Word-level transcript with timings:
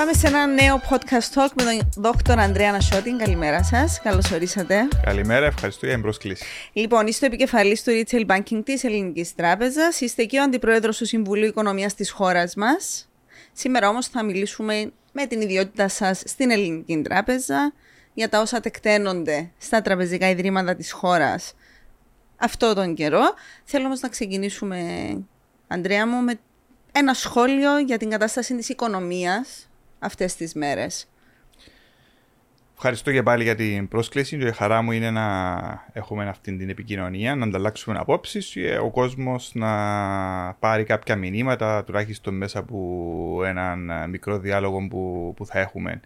Πάμε 0.00 0.12
σε 0.12 0.26
ένα 0.26 0.46
νέο 0.46 0.80
podcast 0.90 1.34
talk 1.34 1.48
με 1.54 1.62
τον 1.64 1.88
Δόκτωρ 1.96 2.38
Ανδρέα 2.38 2.72
Νασιώτη. 2.72 3.16
Καλημέρα 3.16 3.64
σας. 3.64 4.00
Καλώς 4.00 4.30
ορίσατε. 4.30 4.88
Καλημέρα, 5.04 5.46
ευχαριστώ 5.46 5.86
για 5.86 5.94
την 5.94 6.02
πρόσκληση. 6.02 6.44
Λοιπόν, 6.72 7.06
είστε 7.06 7.26
επικεφαλής 7.26 7.82
του 7.82 7.90
Retail 7.90 8.26
Banking 8.26 8.62
της 8.64 8.84
Ελληνικής 8.84 9.34
Τράπεζας. 9.34 10.00
Είστε 10.00 10.24
και 10.24 10.38
ο 10.38 10.42
αντιπρόεδρος 10.42 10.96
του 10.96 11.06
Συμβουλίου 11.06 11.46
Οικονομίας 11.46 11.94
της 11.94 12.10
χώρας 12.10 12.54
μας. 12.54 13.08
Σήμερα 13.52 13.88
όμως 13.88 14.06
θα 14.06 14.24
μιλήσουμε 14.24 14.92
με 15.12 15.26
την 15.26 15.40
ιδιότητα 15.40 15.88
σας 15.88 16.22
στην 16.26 16.50
Ελληνική 16.50 17.02
Τράπεζα 17.02 17.72
για 18.14 18.28
τα 18.28 18.40
όσα 18.40 18.60
τεκταίνονται 18.60 19.50
στα 19.58 19.82
τραπεζικά 19.82 20.28
ιδρύματα 20.28 20.74
της 20.74 20.92
χώρας 20.92 21.54
αυτό 22.36 22.74
τον 22.74 22.94
καιρό. 22.94 23.34
Θέλω 23.64 23.84
όμως 23.84 24.00
να 24.00 24.08
ξεκινήσουμε, 24.08 24.78
Ανδρέα 25.66 26.06
μου, 26.06 26.22
με 26.22 26.38
ένα 26.92 27.14
σχόλιο 27.14 27.78
για 27.78 27.98
την 27.98 28.10
κατάσταση 28.10 28.56
της 28.56 28.68
οικονομίας 28.68 29.69
αυτές 30.00 30.34
τις 30.36 30.54
μέρες. 30.54 31.08
Ευχαριστώ 32.82 33.12
και 33.12 33.22
πάλι 33.22 33.42
για 33.42 33.54
την 33.54 33.88
πρόσκληση. 33.88 34.36
Η 34.36 34.52
χαρά 34.52 34.82
μου 34.82 34.92
είναι 34.92 35.10
να 35.10 35.86
έχουμε 35.92 36.28
αυτή 36.28 36.56
την 36.56 36.68
επικοινωνία, 36.68 37.34
να 37.34 37.44
ανταλλάξουμε 37.44 37.98
απόψεις 37.98 38.46
και 38.46 38.78
ο 38.78 38.90
κόσμος 38.90 39.50
να 39.54 39.72
πάρει 40.58 40.84
κάποια 40.84 41.16
μηνύματα, 41.16 41.84
τουλάχιστον 41.84 42.34
μέσα 42.34 42.58
από 42.58 43.40
έναν 43.44 44.10
μικρό 44.10 44.38
διάλογο 44.38 44.86
που, 44.88 45.32
που 45.36 45.46
θα 45.46 45.58
έχουμε. 45.58 46.00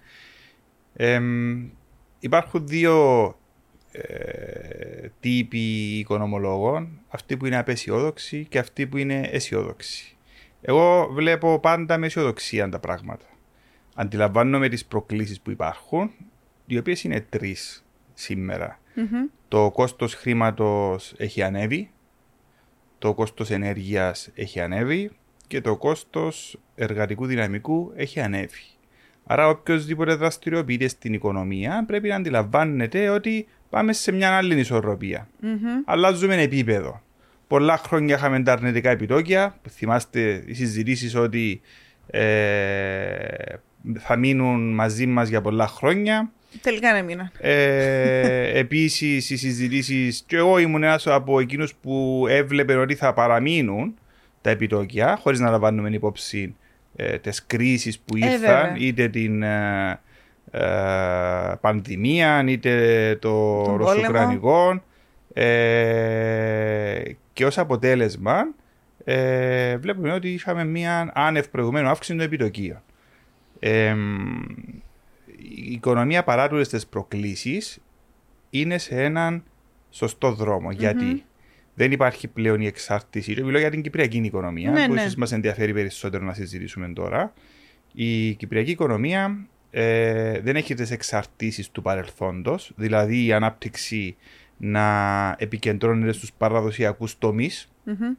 υπάρχουν 2.19 2.67
δύο 2.67 3.27
ε, 3.93 5.09
τύποι 5.21 5.99
οικονομολόγων, 5.99 7.01
αυτοί 7.09 7.37
που 7.37 7.47
είναι 7.47 7.59
απεσιόδοξοι 7.59 8.47
και 8.49 8.59
αυτοί 8.59 8.87
που 8.87 8.97
είναι 8.97 9.29
αισιόδοξοι. 9.33 10.17
Εγώ 10.61 11.09
βλέπω 11.13 11.59
πάντα 11.59 11.99
με 11.99 12.07
αισιοδοξία 12.07 12.69
τα 12.69 12.79
πράγματα. 12.79 13.25
Αντιλαμβάνομαι 13.95 14.69
τις 14.69 14.85
προκλήσεις 14.85 15.41
που 15.41 15.51
υπάρχουν, 15.51 16.11
οι 16.67 16.79
οποίες 16.79 17.05
είναι 17.05 17.21
τρεις 17.29 17.85
σήμερα. 18.15 18.79
Το 19.49 19.71
κόστος 19.71 20.15
χρήματος 20.15 21.15
έχει 21.17 21.43
ανέβει, 21.43 21.91
το 22.99 23.15
κόστος 23.15 23.51
ενέργειας 23.51 24.31
έχει 24.35 24.61
ανέβει 24.61 25.11
και 25.47 25.61
το 25.61 25.77
κόστος 25.77 26.59
εργατικού 26.75 27.27
δυναμικού 27.27 27.93
έχει 27.97 28.21
ανέβει. 28.21 28.63
Άρα 29.27 29.49
οποιοδήποτε 29.49 30.15
δραστηριοποιείται 30.15 30.89
στην 30.89 31.13
οικονομία 31.13 31.85
πρέπει 31.87 32.09
να 32.09 32.17
αντιλαμβάνεται 32.17 33.09
ότι 33.09 33.47
πάμε 33.71 33.93
σε 33.93 34.13
μια 34.13 34.37
άλλη 34.37 34.59
ισορροπία. 34.59 35.29
Mm-hmm. 35.43 35.83
Αλλάζουμε 35.85 36.43
επίπεδο. 36.43 37.03
Πολλά 37.47 37.77
χρόνια 37.77 38.15
είχαμε 38.15 38.43
τα 38.43 38.53
αρνητικά 38.53 38.91
επιτόκια. 38.91 39.61
Θυμάστε 39.69 40.45
οι 40.47 40.55
συζητήσεις 40.55 41.15
ότι 41.15 41.61
ε, 42.07 42.23
θα 43.99 44.17
μείνουν 44.17 44.75
μαζί 44.75 45.07
μας 45.07 45.29
για 45.29 45.41
πολλά 45.41 45.67
χρόνια. 45.67 46.31
Τελικά 46.61 46.93
δεν 46.93 47.05
μείναν. 47.05 47.31
Ε, 47.39 48.59
Επίσης, 48.61 49.31
οι 49.31 49.37
συζητήσεις, 49.37 50.25
και 50.27 50.37
εγώ 50.37 50.59
ήμουν 50.59 50.83
ένας 50.83 51.07
από 51.07 51.41
εκείνους 51.41 51.75
που 51.75 52.27
έβλεπε 52.29 52.75
ότι 52.77 52.95
θα 52.95 53.13
παραμείνουν 53.13 53.95
τα 54.41 54.51
επιτόκια, 54.51 55.19
χωρίς 55.23 55.41
να 55.41 55.51
λαμβάνουμε 55.51 55.89
υπόψη 55.89 56.55
ε, 56.97 57.19
τις 57.19 57.47
κρίσεις 57.47 57.99
που 57.99 58.17
ε, 58.17 58.33
ήρθαν, 58.33 58.75
είτε 58.79 59.09
την 59.09 59.43
ε, 59.43 60.01
ε, 60.51 60.61
πανδημία, 61.61 62.45
είτε 62.47 63.17
το 63.21 63.63
ρωσοκρανικό. 63.77 64.83
Ε, 65.33 67.03
και 67.33 67.47
ως 67.47 67.59
αποτέλεσμα 67.59 68.47
ε, 69.05 69.77
βλέπουμε 69.77 70.13
ότι 70.13 70.29
είχαμε 70.29 70.65
μια 70.65 71.13
άνευ 71.15 71.47
προηγουμένου 71.49 71.89
αύξηση 71.89 72.17
των 72.17 72.27
επιτοκίων. 72.27 72.83
Ε, 73.67 73.97
η 75.37 75.73
οικονομία 75.73 76.25
παρά 76.25 76.49
του 76.49 76.61
τις 76.61 76.87
προκλήσεις 76.87 77.79
είναι 78.51 78.79
σε 78.79 79.03
έναν 79.03 79.43
σωστό 79.91 80.33
δρόμο. 80.33 80.69
Mm-hmm. 80.69 80.77
Γιατί 80.77 81.25
δεν 81.75 81.93
υπάρχει 81.93 82.29
πλέον 82.29 82.61
η 82.61 82.67
εξάρτηση. 82.67 83.43
Μιλώ 83.43 83.59
για 83.59 83.71
την 83.71 83.83
κυπριακή 83.83 84.19
οικονομία, 84.19 84.71
ναι, 84.71 84.87
που 84.87 84.93
ναι. 84.93 85.01
ίσως 85.01 85.15
μας 85.15 85.33
ενδιαφέρει 85.33 85.73
περισσότερο 85.73 86.25
να 86.25 86.35
συζητήσουμε 86.35 86.89
τώρα. 86.89 87.33
Η 87.93 88.35
κυπριακή 88.35 88.71
οικονομία 88.71 89.47
ε, 89.71 90.41
δεν 90.41 90.57
έχει 90.57 90.75
τις 90.75 90.91
εξαρτήσεις 90.91 91.71
του 91.71 91.83
παρελθόντος, 91.83 92.73
δηλαδή 92.77 93.25
η 93.25 93.33
ανάπτυξη 93.33 94.17
να 94.57 95.37
επικεντρώνεται 95.39 96.13
στους 96.13 96.33
παραδοσιακούς 96.33 97.19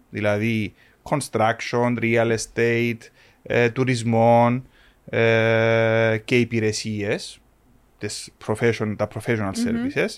δηλαδή 0.10 0.74
construction, 1.04 2.00
real 2.00 2.36
estate, 2.36 3.00
ε, 3.44 3.70
τουρισμό 3.70 4.62
ε, 5.10 6.22
και 6.26 6.40
υπηρεσίες, 6.40 7.40
profession, 8.46 8.96
τα 8.98 9.08
professional 9.14 9.52
services, 9.52 10.10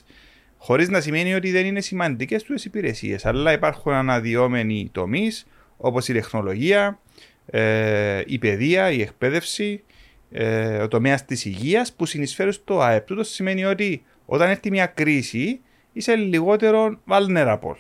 χωρίς 0.58 0.90
να 0.90 1.02
σημαίνει 1.02 1.34
ότι 1.34 1.52
δεν 1.52 1.66
είναι 1.66 1.82
σημαντικές 1.82 2.44
του 2.44 2.56
υπηρεσίες, 2.64 3.26
αλλά 3.26 3.52
υπάρχουν 3.52 3.94
αναδυόμενοι 3.94 4.90
τομείς 4.92 5.48
όπως 5.78 6.08
η 6.08 6.14
τεχνολογία, 6.14 7.00
ε, 7.46 8.22
η 8.26 8.38
παιδεία, 8.38 8.92
η 8.92 9.02
εκπαίδευση, 9.02 9.84
ε, 10.32 10.78
ο 10.78 10.88
τομέας 10.88 11.26
της 11.26 11.46
υγείας 11.46 11.94
που 11.94 12.06
συνεισφέρει 12.06 12.52
στο 12.52 12.82
ΑΕΠ. 12.82 13.06
Τούτος 13.06 13.30
σημαίνει 13.30 13.66
ότι 13.66 14.04
όταν 14.26 14.50
έρθει 14.50 14.70
μια 14.70 14.86
κρίση 14.86 15.60
είσαι 15.94 16.16
λιγότερο 16.16 17.00
vulnerable. 17.08 17.76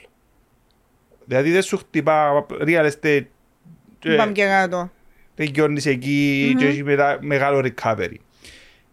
Δηλαδή 1.25 1.51
δεν 1.51 1.61
σου 1.61 1.77
χτυπά 1.77 2.45
real 2.49 2.91
estate. 2.91 3.25
Πάμε 4.17 4.31
και 4.31 4.45
κάτω. 4.45 4.91
Τελειώνει 5.37 5.81
εκεί 5.85 6.49
mm-hmm. 6.51 6.59
και 6.59 6.65
έχει 6.65 6.83
μετά 6.83 7.17
μεγάλο 7.21 7.69
recovery. 7.69 8.15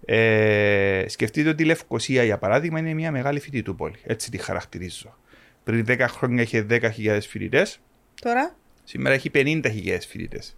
Ε, 0.04 1.04
σκεφτείτε 1.08 1.48
ότι 1.48 1.62
η 1.62 1.66
Λευκοσία 1.66 2.24
για 2.24 2.38
παράδειγμα 2.38 2.78
είναι 2.78 2.94
μια 2.94 3.10
μεγάλη 3.10 3.40
φοιτητού 3.40 3.76
πόλη. 3.76 3.94
Έτσι 4.02 4.30
τη 4.30 4.38
χαρακτηρίζω. 4.38 5.16
Πριν 5.64 5.84
10 5.88 6.04
χρόνια 6.08 6.42
είχε 6.42 6.66
10.000 6.70 7.18
φοιτητές. 7.28 7.80
Τώρα; 8.20 8.56
Σήμερα 8.84 9.14
έχει 9.14 9.30
50.000 9.34 9.98
φοιτητές. 10.08 10.56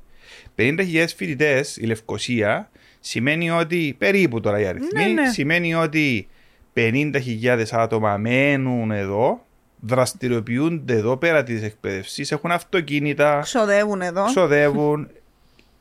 50.000 0.57 1.05
φοιτητές 1.17 1.77
η 1.77 1.87
Λευκοσία 1.87 2.71
σημαίνει 3.01 3.51
ότι, 3.51 3.95
περίπου 3.99 4.41
τώρα 4.41 4.61
οι 4.61 4.67
αριθμοί, 4.67 5.05
ναι, 5.05 5.21
ναι. 5.21 5.29
σημαίνει 5.29 5.75
ότι 5.75 6.29
50.000 6.75 7.65
άτομα 7.71 8.17
μένουν 8.17 8.91
εδώ, 8.91 9.45
δραστηριοποιούνται 9.81 10.95
εδώ 10.95 11.17
πέρα 11.17 11.43
τη 11.43 11.65
εκπαίδευση, 11.65 12.27
έχουν 12.29 12.51
αυτοκίνητα. 12.51 13.41
Ξοδεύουν 13.43 14.03
εδώ. 14.03 14.25
Ξοδεύουν, 14.25 15.11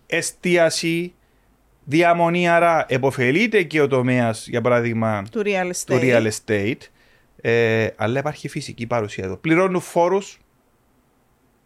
εστίαση, 0.07 1.13
διαμονή. 1.83 2.49
Άρα, 2.49 2.85
εποφελείται 2.87 3.63
και 3.63 3.81
ο 3.81 3.87
τομέας, 3.87 4.47
για 4.47 4.61
παράδειγμα, 4.61 5.23
του 5.31 5.41
real 5.45 5.71
estate. 5.71 5.85
Του 5.85 5.99
real 6.01 6.29
estate 6.29 6.89
ε, 7.47 7.87
αλλά 7.95 8.19
υπάρχει 8.19 8.47
φυσική 8.47 8.87
παρουσία 8.87 9.23
εδώ. 9.23 9.35
Πληρώνουν 9.35 9.81
φόρους. 9.81 10.39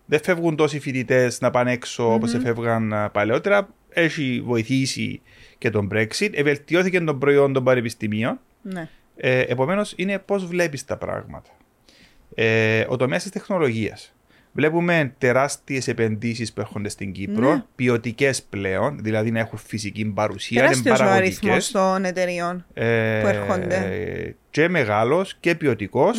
Δεν 0.06 0.24
φεύγουν 0.24 0.56
τόσοι 0.56 0.80
φοιτητές 0.80 1.42
να 1.42 1.50
πάνε 1.50 1.72
έξω 1.72 2.12
mm-hmm. 2.12 2.16
όπω 2.16 2.26
έφευγαν 2.26 3.10
παλαιότερα. 3.12 3.70
Έχει 3.90 4.42
βοηθήσει 4.46 5.22
και 5.58 5.70
τον 5.70 5.90
Brexit, 5.94 6.30
ευελτιώθηκε 6.32 7.02
τον 7.02 7.20
προϊόν 7.20 7.54
των 7.54 7.64
πανεπιστημίων. 7.64 8.40
Ναι. 8.62 8.90
Ε, 9.16 9.40
Επομένως, 9.40 9.94
είναι 9.96 10.20
πώς 10.20 10.46
βλέπεις 10.46 10.86
τα 10.86 10.98
πράγματα. 10.98 11.50
Ε, 12.36 12.86
ο 12.88 12.96
τομέας 12.96 13.22
της 13.22 13.32
τεχνολογίας. 13.32 14.14
Βλέπουμε 14.52 15.14
τεράστιες 15.18 15.88
επενδύσεις 15.88 16.54
που 16.54 16.62
έρχονται 16.62 16.90
στην 16.90 17.12
Κύπρο, 17.12 17.54
ναι. 17.54 17.64
ποιοτικές 17.76 18.44
πλέον, 18.44 19.00
δηλαδή 19.02 19.32
να 19.32 19.40
έχουν 19.40 19.58
φυσική 19.58 20.06
παρουσία. 20.06 20.62
Τεράστιος 20.62 21.00
ο 21.00 21.04
αριθμός 21.04 21.72
των 21.72 22.06
εταιριών 22.06 22.66
ε, 22.74 23.20
που 23.22 23.28
έρχονται. 23.28 24.36
Και 24.50 24.68
μεγάλος 24.68 25.36
και 25.40 25.56
ποιοτικο 25.56 26.10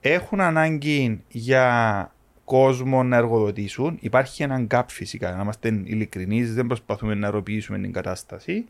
Έχουν 0.00 0.40
ανάγκη 0.40 1.22
για 1.28 2.12
κόσμο 2.44 3.02
να 3.02 3.16
εργοδοτήσουν. 3.16 3.98
Υπάρχει 4.00 4.42
έναν 4.42 4.66
gap 4.70 4.84
φυσικά, 4.88 5.30
να 5.30 5.42
είμαστε 5.42 5.68
ειλικρινείς, 5.68 6.54
δεν 6.54 6.66
προσπαθούμε 6.66 7.14
να 7.14 7.26
αεροποιήσουμε 7.26 7.78
την 7.78 7.92
κατάσταση. 7.92 8.64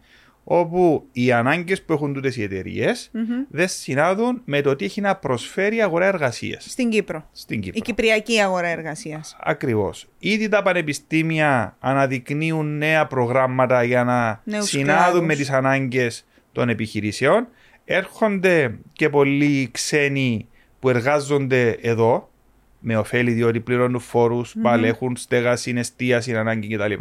Όπου 0.44 1.06
οι 1.12 1.32
ανάγκες 1.32 1.82
που 1.82 1.92
έχουν 1.92 2.14
τούτες 2.14 2.36
οι 2.36 2.42
εταιρείες 2.42 3.10
mm-hmm. 3.14 3.46
δεν 3.48 3.68
συνάδουν 3.68 4.42
με 4.44 4.60
το 4.60 4.76
τι 4.76 4.84
έχει 4.84 5.00
να 5.00 5.16
προσφέρει 5.16 5.76
η 5.76 5.82
αγορά 5.82 6.06
εργασίας. 6.06 6.64
Στην 6.68 6.90
Κύπρο. 6.90 7.28
Στην 7.32 7.60
Κύπρο. 7.60 7.78
Η 7.78 7.82
κυπριακή 7.82 8.40
αγορά 8.40 8.68
εργασίας. 8.68 9.36
Ακριβώς. 9.40 10.08
Ήδη 10.18 10.48
τα 10.48 10.62
πανεπιστήμια 10.62 11.76
αναδεικνύουν 11.80 12.78
νέα 12.78 13.06
προγράμματα 13.06 13.82
για 13.82 14.04
να 14.04 14.40
Νέους 14.44 14.68
συνάδουν 14.68 15.24
με 15.24 15.34
τις 15.34 15.50
ανάγκες 15.50 16.26
των 16.52 16.68
επιχειρήσεων. 16.68 17.48
Έρχονται 17.84 18.78
και 18.92 19.08
πολλοί 19.08 19.68
ξένοι 19.72 20.48
που 20.80 20.88
εργάζονται 20.88 21.70
εδώ 21.70 22.30
με 22.78 22.96
ωφέλη 22.96 23.32
διότι 23.32 23.60
πληρώνουν 23.60 24.00
φόρους, 24.00 24.50
mm-hmm. 24.50 24.62
πάλι 24.62 24.86
έχουν 24.86 25.16
στέγαση, 25.16 25.74
εστίαση, 25.76 26.36
ανάγκη 26.36 26.76
κτλ. 26.76 26.92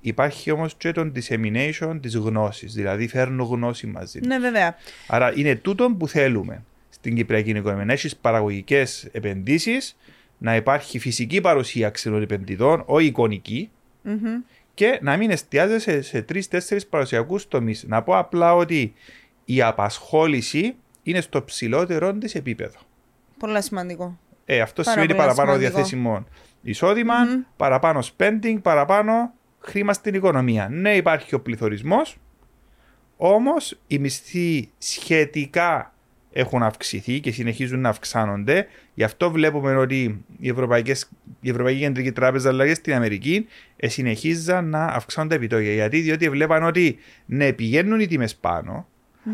Υπάρχει 0.00 0.50
όμως 0.50 0.74
και 0.74 0.92
το 0.92 1.12
dissemination 1.14 1.98
της 2.02 2.16
γνώσης, 2.16 2.74
δηλαδή 2.74 3.08
φέρνουν 3.08 3.46
γνώση 3.46 3.86
μαζί. 3.86 4.20
Ναι, 4.20 4.38
βέβαια. 4.38 4.76
Άρα 5.06 5.32
είναι 5.36 5.54
τούτο 5.54 5.90
που 5.98 6.08
θέλουμε 6.08 6.62
στην 6.90 7.14
Κυπριακή 7.14 7.50
οικονομία. 7.50 7.84
Να 7.84 7.92
έχεις 7.92 8.16
παραγωγικές 8.16 9.08
επενδύσεις, 9.12 9.96
να 10.38 10.56
υπάρχει 10.56 10.98
φυσική 10.98 11.40
παρουσία 11.40 11.90
ξένων 11.90 12.22
επενδυτών, 12.22 12.82
όχι 12.86 13.06
εικονική, 13.06 13.70
mm-hmm. 14.04 14.44
και 14.74 14.98
να 15.02 15.16
μην 15.16 15.30
εστιάζεσαι 15.30 16.02
σε 16.02 16.22
τρει-τέσσερι 16.22 16.84
παραδοσιακούς 16.84 17.48
τομείς. 17.48 17.84
Να 17.88 18.02
πω 18.02 18.18
απλά 18.18 18.54
ότι 18.54 18.94
η 19.44 19.62
απασχόληση 19.62 20.74
είναι 21.02 21.20
στο 21.20 21.44
ψηλότερο 21.44 22.12
της 22.12 22.34
επίπεδο. 22.34 22.78
Πολύ 23.38 23.62
σημαντικό. 23.62 24.18
Ε, 24.44 24.60
αυτό 24.60 24.82
Πάρα 24.82 24.90
σημαίνει 24.90 25.14
πολύ 25.14 25.26
παραπάνω 25.26 25.50
σημαντικό. 25.50 25.74
διαθέσιμο 25.74 26.26
εισόδημα, 26.62 27.14
παραπάνω 27.56 28.02
spending, 28.16 28.58
παραπάνω 28.62 29.32
χρήμα 29.60 29.92
στην 29.92 30.14
οικονομία. 30.14 30.68
Ναι, 30.68 30.96
υπάρχει 30.96 31.34
ο 31.34 31.40
πληθωρισμός, 31.40 32.16
όμως 33.16 33.78
οι 33.86 33.98
μισθοί 33.98 34.68
σχετικά 34.78 35.94
έχουν 36.32 36.62
αυξηθεί 36.62 37.20
και 37.20 37.32
συνεχίζουν 37.32 37.80
να 37.80 37.88
αυξάνονται. 37.88 38.66
Γι' 38.94 39.04
αυτό 39.04 39.30
βλέπουμε 39.30 39.76
ότι 39.76 40.24
οι 40.38 40.48
Ευρωπαϊκές, 40.48 41.10
η 41.40 41.50
Ευρωπαϊκή 41.50 41.80
Κεντρική 41.80 42.12
Τράπεζα 42.12 42.48
αλλά 42.48 42.66
και 42.66 42.74
στην 42.74 42.94
Αμερική 42.94 43.46
ε, 43.76 43.88
συνεχίζαν 43.88 44.68
να 44.68 44.84
αυξάνουν 44.84 45.28
τα 45.28 45.34
επιτόκια. 45.34 45.72
Γιατί 45.72 46.00
διότι 46.00 46.28
βλέπαν 46.28 46.62
ότι 46.62 46.98
ναι, 47.26 47.52
πηγαίνουν 47.52 48.00
οι 48.00 48.06
τιμές 48.06 48.36
πάνω, 48.36 48.88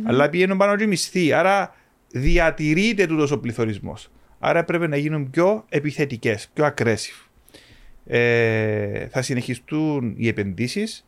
αλλά 0.04 0.30
πηγαίνουν 0.30 0.56
πάνω 0.56 0.76
και 0.76 0.84
οι 0.84 0.86
μισθοί. 0.86 1.32
Άρα 1.32 1.74
διατηρείται 2.08 3.06
τούτος 3.06 3.30
ο 3.30 3.38
πληθωρισμός. 3.38 4.10
Άρα 4.38 4.64
πρέπει 4.64 4.88
να 4.88 4.96
γίνουν 4.96 5.30
πιο 5.30 5.64
επιθετικές, 5.68 6.48
πιο 6.54 6.74
aggressive. 6.76 7.25
Ε, 8.06 9.06
θα 9.06 9.22
συνεχιστούν 9.22 10.14
οι 10.16 10.28
επενδύσεις 10.28 11.06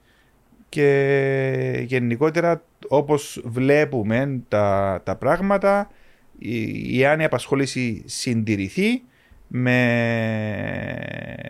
και 0.69 1.85
γενικότερα 1.87 2.62
όπως 2.89 3.43
βλέπουμε 3.45 4.41
τα, 4.49 5.00
τα 5.05 5.17
πράγματα 5.17 5.91
η, 6.39 6.99
η 6.99 7.05
άνεια 7.05 7.27
απασχόληση 7.27 8.03
συντηρηθεί 8.06 9.03
με 9.49 9.77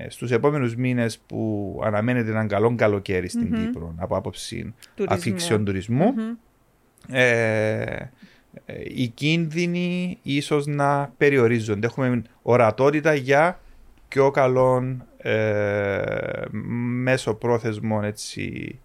στους 0.08 0.30
επόμενους 0.30 0.76
μήνες 0.76 1.18
που 1.18 1.80
αναμένεται 1.84 2.30
έναν 2.30 2.48
καλό 2.48 2.74
καλοκαίρι 2.76 3.28
στην 3.28 3.54
Κύπρο 3.54 3.94
από 3.96 4.16
άποψη 4.16 4.74
Τουρισμού. 4.94 5.16
αφήξεων 5.16 5.64
τουρισμού 5.64 6.14
ε, 7.10 7.82
ε, 8.64 8.74
οι 8.94 9.06
κίνδυνοι 9.08 10.18
ίσως 10.22 10.66
να 10.66 11.12
περιορίζονται. 11.16 11.86
Έχουμε 11.86 12.22
ορατότητα 12.42 13.14
για 13.14 13.60
πιο 14.08 14.30
καλών 14.30 15.04
ε, 15.28 16.44
μέσω 17.02 17.34
πρόθεσμων 17.34 18.04
έτσι, 18.04 18.78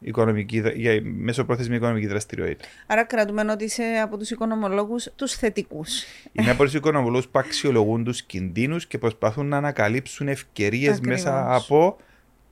οικονομική, 0.00 0.60
δρα- 0.60 0.72
για 0.72 1.00
μέσω 1.04 1.44
πρόθεσμη 1.44 1.76
οικονομική 1.76 2.06
δραστηριότητα. 2.06 2.64
Άρα 2.86 3.04
κρατούμε 3.04 3.44
ότι 3.50 3.64
είσαι 3.64 3.82
από 4.02 4.16
τους 4.18 4.30
οικονομολόγους 4.30 5.08
τους 5.16 5.32
θετικούς. 5.32 6.02
Είναι 6.32 6.50
από 6.50 6.64
τους 6.64 6.74
οικονομολού 6.74 7.20
που 7.20 7.38
αξιολογούν 7.38 8.04
τους 8.04 8.22
κινδύνους 8.22 8.86
και 8.86 8.98
προσπαθούν 8.98 9.46
να 9.46 9.56
ανακαλύψουν 9.56 10.28
ευκαιρίες 10.28 10.96
Ακριβώς. 10.96 11.22
μέσα 11.22 11.54
από 11.54 11.96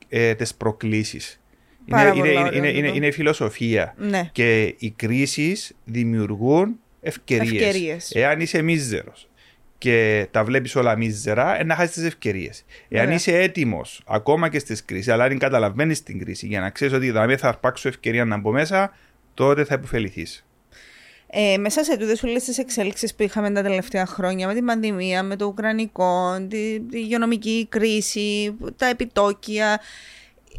ε, 0.09 0.35
τις 0.35 0.55
προκλήσεις. 0.55 1.41
Είναι, 1.87 1.97
Πάρα 1.99 2.09
είναι, 2.11 2.19
πολλά 2.19 2.31
είναι, 2.31 2.41
ωραίο 2.41 2.59
είναι, 2.59 2.67
τούτο. 2.69 2.79
είναι, 2.79 2.97
είναι 2.97 3.07
η 3.07 3.13
φιλοσοφία. 3.13 3.95
Ναι. 3.99 4.29
Και 4.33 4.75
οι 4.79 4.91
κρίσεις 4.91 5.77
δημιουργούν 5.85 6.79
ευκαιρίες. 7.01 7.53
Ευκαιρίες. 7.63 8.11
Εάν 8.15 8.41
είσαι 8.41 8.63
μίζερος 8.63 9.29
και 9.81 10.27
τα 10.31 10.45
βλέπεις 10.45 10.77
όλα 10.77 10.97
μίζερα, 10.97 11.61
ε, 11.61 11.65
να 11.65 11.75
χάσεις 11.75 11.95
τις 11.95 12.05
ευκαιρίες. 12.05 12.65
Εάν 12.89 13.05
Ωραία. 13.05 13.17
είσαι 13.17 13.39
έτοιμος 13.39 14.03
ακόμα 14.07 14.49
και 14.49 14.59
στις 14.59 14.85
κρίσεις, 14.85 15.09
αλλά 15.09 15.25
αν 15.25 15.39
καταλαβαίνεις 15.39 16.03
την 16.03 16.19
κρίση 16.19 16.47
για 16.47 16.61
να 16.61 16.71
ξέρεις 16.71 16.95
ότι 16.95 17.07
δηλαδή 17.07 17.37
θα 17.37 17.49
αρπάξω 17.49 17.89
ευκαιρία 17.89 18.25
να 18.25 18.37
μπω 18.39 18.51
μέσα, 18.51 18.93
τότε 19.35 19.65
θα 19.65 19.75
υποφεληθείς. 19.75 20.45
Ε, 21.27 21.57
μέσα 21.57 21.85
σε 21.85 21.97
τούτες 21.97 22.23
όλες 22.23 22.45
τις 22.45 22.59
εξέλιξεις 22.59 23.15
που 23.15 23.23
είχαμε 23.23 23.51
τα 23.51 23.63
τελευταία 23.63 24.07
χρόνια 24.07 24.47
με 24.47 24.55
την 24.55 24.65
πανδημία, 24.65 25.23
με 25.23 25.37
το 25.37 25.45
Ουκρανικό, 25.47 26.47
τη, 26.49 26.81
τη 26.81 26.99
υγειονομική 26.99 27.67
κρίση, 27.69 28.57
τα 28.77 28.87
επιτόκια, 28.87 29.81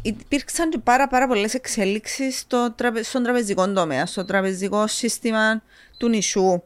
υπήρξαν 0.02 0.70
και 0.70 0.78
πάρα, 0.78 1.08
πάρα 1.08 1.26
πολλές 1.26 1.54
εξέλιξεις 1.54 2.38
στο, 2.38 2.72
τραπε- 2.76 3.04
στον 3.04 3.22
τραπεζικό 3.22 3.72
τομέα, 3.72 4.06
στο 4.06 4.24
τραπεζικό 4.24 4.86
σύστημα 4.86 5.62
του 5.98 6.08
νησού. 6.08 6.62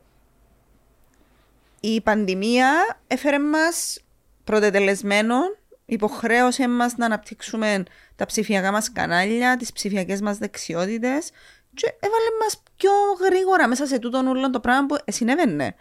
Η 1.88 2.00
πανδημία 2.00 3.00
έφερε 3.06 3.38
μας 3.38 4.00
πρωτετελεσμένων, 4.44 5.56
υποχρέωσε 5.84 6.68
μας 6.68 6.96
να 6.96 7.06
αναπτύξουμε 7.06 7.82
τα 8.16 8.26
ψηφιακά 8.26 8.72
μας 8.72 8.92
κανάλια, 8.92 9.56
τις 9.56 9.72
ψηφιακές 9.72 10.20
μας 10.20 10.38
δεξιότητες 10.38 11.30
και 11.74 11.94
έβαλε 12.00 12.30
μας 12.42 12.62
πιο 12.76 12.90
γρήγορα 13.26 13.68
μέσα 13.68 13.86
σε 13.86 13.98
τούτον 13.98 14.26
όλο 14.26 14.50
το 14.50 14.60
πράγμα 14.60 14.86
που 14.86 14.96
συνέβαινε 15.06 15.74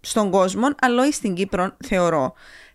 στον 0.00 0.30
κόσμο, 0.30 0.68
αλλά 0.80 1.02
όχι 1.02 1.12
στην 1.12 1.34
Κύπρο, 1.34 1.76
θεωρώ. 1.84 2.34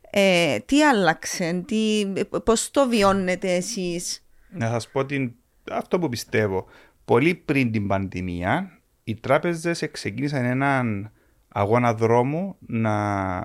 Ε, 0.10 0.60
τι 0.60 0.84
άλλαξε, 0.84 1.64
τι, 1.68 2.12
πώς 2.44 2.72
το 2.72 2.88
βιώνετε 2.88 3.56
εσείς; 3.56 4.26
Να 4.50 4.68
σας 4.68 4.90
πω 4.90 5.06
την, 5.06 5.34
αυτό 5.72 6.00
που 6.00 6.10
πιστεύω. 6.10 6.66
Πολύ 7.06 7.36
πριν 7.36 7.72
την 7.72 7.88
πανδημία, 7.88 8.80
οι 9.04 9.16
τράπεζες 9.16 9.90
ξεκίνησαν 9.92 10.46
έναν 10.46 11.12
αγώνα 11.52 11.94
δρόμου 11.94 12.56
να 12.60 13.42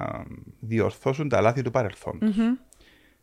διορθώσουν 0.61 1.29
τα 1.29 1.41
λάθη 1.41 1.63
του 1.63 1.71
παρελθόντος. 1.71 2.37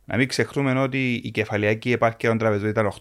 Να 0.05 0.17
μην 0.17 0.27
ξεχνούμε 0.27 0.79
ότι 0.79 1.13
η 1.13 1.31
κεφαλαιακή 1.31 1.91
επάρκεια 1.91 2.29
των 2.29 2.37
τραπεζών 2.37 2.69
ήταν 2.69 2.91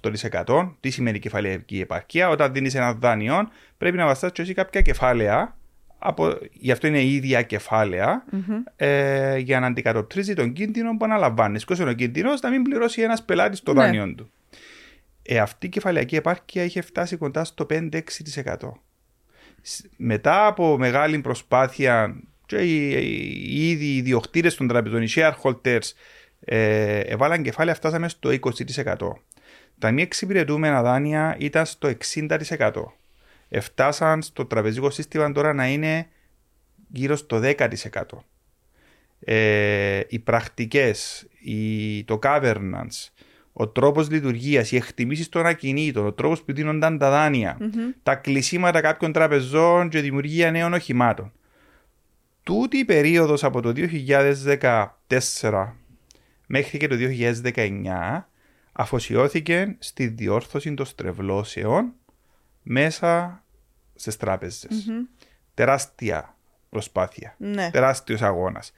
8%. 0.47 0.73
Τι 0.81 0.91
σημαίνει 0.91 1.19
κεφαλαιακή 1.19 1.81
επάρκεια, 1.81 2.29
όταν 2.29 2.53
δίνεις 2.53 2.75
ένα 2.75 2.93
δάνειο, 2.95 3.49
πρέπει 3.79 3.97
να 3.97 4.07
βαστάς 4.07 4.33
και 4.33 4.43
εσύ 4.43 4.55
κάποια 4.55 4.81
κεφάλαια. 4.81 5.57
Από, 6.05 6.39
γι' 6.53 6.71
αυτό 6.73 6.87
είναι 6.87 7.01
η 7.01 7.15
ίδια 7.15 7.43
κεφάλαια, 7.43 8.25
ε, 8.77 9.37
για 9.39 9.61
να 9.61 9.67
αντικατοπτρίζει 9.67 10.35
τον 10.35 10.53
κίνδυνο 10.53 10.97
που 10.97 11.05
αναλαμβάνεις. 11.05 11.65
Ποιος 11.65 11.79
είναι 11.79 11.91
ο 11.91 11.93
κίνδυνος, 11.93 12.41
να 12.41 12.51
μην 12.51 12.63
πληρώσει 12.63 13.03
ένας 13.03 13.23
πελάτης 13.23 13.61
το 13.63 13.73
Ναι. 13.73 13.81
δάνειο 13.81 14.15
του. 14.15 14.31
Ε, 15.23 15.39
αυτή 15.39 15.67
η 15.67 15.69
κεφαλαιακή 15.69 16.17
επάρκεια 16.17 16.65
είχε 16.65 16.81
φτάσει 16.81 17.17
κοντά 17.17 17.45
στο 17.45 17.65
5-6%. 17.65 18.73
Σ- 19.63 19.85
Μετά 19.97 20.47
από 20.47 20.79
μεγάλη 20.79 21.19
προσπάθεια 21.19 22.23
και 22.47 22.57
οι, 22.57 22.89
οι 23.55 23.71
ίδιοι 23.71 23.97
ιδιοκτήτες 23.97 24.55
των 24.55 24.69
τραπεζών, 24.69 25.03
οι 25.03 25.09
shareholders, 25.15 25.91
ε, 26.45 26.99
έβαλαν 26.99 27.43
κεφάλαια, 27.43 27.75
φτάσαμε 27.75 28.09
στο 28.09 28.31
20%. 28.31 28.97
Τα 29.79 29.91
μη 29.91 30.03
εξυπηρετούμενα 30.03 30.83
δάνεια 30.83 31.37
ήταν 31.39 31.67
στο 31.67 31.89
60%. 31.89 32.73
Εφτάσαν 33.49 34.23
στο 34.23 34.47
τραπεζικό 34.47 34.91
σύστημα 34.91 35.33
τώρα 35.33 35.53
να 35.53 35.67
είναι 35.69 36.07
γύρω 36.89 37.17
στο 37.17 37.41
10%. 37.43 38.25
Ε, 39.25 40.01
οι 40.09 40.19
πρακτικές, 40.19 41.27
η, 41.41 42.05
το 42.05 42.19
governance, 42.23 43.09
ο 43.53 43.69
τρόπος 43.69 44.11
λειτουργίας, 44.11 44.73
οι 44.73 44.77
εκτιμήσεις 44.77 45.29
των 45.29 45.47
ακινήτων, 45.47 46.07
ο 46.07 46.13
τρόπος 46.13 46.43
που 46.43 46.53
δίνονταν 46.53 46.99
τα 46.99 47.11
δάνεια, 47.11 47.59
τα 48.03 48.15
κλεισίματα 48.15 48.81
κάποιων 48.81 49.13
τραπεζών 49.13 49.89
και 49.89 50.01
δημιουργία 50.01 50.51
νέων 50.51 50.73
οχημάτων. 50.73 51.33
Τούτη 52.43 52.79
η 52.79 52.85
περίοδος 52.85 53.45
από 53.45 53.61
το 53.61 53.73
2014 55.41 55.77
μέχρι 56.47 56.79
και 56.79 56.87
το 56.87 56.97
2019 56.99 58.29
αφοσιώθηκε 58.73 59.77
στη 59.79 60.07
διόρθωση 60.07 60.75
των 60.75 60.87
στρεβλώσεων 60.87 61.93
μέσα 62.63 63.43
στις 63.95 64.17
τραπεζες 64.17 64.91
Τεράστια 65.55 66.37
προσπάθεια. 66.71 67.35
Ναι. 67.39 67.71
Τεράστιος 67.71 68.23
αγώνας. 68.23 68.73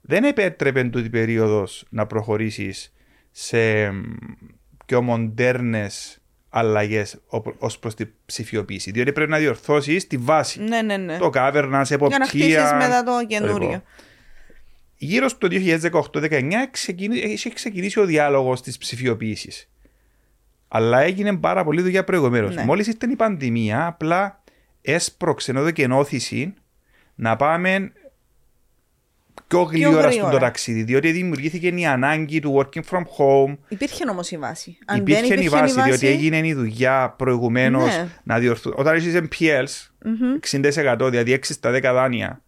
Δεν 0.00 0.24
επέτρεπε 0.24 0.84
τούτη 0.84 1.10
περίοδος 1.10 1.84
να 1.90 2.06
προχωρήσεις 2.06 2.92
σε 3.40 3.90
μ, 3.90 4.02
πιο 4.86 5.02
μοντέρνες 5.02 6.18
αλλαγές 6.48 7.20
ως 7.58 7.78
προς 7.78 7.94
την 7.94 8.08
ψηφιοποίηση. 8.26 8.90
Διότι 8.90 9.12
πρέπει 9.12 9.30
να 9.30 9.38
διορθώσεις 9.38 10.06
τη 10.06 10.16
βάση. 10.16 10.60
Ναι, 10.62 10.82
ναι, 10.82 10.96
ναι. 10.96 11.18
Το 11.18 11.30
governance, 11.34 11.90
εποπτεία. 11.90 12.08
Για 12.08 12.18
να 12.18 12.26
χτίσεις 12.26 12.72
μετά 12.72 13.02
το 13.02 13.18
Λοιπόν, 13.20 13.26
καινούριο. 13.26 13.82
Γύρω 14.96 15.28
στο 15.28 15.48
2018-19 15.50 16.68
ξεκινή- 16.70 17.24
έχει 17.24 17.52
ξεκινήσει 17.52 18.00
ο 18.00 18.04
διάλογος 18.04 18.62
της 18.62 18.78
ψηφιοποίησης. 18.78 19.68
Αλλά 20.68 21.00
έγινε 21.00 21.36
πάρα 21.36 21.64
πολύ 21.64 21.82
δουλειά 21.82 22.04
προηγουμένως. 22.04 22.54
Ναι. 22.54 22.64
Μόλις 22.64 22.86
ήρθε 22.86 23.06
η 23.10 23.16
πανδημία, 23.16 23.86
απλά 23.86 24.42
έσπρωξε 24.82 25.50
εδώ 25.50 25.70
και 25.70 25.82
ενώθηση 25.82 26.54
να 27.14 27.36
πάμε 27.36 27.92
πιο 29.46 29.62
γρήγορα 29.62 30.00
στο 30.00 30.08
γρήγορα. 30.08 30.30
το 30.32 30.38
ταξίδι. 30.38 30.82
Διότι 30.82 31.12
δημιουργήθηκε 31.12 31.66
η 31.66 31.86
ανάγκη 31.86 32.40
του 32.40 32.56
working 32.58 32.82
from 32.90 33.00
home. 33.00 33.56
Υπήρχε 33.68 34.04
όμως 34.10 34.30
η 34.30 34.36
βάση. 34.38 34.78
Αν 34.86 34.98
υπήρχε, 34.98 35.20
δεν 35.20 35.30
υπήρχε 35.30 35.44
η 35.46 35.48
βάση, 35.48 35.82
διότι 35.82 36.06
έγινε 36.06 36.46
η 36.46 36.54
δουλειά 36.54 37.14
προηγουμένως 37.18 37.84
Ναι. 37.96 38.08
να 38.22 38.38
διορθώσει. 38.38 38.74
Όταν 38.78 38.96
είσαι 38.96 39.28
MPLs, 39.30 39.90
60% 40.40 41.08
δηλαδή 41.10 41.32
6 41.32 41.52
στα 41.52 41.70
10 41.70 41.80
δάνεια, 41.82 42.42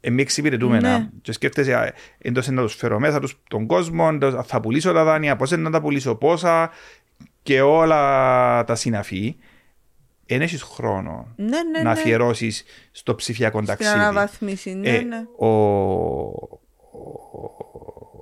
εμεί 0.00 0.22
εξυπηρετούμενα. 0.22 0.98
Ναι. 0.98 1.08
Και 1.22 1.32
σκέφτεσαι 1.32 1.92
εντός 2.18 2.48
να 2.48 2.62
του 2.62 2.68
φέρω 2.68 2.98
μέσα 2.98 3.20
τους, 3.20 3.38
τον 3.48 3.66
κόσμο, 3.66 4.08
εντός, 4.12 4.46
θα 4.46 4.60
πουλήσω 4.60 4.92
τα 4.92 5.04
δάνεια, 5.04 5.36
πώς 5.36 5.50
να 5.50 5.70
τα 5.70 5.80
πουλήσω, 5.80 6.14
πόσα 6.14 6.70
και 7.42 7.60
όλα 7.60 8.64
τα 8.64 8.74
συναφή. 8.74 9.36
Δεν 10.28 10.40
έχεις 10.42 10.62
χρόνο 10.62 11.32
Ναι, 11.36 11.44
ναι, 11.46 11.78
να 11.78 11.82
ναι. 11.82 11.90
αφιερώσεις 11.90 12.64
στο 12.90 13.14
ψηφιακό 13.14 13.56
Στην 13.62 13.68
ταξίδι. 13.68 13.92
αναβάθμιση. 13.94 14.74
Ναι, 14.74 14.88
Ε, 14.88 15.00
ναι. 15.00 15.24
ο, 15.36 15.46
ο, 15.46 16.50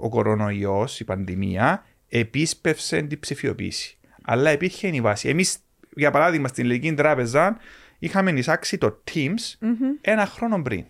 ο 0.00 0.08
κορονοϊός, 0.08 1.00
η 1.00 1.04
πανδημία, 1.04 1.84
επίσπευσε 2.08 3.02
την 3.02 3.18
ψηφιοποίηση. 3.20 3.98
Αλλά 4.22 4.52
υπήρχε 4.52 4.88
η 4.88 5.00
βάση. 5.00 5.28
Εμείς, 5.28 5.56
για 5.96 6.10
παράδειγμα, 6.10 6.48
στην 6.48 6.64
Ελληνική 6.64 6.94
Τράπεζα 6.94 7.56
είχαμε 7.98 8.30
εισάξει 8.30 8.78
το 8.78 9.02
Teams 9.10 9.66
ένα 10.00 10.26
χρόνο 10.26 10.62
πριν. 10.62 10.84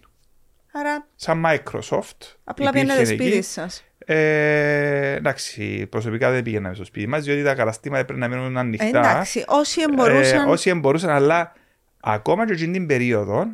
Άρα, 0.73 1.07
Σαν 1.15 1.43
Microsoft. 1.47 2.37
απλά 2.45 2.69
υπήρχε 2.69 2.87
πήγαινε 2.87 2.93
εκεί. 2.93 3.23
σπίτι 3.23 3.43
σας. 3.43 3.85
Ε, 4.09 5.13
εντάξει, 5.15 5.87
προσωπικά 5.87 6.31
δεν 6.31 6.43
πήγαινα 6.43 6.75
στο 6.75 6.85
σπίτι 6.85 7.07
μας, 7.07 7.25
διότι 7.25 7.43
τα 7.43 7.55
καταστήματα 7.55 8.03
έπρεπε 8.03 8.21
να 8.21 8.29
μείνουν 8.29 8.57
ανοιχτά. 8.57 8.87
Εντάξει, 8.87 9.45
όσοι 9.47 9.81
μπορούσαν. 9.95 10.49
Ε, 10.49 10.51
όσοι 10.51 10.75
μπορούσαν, 10.75 11.11
αλλά 11.11 11.53
ακόμα 12.01 12.47
και 12.47 12.53
εκείνη 12.53 12.73
την 12.73 12.87
περίοδο 12.87 13.47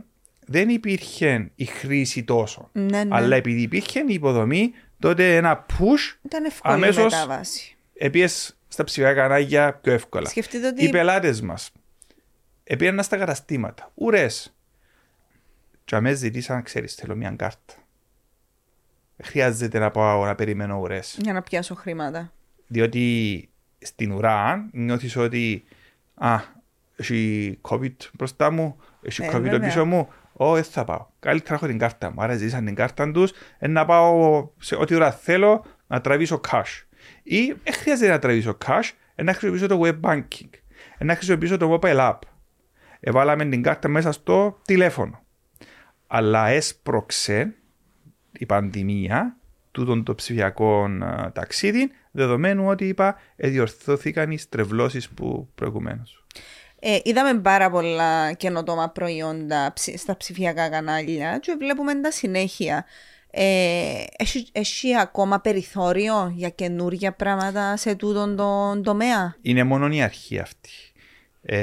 δεν 0.47 0.69
υπήρχε 0.69 1.51
η 1.55 1.65
χρήση 1.65 2.25
τόσο. 2.25 2.69
Ναι, 2.73 3.05
ναι. 3.05 3.17
Αλλά 3.17 3.37
επειδή 3.37 3.61
υπήρχε 3.61 4.01
η 4.01 4.15
υποδομή, 4.15 4.73
τότε 4.99 5.37
ένα 5.37 5.67
push 5.69 6.17
Ήταν 6.23 6.45
εύκολη 6.45 6.75
η 6.75 6.77
αμέσως 6.77 7.05
μετάβαση. 7.13 7.77
επίες 7.95 8.57
στα 8.69 8.85
ψηφιακά 8.85 9.15
κανάλια 9.15 9.73
πιο 9.83 9.93
εύκολα. 9.93 10.29
Σκεφτείτε 10.29 10.67
ότι 10.67 10.85
Οι 10.85 10.91
πελάτες 10.91 11.41
μας 11.41 11.71
επήραν 12.65 13.03
στα 13.03 13.17
καταστήματα, 13.17 13.91
ουρές. 13.95 14.55
Και 15.85 15.95
αμέσως 15.95 16.19
ζητήσαν, 16.19 16.63
ξέρεις, 16.63 16.95
θέλω 16.95 17.17
μια 17.17 17.35
κάρτα. 17.37 17.75
Δεν 19.17 19.27
χρειάζεται 19.27 19.79
να 19.79 19.91
πάω 19.91 20.25
να 20.25 20.35
περιμένω 20.35 20.79
ουρέ. 20.81 21.01
για 21.17 21.33
να 21.33 21.43
πιάσω 21.43 21.75
χρήματα. 21.75 22.33
Διότι 22.67 23.49
στην 23.79 24.13
ουρά 24.13 24.69
νιώθεις 24.73 25.17
ότι 25.17 25.65
α, 26.15 26.41
έχει 26.97 27.59
COVID 27.69 27.95
μπροστά 28.13 28.51
μου, 28.51 28.77
έχει 29.03 29.23
Ε, 29.23 29.29
COVID 29.29 29.41
βέβαια. 29.41 29.61
πίσω 29.61 29.85
μου, 29.85 30.09
Ω, 30.33 30.55
δεν 30.55 30.65
θα 30.65 30.85
πάω. 30.85 31.07
Καλύτερα 31.21 31.55
έχω 31.55 31.67
την 31.67 31.79
κάρτα 31.79 32.11
μου. 32.13 32.23
Άρα 32.23 32.35
ζήτησαν 32.35 32.65
την 32.65 32.75
κάρτα 32.75 33.11
τους 33.11 33.33
να 33.59 33.85
πάω 33.85 34.49
σε 34.59 34.77
ό,τι 34.77 34.95
ώρα 34.95 35.13
θέλω 35.13 35.65
να 35.87 36.01
τραβήσω 36.01 36.41
cash. 36.51 36.85
Ή 37.23 37.47
δεν 37.65 37.75
χρειάζεται 37.75 38.11
να 38.11 38.19
τραβήσω 38.19 38.59
cash, 38.67 38.91
ε, 39.15 39.23
να 39.23 39.33
χρησιμοποιήσω 39.33 39.67
το 39.67 39.81
web 39.85 40.01
banking, 40.11 40.51
ε, 40.99 41.05
να 41.05 41.15
χρησιμοποιήσω 41.15 41.57
το 41.57 41.79
mobile 41.81 41.99
app. 42.11 42.19
Εβάλαμε 43.01 43.45
την 43.45 43.63
κάρτα 43.63 43.89
μέσα 43.89 44.13
στο 44.13 44.59
τηλέφωνο. 44.65 45.21
Αλλά 46.07 46.49
έσπρωξε 46.49 47.55
η 48.39 48.47
πανδημία 48.47 49.37
τούτων 49.71 50.05
των 50.05 50.15
ψηφιακών 50.15 51.03
α, 51.03 51.33
ταξίδι, 51.35 51.91
δεδομένου 52.11 52.67
ότι 52.67 52.89
είπα, 52.89 53.17
διορθώθηκαν 53.37 54.31
οι 54.31 54.39
στρεβλώσεις 54.39 55.09
που 55.09 55.49
προηγουμένως. 55.55 56.25
Ε, 56.85 56.99
είδαμε 57.03 57.41
πάρα 57.41 57.71
πολλά 57.71 58.33
καινοτόμα 58.33 58.89
προϊόντα 58.89 59.73
ψη- 59.75 59.99
στα 59.99 60.17
ψηφιακά 60.17 60.69
κανάλια 60.69 61.39
και 61.39 61.57
βλέπουμε 61.59 61.95
τα 62.01 62.11
συνέχεια. 62.11 62.85
Ε, 63.31 64.05
έχει, 64.17 64.47
έχει 64.53 64.97
ακόμα 64.97 65.41
περιθώριο 65.41 66.33
για 66.35 66.49
καινούργια 66.49 67.13
πράγματα 67.13 67.77
σε 67.77 67.95
τούτον 67.95 68.37
τον 68.37 68.83
τομέα; 68.83 69.37
Είναι 69.43 69.65
μόνο 69.65 69.89
η 69.89 70.03
αρχή 70.03 70.39
αυτή. 70.39 70.71
Ε, 71.43 71.57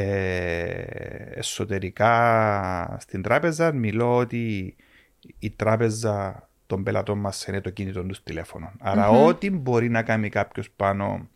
εσωτερικά 1.34 2.98
στην 3.00 3.22
τράπεζα 3.22 3.74
μιλώ 3.74 4.16
ότι 4.16 4.76
η 5.40 5.50
τράπεζα 5.50 6.49
των 6.70 6.84
πελατών 6.84 7.18
μας 7.20 7.46
είναι 7.48 7.62
το 7.62 7.70
κινητό 7.70 8.04
τους 8.04 8.24
τηλέφωνο. 8.24 8.72
Άρα 8.80 9.10
ό,τι 9.10 9.52
μπορεί 9.52 9.90
να 9.90 10.02
κάνει 10.04 10.30
κάποιος 10.30 10.70
πάνω 10.76 11.30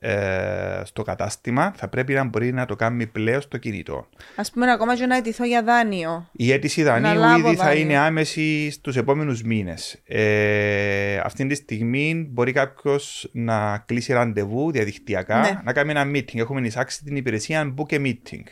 ε, 0.00 0.82
στο 0.84 1.02
κατάστημα 1.02 1.72
θα 1.76 1.88
πρέπει 1.88 2.12
να 2.12 2.24
μπορεί 2.24 2.52
να 2.52 2.66
το 2.66 2.76
κάνει 2.76 3.06
πλέον 3.06 3.40
στο 3.40 3.56
κινητό. 3.58 4.08
Α 4.36 4.42
πούμε, 4.52 4.70
ακόμα 4.72 4.96
και 4.96 5.06
να 5.06 5.16
αιτηθώ 5.16 5.44
για 5.44 5.62
δάνειο. 5.62 6.28
Η 6.32 6.52
αίτηση 6.52 6.82
Να 6.82 7.00
δανείου 7.00 7.20
λάβω 7.20 7.48
ήδη 7.48 7.56
θα 7.56 7.64
δάνειο. 7.64 7.82
είναι 7.82 7.96
άμεση 7.98 8.70
στους 8.70 8.96
επόμενους 8.96 9.42
μήνες. 9.42 10.00
Ε, 10.06 11.16
αυτή 11.16 11.46
τη 11.46 11.54
στιγμή 11.54 12.28
μπορεί 12.30 12.52
κάποιος 12.52 13.28
να 13.32 13.78
κλείσει 13.78 14.12
ραντεβού 14.12 14.70
διαδικτυακά, 14.70 15.38
Ναι. 15.40 15.60
να 15.64 15.72
κάνει 15.72 15.90
ένα 15.90 16.04
meeting. 16.14 16.38
Έχουμε 16.38 16.60
εισάξει 16.66 17.04
την 17.04 17.16
υπηρεσία 17.16 17.74
Book 17.76 17.94
a 17.94 18.00
Meeting. 18.06 18.42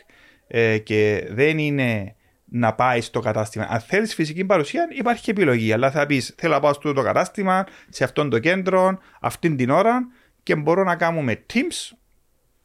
Ε, 0.46 0.78
και 0.78 1.28
δεν 1.30 1.58
είναι 1.58 2.14
να 2.52 2.74
πάει 2.74 3.00
στο 3.00 3.20
κατάστημα. 3.20 3.66
Αν 3.70 3.80
θέλεις 3.80 4.14
φυσική 4.14 4.44
παρουσία, 4.44 4.88
υπάρχει 4.98 5.22
και 5.22 5.30
επιλογή. 5.30 5.72
Αλλά 5.72 5.90
θα 5.90 6.06
πεις: 6.06 6.34
Θέλω 6.36 6.54
να 6.54 6.60
πάω 6.60 6.72
στο 6.72 6.92
το 6.92 7.02
κατάστημα, 7.02 7.66
σε 7.88 8.04
αυτόν 8.04 8.30
το 8.30 8.38
κέντρο, 8.38 8.98
αυτήν 9.20 9.56
την 9.56 9.70
ώρα 9.70 10.08
και 10.42 10.56
μπορώ 10.56 10.84
να 10.84 10.96
κάνουμε 10.96 11.44
Teams 11.52 11.96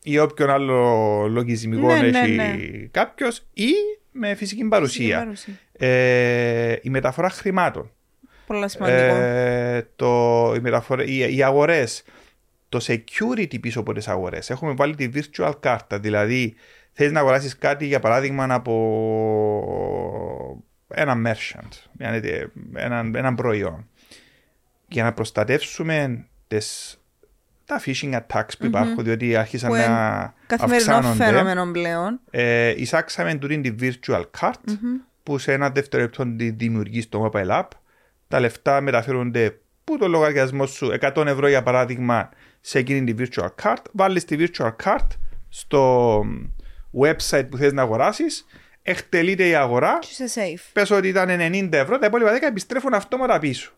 ή 0.03 0.20
όποιον 0.20 0.50
άλλο 0.50 1.27
λογισμικό 1.27 1.88
Ναι, 1.88 2.00
ναι, 2.00 2.20
έχει 2.20 2.32
ναι. 2.32 2.56
κάποιος 2.91 3.46
ή 3.53 3.72
με 4.12 4.36
φυσική 4.36 4.63
παρουσία. 4.63 5.17
Παρουσία. 5.17 5.53
Ε, 5.72 6.75
η 6.82 6.89
μεταφορά 6.89 7.29
χρημάτων. 7.29 7.91
Πολλά 8.46 8.67
σημαντικό. 8.67 9.15
Ε, 9.15 9.89
το, 9.96 10.53
οι, 10.56 10.60
μεταφορα, 10.60 11.03
οι, 11.03 11.36
οι 11.36 11.44
αγορές, 11.44 12.03
το 12.70 12.79
security 12.88 13.60
πίσω 13.60 13.79
από 13.79 13.94
τις 13.94 14.08
αγορές. 14.08 14.50
Έχουμε 14.50 14.74
βάλει 14.74 14.96
τη 14.96 15.10
virtual 15.13 15.53
κάρτα, 15.60 16.00
δηλαδή 16.00 16.56
θέλεις 16.98 17.12
να 17.13 17.20
αγοράσεις 17.20 17.58
κάτι 17.58 17.86
για 17.86 18.00
παράδειγμα 18.00 18.54
από 18.54 18.74
ένα 20.88 21.13
merchant, 21.25 21.68
μια 21.92 22.10
εται- 22.10 22.51
έναν, 22.75 23.16
έναν 23.16 23.36
προϊόν. 23.36 23.88
Για 24.88 25.04
να 25.04 25.13
προστατεύσουμε 25.13 26.25
τις, 26.48 26.98
τα 27.66 27.82
phishing 27.86 28.13
attacks 28.20 28.58
που 28.60 28.66
υπάρχουν, 28.66 29.04
διότι 29.04 29.36
άρχισαν 29.36 29.70
Που 29.70 29.75
να 29.75 29.84
είναι 29.84 30.34
Καθημερινό 30.48 30.94
αυξάνονται. 30.94 31.24
φαινόμενο 31.24 31.72
πλέον. 31.72 32.20
Ε, 32.30 32.74
εισάξαμε 32.77 33.36
τούτη 33.36 33.62
τη 33.62 33.75
virtual 34.01 34.24
card 34.39 34.74
που 35.24 35.38
σε 35.38 35.54
ένα 35.54 35.70
δευτερόλεπτο 35.70 36.36
τη 36.36 36.50
δημιουργείς 36.50 37.04
στο 37.04 37.32
mobile 37.34 37.50
app. 37.60 37.68
Τα 38.27 38.39
λεφτά 38.39 38.82
μεταφέρονται 38.82 39.60
που 39.84 39.98
το 39.98 40.08
λογαριασμό 40.08 40.66
σου 40.66 40.92
100 41.01 41.25
ευρώ 41.25 41.48
για 41.48 41.63
παράδειγμα 41.63 42.30
σε 42.62 42.80
εκείνη 42.80 43.13
τη 43.13 43.27
virtual 43.27 43.50
card. 43.63 43.82
Βάλεις 43.92 44.25
τη 44.25 44.36
virtual 44.39 44.72
card 44.84 45.08
στο 45.50 46.24
website 47.01 47.48
που 47.50 47.58
θες 47.58 47.74
να 47.74 47.82
αγοράσεις. 47.82 48.46
Εκτελείται 48.82 49.48
η 49.48 49.56
αγορά. 49.56 50.00
Και 50.00 50.24
είσαι 50.24 50.41
safe. 50.41 50.70
Πες 50.74 50.89
ότι 50.91 51.08
ήταν 51.08 51.29
90 51.29 51.70
ευρώ, 51.77 51.98
τα 51.98 52.06
υπόλοιπα 52.06 52.32
10 52.34 52.41
επιστρέφουν 52.48 52.94
αυτόματα 52.94 53.39
πίσω. 53.39 53.72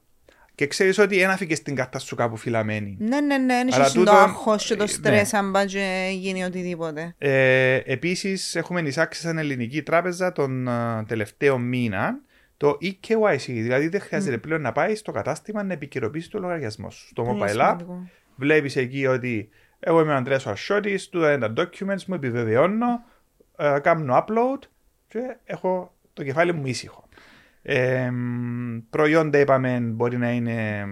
Και 0.55 0.67
ξέρεις 0.67 0.97
ότι 0.97 1.17
δεν 1.19 1.29
άφηκες 1.29 1.61
την 1.61 1.75
κάρτα 1.75 1.99
σου 1.99 2.15
κάπου 2.15 2.37
φυλαμένη. 2.37 2.97
Ναι, 2.99 3.21
ναι, 3.21 3.37
ναι. 3.37 3.53
Αλλά 3.53 3.85
Έχει 3.85 3.93
το 3.93 3.99
τούτον- 3.99 4.15
άγχος 4.15 4.65
και 4.65 4.75
το 4.75 4.83
ε, 4.83 4.87
στρες 4.87 5.33
αν 5.33 5.51
πάει 5.51 5.65
και 5.65 6.09
γίνει 6.11 6.43
οτιδήποτε. 6.43 7.15
Ε, 7.17 7.75
Επίσης, 7.85 8.55
έχουμε 8.55 8.81
εισάξει 8.81 9.21
σαν 9.21 9.37
ελληνική 9.37 9.81
τράπεζα 9.83 10.31
τον 10.31 10.67
α, 10.67 11.05
τελευταίο 11.07 11.57
μήνα 11.57 12.19
το 12.57 12.77
eKYC. 12.81 13.37
Δηλαδή, 13.45 13.87
δεν 13.87 14.01
χρειάζεται 14.01 14.37
πλέον 14.37 14.61
να 14.61 14.71
πάει 14.71 14.95
στο 14.95 15.11
κατάστημα 15.11 15.63
να 15.63 15.73
επικαιροποιήσει 15.73 16.29
το 16.29 16.39
λογαριασμό 16.39 16.89
σου. 16.89 17.07
Στο 17.07 17.23
Πολύ 17.23 17.39
mobile 17.41 17.45
app, 17.45 17.51
σημαντικό. 17.65 18.09
βλέπεις 18.35 18.75
εκεί 18.75 19.05
ότι 19.05 19.49
εγώ 19.79 20.01
είμαι 20.01 20.11
ο 20.11 20.15
Ανδρέας 20.15 20.45
ο 20.45 20.49
Ασιώτης, 20.49 21.09
του 21.09 21.19
είναι 21.19 21.37
τα 21.37 21.53
documents 21.57 22.03
μου, 22.05 22.15
επιβεβαιώνω, 22.15 23.03
ε, 23.57 23.79
κάνω 23.81 24.25
upload 24.25 24.59
και 25.07 25.37
έχω 25.45 25.93
το 26.13 26.23
κεφάλι 26.23 26.53
μου 26.53 26.65
ήσυχο. 26.65 27.07
Ε, 27.61 28.09
μ, 28.09 28.77
προϊόντα 28.89 29.39
είπαμε 29.39 29.79
μπορεί 29.79 30.17
να 30.17 30.31
είναι 30.31 30.87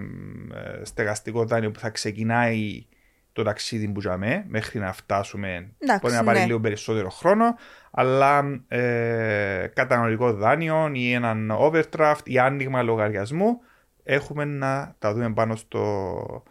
ε, 0.54 0.84
στεγαστικό 0.84 1.44
δάνειο 1.44 1.70
που 1.70 1.78
θα 1.78 1.90
ξεκινάει 1.90 2.86
το 3.32 3.42
ταξίδι 3.42 3.88
που 3.88 4.00
τζαμέ 4.00 4.44
μέχρι 4.48 4.78
να 4.78 4.92
φτάσουμε 4.92 5.72
Εντάξει, 5.78 6.00
μπορεί 6.02 6.14
να 6.14 6.24
πάρει 6.24 6.38
ναι. 6.38 6.46
λίγο 6.46 6.60
περισσότερο 6.60 7.10
χρόνο 7.10 7.54
αλλά 7.90 8.62
ε, 8.68 9.66
κατανοητικό 9.74 10.32
δάνειο 10.32 10.90
ή 10.92 11.12
έναν 11.12 11.52
overdraft 11.60 12.20
ή 12.24 12.38
άνοιγμα 12.38 12.82
λογαριασμού 12.82 13.60
έχουμε 14.02 14.44
να 14.44 14.94
τα 14.98 15.12
δούμε 15.12 15.32
πάνω 15.32 15.56
στο 15.56 16.42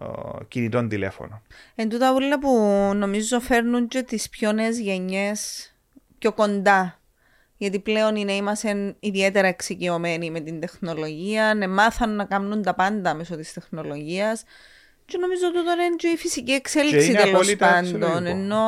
ε, 0.00 0.44
κινητό 0.48 0.86
τηλέφωνο. 0.86 1.42
Εν 1.74 1.88
τούτα 1.88 2.12
όλα 2.12 2.38
που 2.38 2.50
νομίζω 2.94 3.40
φέρνουν 3.40 3.88
και 3.88 4.02
τις 4.02 4.28
πιο 4.28 4.52
νέες 4.52 4.78
γενιές 4.80 5.70
πιο 6.18 6.32
κοντά. 6.32 7.00
Γιατί 7.56 7.78
πλέον 7.78 8.16
οι 8.16 8.24
νέοι 8.24 8.42
μας 8.42 8.62
είναι 8.62 8.96
ιδιαίτερα 9.00 9.46
εξοικειωμένοι 9.48 10.30
με 10.30 10.40
την 10.40 10.60
τεχνολογία, 10.60 11.54
ναι, 11.54 11.66
μάθαν 11.66 12.16
να 12.16 12.24
κάνουν 12.24 12.62
τα 12.62 12.74
πάντα 12.74 13.14
μέσω 13.14 13.36
της 13.36 13.52
τεχνολογίας 13.52 14.44
και 15.04 15.18
νομίζω 15.18 15.46
ότι 15.46 15.64
τώρα 15.64 15.84
είναι 15.84 15.96
και 15.96 16.08
η 16.08 16.16
φυσική 16.16 16.44
Και 16.44 16.52
εξέλιξη 16.52 17.06
είναι 17.06 17.18
τέλος 17.18 17.34
απόλυτα 17.34 17.66
πάντων. 17.66 17.84
φυσιολογικό. 17.84 18.28
Ενώ 18.28 18.64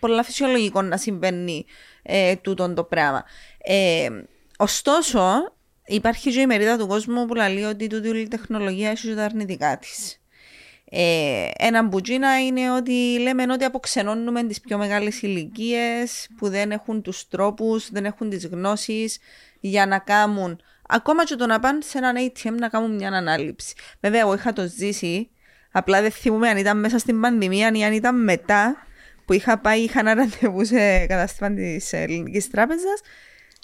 πολλά 0.00 0.22
φυσιολογικό 0.22 0.82
να 0.82 0.96
συμβαίνει 0.96 1.64
ε, 2.02 2.36
τούτον 2.36 2.74
το 2.74 2.84
πράγμα. 2.84 3.24
Ε, 3.58 4.08
ωστόσο, 4.56 5.52
υπάρχει 5.86 6.30
και 6.32 6.40
η 6.40 6.46
μερίδα 6.46 6.78
του 6.78 6.86
κόσμου 6.86 7.26
που 7.26 7.34
λέει 7.34 7.62
ότι 7.62 7.86
τούτη 7.86 8.08
όλη 8.08 8.20
η 8.20 8.28
τεχνολογία 8.28 8.90
έχει 8.90 9.08
και 9.08 9.14
τα 9.14 9.24
αρνητικά 9.24 9.78
της. 9.78 10.21
Ε, 10.94 11.50
ένα 11.58 11.82
μπουτζίνα 11.82 12.44
είναι 12.46 12.72
ότι 12.72 13.18
λέμε 13.18 13.42
ότι 13.52 13.64
αποξενώνουμε 13.64 14.44
τις 14.44 14.60
πιο 14.60 14.78
μεγάλες 14.78 15.22
ηλικίες 15.22 16.28
που 16.36 16.48
δεν 16.48 16.70
έχουν 16.70 17.02
τους 17.02 17.28
τρόπους, 17.28 17.90
δεν 17.90 18.04
έχουν 18.04 18.30
τις 18.30 18.46
γνώσεις 18.46 19.18
για 19.60 19.86
να 19.86 19.98
κάνουν 19.98 20.60
ακόμα 20.88 21.24
και 21.24 21.34
το 21.34 21.46
να 21.46 21.60
πάνε 21.60 21.80
σε 21.82 21.98
έναν 21.98 22.14
ATM 22.18 22.52
να 22.58 22.68
κάνουν 22.68 22.94
μια 22.94 23.08
ανάληψη. 23.08 23.74
Βέβαια, 24.00 24.20
εγώ 24.20 24.34
είχα 24.34 24.52
το 24.52 24.66
ζήσει, 24.66 25.30
απλά 25.72 26.00
δεν 26.00 26.10
θυμούμαι 26.10 26.48
αν 26.48 26.56
ήταν 26.56 26.80
μέσα 26.80 26.98
στην 26.98 27.20
πανδημία 27.20 27.70
ή 27.74 27.84
αν 27.84 27.92
ήταν 27.92 28.22
μετά 28.22 28.76
που 29.24 29.32
είχα 29.32 29.58
πάει, 29.58 29.80
είχα 29.80 30.00
ένα 30.00 30.14
ραντεβού 30.14 30.64
σε 30.64 31.06
κατάστημα 31.06 31.52
της 31.54 31.92
Ελληνικής 31.92 32.50
Τράπεζας 32.50 33.00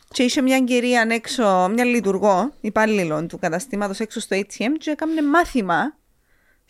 και 0.09 0.23
είχε 0.23 0.43
μια 0.43 0.61
κυρία 0.61 1.07
έξω, 1.11 1.69
μια 1.73 1.85
λειτουργό 1.85 2.53
υπάλληλο 2.61 3.27
του 3.27 3.39
καταστήματος 3.39 4.01
έξω 4.01 4.21
στο 4.21 4.37
ATM 4.37 4.73
και 4.79 4.91
έκανε 4.91 5.23
μάθημα 5.23 5.98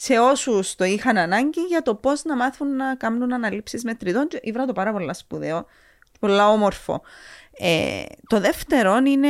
σε 0.01 0.19
όσους 0.19 0.75
το 0.75 0.85
είχαν 0.85 1.17
ανάγκη 1.17 1.61
για 1.61 1.83
το 1.83 1.95
πώς 1.95 2.25
να 2.25 2.37
μάθουν 2.37 2.77
να 2.77 2.95
κάνουν 2.95 3.33
αναλήψεις 3.33 3.85
μετρητών. 3.85 4.29
Και 4.29 4.41
ήβρα 4.43 4.65
το 4.65 4.73
πάρα 4.73 4.93
πολύ 4.93 5.15
σπουδαίο, 5.15 5.67
πολλά 6.21 6.49
όμορφο. 6.49 7.03
Ε, 7.59 8.03
το 8.27 8.41
δεύτερο 8.41 8.97
είναι 8.97 9.29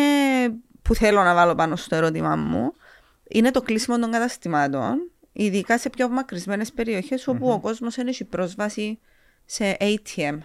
που 0.83 0.95
θέλω 0.95 1.23
να 1.23 1.35
βάλω 1.35 1.55
πάνω 1.55 1.77
στο 1.77 1.95
ερώτημα 1.95 2.37
μου, 2.37 2.73
είναι 3.29 3.51
το 3.51 3.63
κλείσιμο 3.63 3.99
των 3.99 4.11
καταστημάτων, 4.11 5.11
ειδικά 5.33 5.79
σε 5.79 5.91
πιο 5.91 6.05
απομακρυσμένες 6.05 6.73
περιοχές 6.73 7.29
όπου 7.29 7.51
ο 7.51 7.61
κόσμος 7.61 7.95
δεν 7.95 8.07
έχει 8.07 8.25
πρόσβαση 8.25 8.99
σε 9.45 9.77
ATM. 9.81 10.39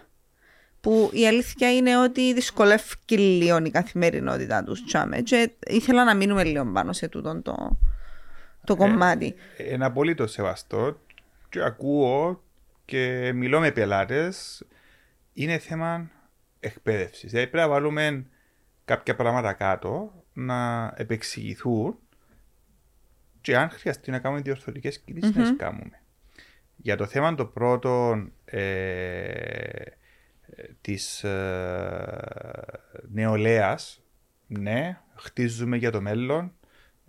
Που 0.82 1.10
η 1.14 1.28
αλήθεια 1.28 1.76
είναι 1.76 1.98
ότι 1.98 2.34
δυσκολεύει 2.34 2.96
λίγο 3.08 3.58
η 3.58 3.70
καθημερινότητά 3.70 4.64
τους. 4.64 4.84
Και 5.24 5.52
ήθελα 5.68 6.04
να 6.04 6.16
μείνουμε 6.16 6.44
λίγο 6.44 6.66
πάνω 6.66 6.94
σε 6.94 7.08
τούτο 7.08 7.42
το, 7.42 7.78
το 8.66 8.76
κομμάτι. 8.76 9.36
Ε, 9.58 9.74
είναι 9.74 9.86
απολύτω 9.86 10.28
σεβαστό. 10.28 11.00
Και 11.50 11.64
ακούω 11.64 12.44
και 12.86 13.32
μιλώ 13.34 13.60
με 13.60 13.72
πελάτες. 13.72 14.66
Είναι 15.34 15.58
θέμα 15.58 16.10
εκπαίδευσης. 16.60 17.32
Δηλαδή 17.32 17.50
πρέπει 17.50 17.68
να 17.68 17.74
βάλουμε 17.74 18.26
κάποια 18.86 19.16
πράγματα 19.16 19.54
κάτω 19.54 20.24
να 20.34 20.94
επεξηγηθούν 20.98 21.98
και 23.42 23.58
αν 23.58 23.70
χρειαστεί 23.70 24.12
να 24.12 24.20
κάνουμε 24.20 24.42
διορθωτικές 24.42 25.00
κινήσεις, 25.00 25.32
mm-hmm. 25.36 25.40
να 25.40 25.56
κάνουμε. 25.56 26.02
Για 26.76 26.98
το 26.98 27.06
θέμα 27.06 27.36
το 27.36 27.46
πρώτο 27.46 28.24
ε, 28.46 29.84
της 30.82 31.24
ε, 31.24 32.22
νεολαίας, 33.12 34.02
ναι, 34.48 34.98
χτίζουμε 35.16 35.78
για 35.78 35.92
το 35.92 36.02
μέλλον, 36.02 36.54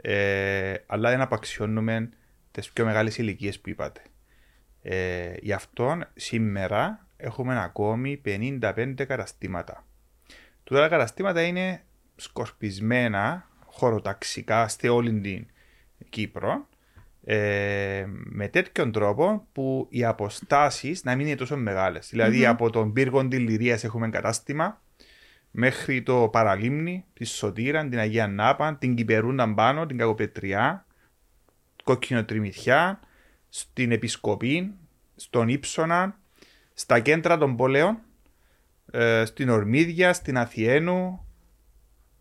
ε, 0.06 0.74
αλλά 0.86 1.10
δεν 1.10 1.20
απαξιώνουμε 1.20 2.08
τις 2.50 2.70
πιο 2.70 2.84
μεγάλες 2.84 3.18
ηλικίες 3.18 3.60
που 3.60 3.68
είπατε. 3.68 4.00
Ε, 4.82 5.34
γι' 5.40 5.52
αυτό 5.52 5.98
σήμερα 6.14 7.06
έχουμε 7.16 7.62
ακόμη 7.62 8.20
55 8.24 8.94
καταστήματα. 9.06 9.86
Τώρα 10.64 10.80
τα 10.82 10.88
καταστήματα 10.88 11.42
είναι 11.42 11.84
σκορπισμένα 12.16 13.48
χωροταξικά 13.66 14.68
σε 14.68 14.88
όλη 14.88 15.20
την 15.20 15.46
Κύπρο 16.08 16.68
ε, 17.24 18.04
με 18.08 18.48
τέτοιον 18.48 18.92
τρόπο 18.92 19.46
που 19.52 19.86
οι 19.90 20.04
αποστάσεις 20.04 21.04
να 21.04 21.16
μην 21.16 21.26
είναι 21.26 21.36
τόσο 21.36 21.56
μεγάλες. 21.56 22.08
Δηλαδή 22.10 22.46
από 22.46 22.70
τον 22.70 22.92
πύργο 22.92 23.28
της 23.28 23.38
Λυρίας 23.38 23.84
έχουμε 23.84 24.08
κατάστημα 24.08 24.82
μέχρι 25.56 26.02
το 26.02 26.28
Παραλίμνη, 26.28 27.04
τη 27.12 27.24
Σωτήρα, 27.24 27.88
την 27.88 27.98
Αγία 27.98 28.26
Νάπα, 28.26 28.76
την 28.76 28.94
Κυπερούντα 28.94 29.54
πάνω, 29.54 29.86
την 29.86 29.98
Κακοπετριά, 29.98 30.86
Κόκκινο 31.84 32.24
Τριμηθιά, 32.24 33.00
στην 33.48 33.92
Επισκοπή, 33.92 34.74
στον 35.16 35.48
Ήψονα, 35.48 36.18
στα 36.74 37.00
κέντρα 37.00 37.38
των 37.38 37.56
πόλεων, 37.56 37.98
ε, 38.90 39.24
στην 39.24 39.48
Ορμίδια, 39.48 40.12
στην 40.12 40.38
Αθιένου, 40.38 41.26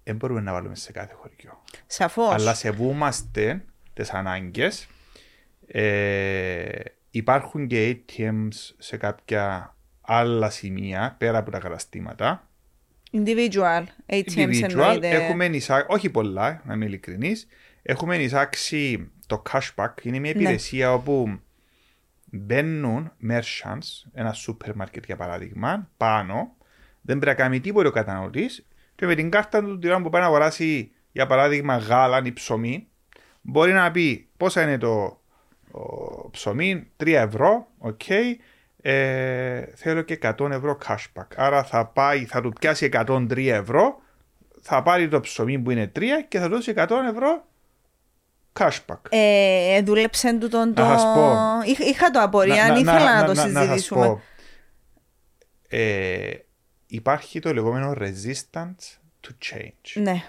δεν 0.03 0.15
μπορούμε 0.15 0.41
να 0.41 0.53
βάλουμε 0.53 0.75
σε 0.75 0.91
κάθε 0.91 1.13
χωριό. 1.13 1.63
Σαφώς. 1.87 2.33
Αλλά 2.33 2.53
σεβούμαστε 2.53 3.65
τις 3.93 4.11
ανάγκες. 4.11 4.87
Ε, 5.67 6.79
υπάρχουν 7.09 7.67
και 7.67 7.97
ATMs 7.97 8.73
σε 8.77 8.97
κάποια 8.97 9.75
άλλα 10.01 10.49
σημεία 10.49 11.15
πέρα 11.17 11.37
από 11.37 11.51
τα 11.51 11.59
καταστήματα. 11.59 12.47
Individual 13.13 13.83
ATMs 14.11 14.23
Individual. 14.35 14.99
Έχουμε 15.01 15.45
εισάξει, 15.45 15.85
όχι 15.89 16.09
πολλά, 16.09 16.61
να 16.65 16.73
είμαι 16.73 16.85
ειλικρινής. 16.85 17.47
Έχουμε 17.81 18.15
εισάξει 18.15 19.11
το 19.27 19.41
cashback. 19.51 19.93
Είναι 20.01 20.19
μια 20.19 20.33
ναι. 20.33 20.41
υπηρεσία 20.41 20.87
ναι. 20.87 20.93
όπου 20.93 21.39
μπαίνουν 22.25 23.11
merchants, 23.29 24.09
ένα 24.13 24.33
σούπερ 24.33 24.75
μάρκετ 24.75 25.05
για 25.05 25.15
παράδειγμα, 25.15 25.89
πάνω. 25.97 26.55
Δεν 27.01 27.19
πρέπει 27.19 27.37
να 27.37 27.43
κάνει 27.43 27.59
τίποτα 27.59 27.87
ο 27.87 27.91
καταναλωτής 27.91 28.67
και 28.95 29.05
με 29.05 29.15
την 29.15 29.29
κάρτα 29.29 29.63
του 29.63 29.79
την 29.79 30.01
που 30.03 30.09
πάει 30.09 30.21
να 30.21 30.27
αγοράσει 30.27 30.91
για 31.11 31.25
παράδειγμα 31.25 31.77
γάλα 31.77 32.21
ή 32.25 32.33
ψωμί, 32.33 32.87
μπορεί 33.41 33.71
να 33.71 33.91
πει 33.91 34.27
πόσα 34.37 34.61
είναι 34.61 34.77
το 34.77 35.21
ψωμί, 36.31 36.87
3 37.03 37.07
ευρώ, 37.07 37.67
OK, 37.77 38.01
okay, 38.07 38.35
ε, 38.85 39.65
θέλω 39.75 40.01
και 40.01 40.19
100 40.21 40.49
ευρώ 40.51 40.77
cashback. 40.87 41.27
Άρα 41.35 41.63
θα 41.63 41.85
πάει, 41.85 42.25
θα 42.25 42.41
του 42.41 42.53
πιάσει 42.59 42.89
103 42.93 43.47
ευρώ, 43.47 44.01
θα 44.61 44.83
πάρει 44.83 45.07
το 45.07 45.19
ψωμί 45.19 45.59
που 45.59 45.71
είναι 45.71 45.91
3 45.95 46.01
και 46.27 46.39
θα 46.39 46.49
δώσει 46.49 46.73
100 46.75 46.89
ευρώ 47.09 47.45
cashback. 48.59 48.99
Ε, 49.09 49.81
δούλεψε 49.81 50.37
του 50.37 50.49
τον 50.49 50.73
το... 50.73 50.83
Είχα 51.89 52.11
το 52.11 52.21
απορία, 52.21 52.63
αν 52.63 52.75
ήθελα 52.75 53.21
να, 53.21 53.21
να, 53.21 53.25
το 53.25 53.35
συζητήσουμε. 53.35 54.07
Να, 54.07 54.21
ε, 55.77 56.45
υπάρχει 56.87 57.39
το 57.39 57.53
λεγόμενο 57.53 57.93
resistance 57.97 58.97
to 59.21 59.31
change. 59.51 60.01
Ναι. 60.01 60.23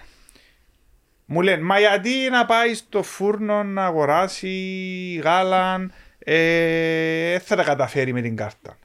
Μου 1.25 1.41
λένε, 1.41 1.63
μα 1.63 1.79
γιατί 1.79 2.29
να 2.31 2.47
πάει 2.47 2.75
στο 2.75 3.03
φούρνο 3.03 3.63
να 3.63 3.85
αγοράσει 3.85 5.21
γάλα, 5.25 5.91
ε, 6.25 7.39
θα 7.39 7.57
τα 7.57 7.65
καταφέρει 7.65 8.13
με 8.13 8.21
την 8.21 8.37
κάρτα. 8.37 8.79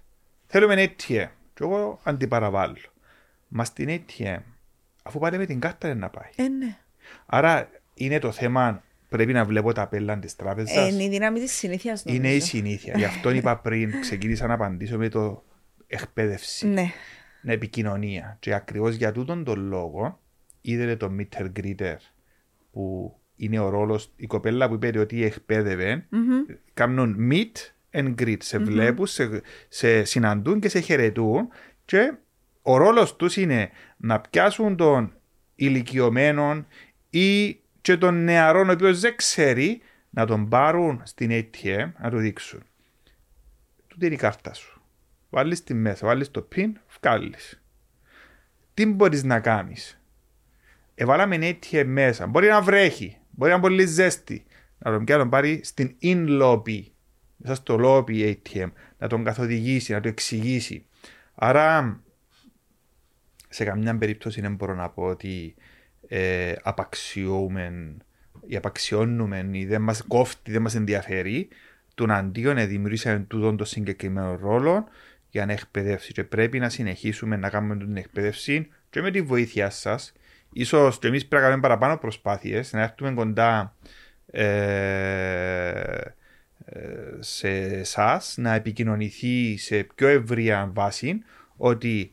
Θέλουμε 0.46 0.76
ATM. 0.76 1.28
Και 1.54 1.64
εγώ 1.64 2.00
αντιπαραβάλλω. 2.04 2.78
Μας 3.48 3.68
στην 3.68 3.90
ATM, 3.90 4.40
αφού 5.04 5.20
πάρει 5.20 5.38
με 5.38 5.46
την 5.46 5.60
κάρτα 5.60 5.88
δεν 5.88 5.98
να 5.98 6.10
πάει. 6.10 6.30
Ε, 6.36 6.48
ναι. 6.48 6.78
Άρα 7.26 7.70
είναι 7.94 8.20
το 8.20 8.32
θέμα, 8.32 8.84
πρέπει 9.10 9.34
να 9.34 9.46
βλέπω 9.46 9.74
τα 9.74 9.88
πέλα 9.88 10.20
της 10.20 10.36
τράπεζας. 10.36 10.76
Ε, 10.76 10.88
είναι 10.88 11.04
η 11.04 11.10
δύναμη 11.10 11.40
της 11.40 11.52
συνήθειας. 11.52 12.04
Είναι 12.06 12.34
η 12.34 12.40
συνήθεια. 12.40 12.98
Γι' 12.98 13.06
αυτό 13.06 13.30
είπα 13.30 13.58
πριν, 13.58 14.02
ξεκίνησα 14.02 14.48
να 14.48 14.54
απαντήσω 14.54 14.98
με 14.98 15.10
το 15.10 15.44
εκπαίδευση. 15.88 16.68
Ναι 16.68 16.92
επικοινωνία. 17.44 18.38
Και 18.40 18.54
ακριβώς 18.54 18.96
για 18.96 19.12
τούτον 19.12 19.44
τον 19.44 19.60
λόγο 19.60 20.20
είδε 20.62 20.96
το 20.96 21.12
meter 21.20 21.48
greeter 21.60 21.96
που 22.72 23.16
είναι 23.40 23.60
ο 23.60 23.70
ρόλος, 23.70 24.12
η 24.16 24.28
κοπέλα 24.28 24.68
που 24.68 24.74
είπε 24.74 25.00
ότι 25.00 25.24
εκπαίδευε, 25.24 26.08
mm-hmm. 26.12 26.56
κάνουν 26.74 27.30
meet 27.32 27.72
and 27.92 28.16
greet. 28.22 28.44
Σε 28.44 28.58
mm-hmm. 28.58 28.62
βλέπουν, 28.62 29.08
σε, 29.08 29.42
σε 29.68 30.04
συναντούν 30.04 30.60
και 30.60 30.70
σε 30.70 30.80
χαιρετούν 30.80 31.48
και 31.86 32.14
ο 32.62 32.78
ρόλος 32.78 33.16
τους 33.16 33.38
είναι 33.38 33.70
να 33.98 34.20
πιάσουν 34.20 34.76
τον 34.76 35.14
ηλικιωμένο 35.56 36.66
ή 37.10 37.60
και 37.82 37.98
τον 37.98 38.24
νεαρό 38.24 38.66
ο 38.68 38.72
οποίος 38.72 39.00
δεν 39.00 39.16
ξέρει 39.16 39.82
να 40.10 40.26
τον 40.26 40.50
πάρουν 40.50 41.02
στην 41.06 41.30
ATM 41.32 41.92
να 42.02 42.10
του 42.10 42.18
δείξουν. 42.18 42.64
Τούτη 43.88 44.06
είναι 44.06 44.16
η 44.16 44.18
κάρτα 44.18 44.54
σου. 44.54 44.82
Βάλεις 45.30 45.64
τη 45.64 45.74
μέσα, 45.74 46.08
βάλεις 46.08 46.32
το 46.32 46.48
pin, 46.56 46.72
βγάλεις. 47.00 47.62
Τι 48.74 48.86
μπορείς 48.86 49.24
να 49.24 49.40
κάνεις; 49.40 50.02
Εβάλαμε 50.96 51.38
ATM 51.42 51.86
μέσα. 51.86 52.28
Μπορεί 52.28 52.48
να 52.48 52.62
βρέχει, 52.62 53.18
μπορεί 53.40 53.52
να 53.52 53.58
είναι 53.58 53.68
πολύ 53.68 53.86
ζέστη. 53.86 54.46
Να 54.78 54.92
τον 54.92 55.06
πιάνει 55.06 55.30
πάρει 55.30 55.62
στην 55.64 55.96
in 56.02 56.42
lobby, 56.42 56.84
μέσα 57.38 57.56
στο 57.56 57.78
lobby 57.82 58.34
ATM, 58.34 58.72
να 58.98 59.08
τον 59.08 59.24
καθοδηγήσει, 59.24 59.94
να 59.94 60.00
το 60.00 60.08
εξηγήσει. 60.08 60.86
Άρα, 61.36 62.00
σε 63.50 63.64
καμιά 63.64 63.98
περίπτωση 63.98 64.42
δεν 64.42 64.56
μπορώ 64.56 64.76
να 64.76 64.90
πω 64.90 65.04
ότι 65.04 65.56
ε, 66.08 66.54
απαξιούμε 66.62 67.96
ή 68.48 68.56
απαξιώνουμε 68.56 69.50
ή 69.52 69.66
δεν 69.66 69.82
μας 69.82 70.04
κόφτει, 70.08 70.52
δεν 70.52 70.62
μας 70.62 70.76
ενδιαφέρει. 70.76 71.48
Τον 71.96 72.12
αντίον 72.12 72.68
δημιουργήσαμε 72.68 73.20
τούτον 73.20 73.58
το 73.58 73.66
συγκεκριμένο 73.66 74.36
ρόλο 74.36 74.88
για 75.30 75.46
να 75.46 75.52
εκπαιδεύσει 75.52 76.14
και 76.14 76.24
πρέπει 76.24 76.60
να 76.60 76.70
συνεχίσουμε 76.70 77.36
να 77.36 77.50
κάνουμε 77.50 77.78
την 77.78 77.98
εκπαίδευση 77.98 78.68
και 78.90 79.02
με 79.02 79.12
τη 79.12 79.22
βοήθειά 79.22 79.70
σας. 79.70 80.14
Σω 80.66 80.92
και 81.00 81.08
εμείς 81.08 81.28
πρέπει 81.28 81.44
να 81.44 81.50
κάνουμε 81.50 81.62
παραπάνω 81.62 81.98
προσπάθειες 81.98 82.74
να 82.74 82.82
έρθουμε 82.82 83.14
κοντά 83.14 83.76
ε, 84.32 86.02
ε, 86.66 87.18
σε 87.20 87.50
εσάς, 87.50 88.36
να 88.38 88.54
επικοινωνηθεί 88.54 89.58
σε 89.58 89.84
πιο 89.96 90.08
ευρία 90.08 90.72
βάση 90.74 91.22
ότι 91.56 92.12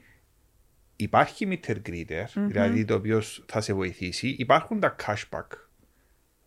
υπάρχει 0.97 1.49
meter 1.51 1.77
greeter, 1.89 2.25
mm-hmm. 2.25 2.47
δηλαδή 2.47 2.85
το 2.85 2.95
οποίος 2.95 3.45
θα 3.47 3.61
σε 3.61 3.73
βοηθήσει. 3.73 4.29
Υπάρχουν 4.39 4.81
τα 4.81 4.97
cashback 5.05 5.47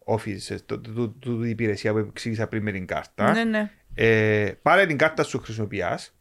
offices, 0.05 0.57
το, 0.65 0.79
το, 0.79 0.93
το, 0.93 1.09
το, 1.09 1.43
υπηρεσία 1.43 1.91
που 1.91 1.97
εξήγησα 1.97 2.47
πριν 2.47 2.63
με 2.63 2.71
την 2.71 2.85
κάρτα. 2.85 3.31
Ναι, 3.31 3.43
ναι. 3.43 3.71
Ε, 3.93 4.51
πάρε 4.61 4.85
την 4.85 4.97
κάρτα 4.97 5.23
σου 5.23 5.39
χρησιμοποιάς 5.39 6.13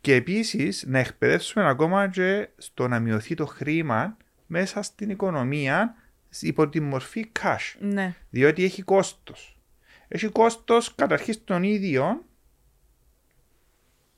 και 0.00 0.14
επίσης 0.14 0.84
να 0.86 0.98
εκπαιδεύσουμε 0.98 1.68
ακόμα 1.68 2.08
και 2.08 2.48
στο 2.56 2.88
να 2.88 3.00
μειωθεί 3.00 3.34
το 3.34 3.46
χρήμα 3.46 4.16
μέσα 4.52 4.82
στην 4.82 5.10
οικονομία 5.10 5.94
υπό 6.40 6.68
τη 6.68 6.80
μορφή 6.80 7.32
cash. 7.42 7.76
Ναι. 7.78 8.14
Διότι 8.30 8.64
έχει 8.64 8.82
κόστος. 8.82 9.58
Έχει 10.08 10.28
κόστος 10.28 10.94
καταρχήν 10.94 11.34
τον 11.44 11.62
ίδιο 11.62 12.24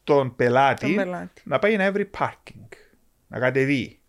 τον 0.04 0.36
πελάτη, 0.36 1.00
να 1.44 1.58
πάει 1.58 1.76
να 1.76 1.92
βρει 1.92 2.10
parking, 2.18 2.68
να 3.26 3.38
κατεβεί. 3.38 4.00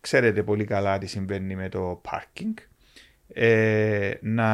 Ξέρετε 0.00 0.42
πολύ 0.42 0.64
καλά 0.64 0.98
τι 0.98 1.06
συμβαίνει 1.06 1.56
με 1.56 1.68
το 1.68 2.00
parking. 2.10 2.54
Ε, 3.28 4.12
να 4.20 4.48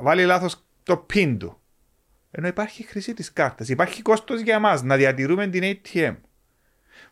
βάλει 0.00 0.24
λάθος 0.24 0.64
το 0.82 1.06
PIN 1.12 1.36
του. 1.38 1.58
Ενώ 2.30 2.46
υπάρχει 2.46 2.86
χρήση 2.86 3.14
της 3.14 3.32
κάρτας. 3.32 3.68
Υπάρχει 3.68 4.02
κόστος 4.02 4.40
για 4.40 4.54
εμάς 4.54 4.82
να 4.82 4.96
διατηρούμε 4.96 5.46
την 5.46 5.62
ATM. 5.62 6.14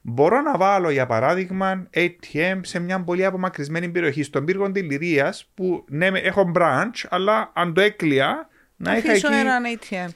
Μπορώ 0.02 0.40
να 0.40 0.56
βάλω 0.56 0.90
για 0.90 1.06
παράδειγμα 1.06 1.88
ATM 1.94 2.60
σε 2.62 2.78
μια 2.78 3.00
πολύ 3.00 3.24
απομακρυσμένη 3.24 3.88
περιοχή, 3.88 4.22
στον 4.22 4.44
πύργο 4.44 4.72
της 4.72 4.82
Λυρίας, 4.82 5.50
που 5.54 5.84
ναι, 5.88 6.06
έχω 6.06 6.52
branch, 6.54 7.06
αλλά 7.08 7.50
αν 7.54 7.74
το 7.74 7.80
έκλεια 7.80 8.48
να 8.76 8.96
είχα 8.96 9.12
εκεί. 9.12 9.26
έναν 9.26 9.62
ATM. 9.64 10.08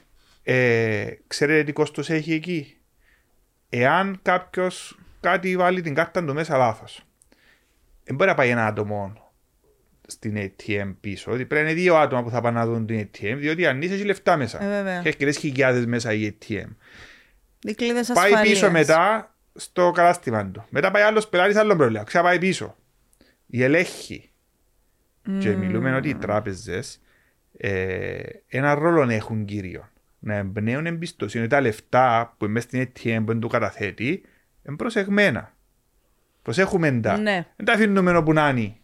Ε, 0.43 1.07
ξέρετε 1.27 1.63
τι 1.63 1.71
κόστος 1.71 2.09
έχει 2.09 2.33
εκεί; 2.33 2.77
Εάν 3.69 4.19
κάποιος 4.21 4.99
κάτι 5.19 5.57
βάλει 5.57 5.81
την 5.81 5.93
κάρτα 5.93 6.25
του 6.25 6.33
μέσα 6.33 6.57
λάθος, 6.57 7.05
δεν 8.03 8.15
μπορεί 8.15 8.29
να 8.29 8.35
πάει 8.35 8.49
ένα 8.49 8.65
άτομο 8.65 9.13
στην 10.07 10.37
ATM 10.37 10.95
πίσω. 10.99 11.31
Ότι 11.31 11.45
πρέπει 11.45 11.65
να 11.65 11.71
είναι 11.71 11.79
δύο 11.81 11.95
άτομα 11.95 12.23
που 12.23 12.29
θα 12.29 12.41
πάνε 12.41 12.59
να 12.59 12.65
δουν 12.65 12.85
την 12.85 13.09
ATM, 13.09 13.35
διότι 13.37 13.65
αν 13.65 13.81
είσαι, 13.81 13.93
έχει 13.93 14.03
λεφτά 14.03 14.37
μέσα. 14.37 14.63
Ε, 14.63 14.67
βέβαια. 14.67 15.01
Και 15.01 15.25
έχει 15.25 15.39
χιλιάδες 15.39 15.85
μέσα 15.85 16.13
η 16.13 16.37
ATM. 16.39 16.67
Δικλείδες 17.59 18.11
Πάει 18.13 18.31
ασφαλείας. 18.31 18.59
πίσω 18.59 18.71
μετά 18.71 19.35
στο 19.57 19.91
κατάστημα 19.91 20.45
του. 20.45 20.65
Μετά 20.69 20.91
πάει 20.91 21.03
άλλος 21.03 21.27
πελάτης, 21.27 21.55
άλλο 21.55 21.75
πρόβλημα. 21.75 22.03
Ξαναπάει 22.03 22.39
πίσω. 22.39 22.75
Η 23.45 23.63
ελέγχη. 23.63 24.31
Και 25.39 25.55
μιλούμε 25.55 25.95
ότι 25.95 26.09
οι 26.09 26.15
τράπεζες 26.15 27.01
ε, 27.57 28.19
ένα 28.47 28.73
ρόλο 28.73 29.09
έχουν 29.09 29.45
κύριο. 29.45 29.89
Να 30.19 30.33
εμπνέουν 30.33 30.85
εμπιστοσύνη. 30.85 31.47
Τα 31.47 31.61
λεφτά 31.61 32.35
που 32.37 32.45
είναι 32.45 32.59
στην 32.59 32.81
ATM 32.81 33.21
που 33.25 33.31
είναι 33.31 33.39
του 33.39 33.47
καταθέτη 33.47 34.23
είναι 34.67 34.75
προσεγμένα. 34.75 35.53
Προσέχουμε 36.41 36.91
τα. 36.91 37.17
Ναι. 37.17 37.45
Δεν 37.55 37.65
τα 37.65 37.73
αφήνουμε 37.73 38.17
όπου 38.17 38.33
να 38.33 38.49
είναι. 38.49 38.75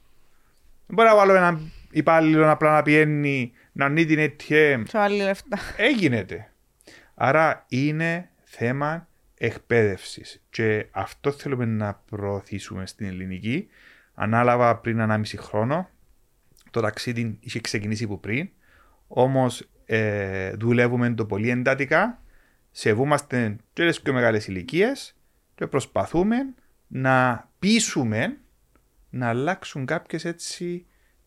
Δεν 0.86 0.96
μπορεί 0.96 1.08
να 1.08 1.16
βάλω 1.16 1.36
έναν 1.36 1.72
υπάλληλο 1.92 2.52
απλά 2.52 2.74
να 2.74 2.82
πιένει 2.82 3.52
να 3.72 3.86
ανοίγει 3.86 4.16
την 4.16 4.36
ATM. 4.50 4.84
Σε 4.88 4.98
άλλη 4.98 5.22
λεφτά. 5.22 5.60
Έγινεται. 5.78 6.52
Άρα 7.16 7.66
είναι 7.68 8.30
θέμα 8.44 9.08
εκπαίδευσης. 9.38 10.44
Και 10.50 10.88
αυτό 10.92 11.32
θέλουμε 11.32 11.66
να 11.66 11.94
προωθήσουμε 11.94 12.86
στην 12.86 13.06
ελληνική. 13.06 13.68
Ανάλαβα 14.14 14.78
πριν 14.78 15.00
1,5 15.00 15.24
χρόνο. 15.38 15.90
Το 16.72 16.82
ταξίδι 16.82 17.38
είχε 17.40 17.60
ξεκινήσει 17.60 18.08
που 18.08 18.20
πριν. 18.20 18.50
Όμως 19.08 19.68
ε, 19.86 20.52
δουλεύουμε 20.52 21.14
το 21.14 21.26
πολύ 21.26 21.50
εντατικά. 21.50 22.22
Σεβούμαστε 22.72 23.56
και 23.74 23.88
τις 23.88 24.02
πιο 24.02 24.14
μεγάλες 24.14 24.48
ηλικίες 24.48 25.16
και 25.56 25.68
προσπαθούμε 25.68 26.36
να 26.88 27.50
πείσουμε 27.60 28.38
να 29.10 29.28
αλλάξουν 29.28 29.86
κάποιες 29.86 30.26
έτσι 30.26 30.86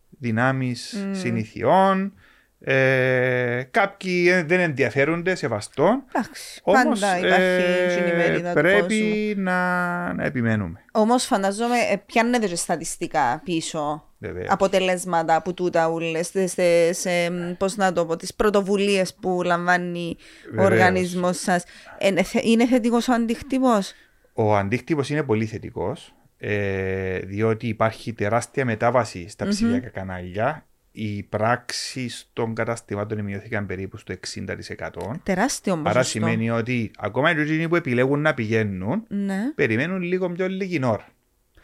δυνάμεις 0.09 1.07
συνηθιών. 1.11 2.13
Ε, 2.59 3.63
κάποιοι 3.71 4.27
ε, 4.31 4.43
δεν 4.43 4.59
ενδιαφέρονται, 4.59 5.35
σεβαστών. 5.35 6.03
Εντάξει, 6.13 6.59
Όμως 6.63 6.99
πάντα 6.99 7.17
υπάρχει 7.17 7.41
ε, 7.41 8.07
η 8.09 8.11
ημερίδα 8.13 8.53
του 8.53 8.61
κόσμου. 8.61 8.77
πρέπει 8.77 9.33
να, 9.37 10.13
να 10.13 10.23
επιμένουμε. 10.23 10.79
Όμως 10.91 11.23
φανταζόμαι 11.25 11.77
ε, 11.91 11.95
πιάνετε 12.05 12.47
και 12.47 12.55
στατιστικά 12.55 13.41
πίσω 13.43 14.03
Βεβαίως. 14.17 14.47
αποτελέσματα 14.49 15.35
από 15.35 15.53
τούτα 15.53 15.87
ούλες, 15.89 16.27
σε, 16.27 16.47
σε, 16.47 16.93
σε, 16.93 17.09
πώς 17.57 17.75
να 17.75 17.93
το 17.93 18.05
πω, 18.05 18.15
τις 18.15 18.33
πρωτοβουλίες 18.35 19.13
που 19.15 19.41
λαμβάνει 19.45 20.15
ο 20.19 20.49
Βεβαίως. 20.51 20.71
οργανισμός 20.71 21.39
σας. 21.39 21.63
Είναι, 21.99 22.23
θε- 22.23 22.43
είναι 22.45 22.65
θετικός 22.67 23.07
ο 23.07 23.13
αντίκτυπος; 23.13 23.93
Ο 24.33 24.55
αντίκτυπος 24.55 25.09
είναι 25.09 25.23
πολύ 25.23 25.45
θετικός, 25.45 26.13
ε, 26.37 27.17
διότι 27.19 27.67
υπάρχει 27.67 28.13
τεράστια 28.13 28.65
μετάβαση 28.65 29.29
στα 29.29 29.47
ψηφιακά 29.47 29.89
κανάλια. 29.89 30.65
Οι 30.99 31.23
πράξεις 31.23 32.29
των 32.33 32.53
καταστημάτων 32.53 33.19
μειώθηκαν 33.23 33.65
περίπου 33.65 33.97
στο 33.97 34.13
60%. 34.13 35.19
Τεράστιο 35.23 35.73
ποσοστό. 35.73 35.89
Άρα 35.89 36.03
σημαίνει 36.03 36.49
ότι 36.49 36.91
ακόμα 36.97 37.33
και 37.35 37.41
εκείνοι 37.41 37.67
που 37.67 37.75
επιλέγουν 37.75 38.21
να 38.21 38.33
πηγαίνουν, 38.33 39.03
Ναι, 39.07 39.51
περιμένουν 39.55 40.01
λίγο 40.01 40.29
πιο 40.29 40.47
λίγη 40.47 40.79
ώρα. 40.85 41.07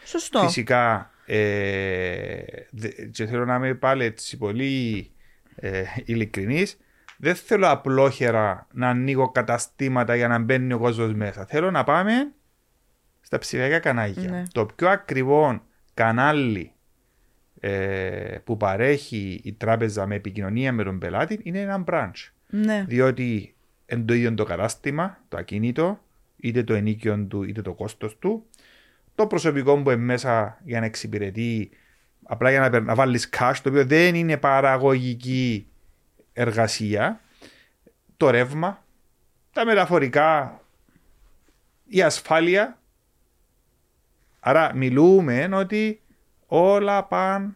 σωστό. 0.04 0.40
Φυσικά, 0.40 1.12
ε, 1.26 2.42
δε- 2.72 3.06
και 3.12 3.26
θέλω 3.26 3.46
να 3.46 3.56
είμαι 3.56 3.74
πάλι 3.74 4.04
έτσι 4.04 4.38
πολύ 4.38 5.12
ε, 5.56 5.84
ειλικρινής, 6.06 6.78
δεν 7.18 7.36
θέλω 7.36 7.70
απλόχερα 7.70 8.68
να 8.74 8.90
ανοίγω 8.90 9.30
καταστήματα 9.32 10.16
για 10.16 10.28
να 10.28 10.40
μπαίνει 10.40 10.74
ο 10.74 10.80
κόσμος 10.80 11.14
μέσα. 11.14 11.46
Θέλω 11.46 11.72
να 11.72 11.84
πάμε 11.84 12.32
στα 13.22 13.38
ψηφιακά 13.38 13.80
κανάλια. 13.80 14.30
Ναι. 14.30 14.44
Το 14.52 14.66
πιο 14.66 14.90
ακριβό 14.90 15.62
κανάλι 15.94 16.72
ε, 17.66 18.38
που 18.44 18.58
παρέχει 18.58 19.42
η 19.44 19.54
τράπεζα 19.54 20.08
με 20.08 20.16
επικοινωνία 20.16 20.72
με 20.74 20.84
τον 20.84 21.00
πελάτη 21.00 21.40
είναι 21.44 21.60
ένα 21.60 21.84
branch. 21.88 22.32
Ναι, 22.50 22.86
Διότι 22.88 23.56
εν 23.86 24.06
το 24.06 24.14
ίδιο 24.14 24.34
το 24.34 24.44
κατάστημα, 24.44 25.18
το 25.30 25.38
ακίνητο, 25.38 26.00
είτε 26.38 26.64
το 26.64 26.74
ενίκιο 26.74 27.26
του 27.30 27.44
είτε 27.44 27.62
το 27.62 27.74
κόστος 27.74 28.18
του, 28.20 28.46
το 29.16 29.28
προσωπικό 29.28 29.82
που 29.82 29.92
είναι 29.92 30.02
μέσα 30.02 30.62
για 30.64 30.80
να 30.80 30.86
εξυπηρετεί, 30.86 31.70
απλά 32.24 32.50
για 32.50 32.60
να, 32.60 32.70
περ- 32.70 32.84
να 32.84 32.96
βάλεις 32.96 33.30
cash, 33.38 33.56
το 33.64 33.70
οποίο 33.70 33.86
δεν 33.86 34.16
είναι 34.16 34.38
παραγωγική 34.38 35.68
εργασία, 36.34 37.22
το 38.18 38.30
ρεύμα, 38.30 38.86
τα 39.52 39.66
μεταφορικά, 39.66 40.62
η 41.86 42.02
ασφάλεια. 42.02 42.78
Άρα 44.40 44.76
μιλούμε 44.76 45.50
ότι 45.54 46.02
όλα 46.56 47.04
πάνε 47.04 47.56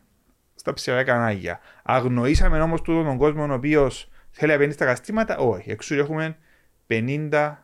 στα 0.55 0.73
ψηφιακά 0.73 1.03
κανάλια. 1.03 1.59
Αγνοήσαμε 1.83 2.61
όμως 2.61 2.81
τούτον 2.81 3.05
τον 3.05 3.17
κόσμο 3.17 3.43
ο 3.43 3.53
οποίος 3.53 4.09
θέλει 4.31 4.51
να 4.51 4.57
μπαίνει 4.57 4.71
στα 4.71 4.85
καταστήματα; 4.85 5.37
Όχι. 5.37 5.71
Εξού 5.71 5.95
έχουμε 5.95 6.37
50 6.87 7.55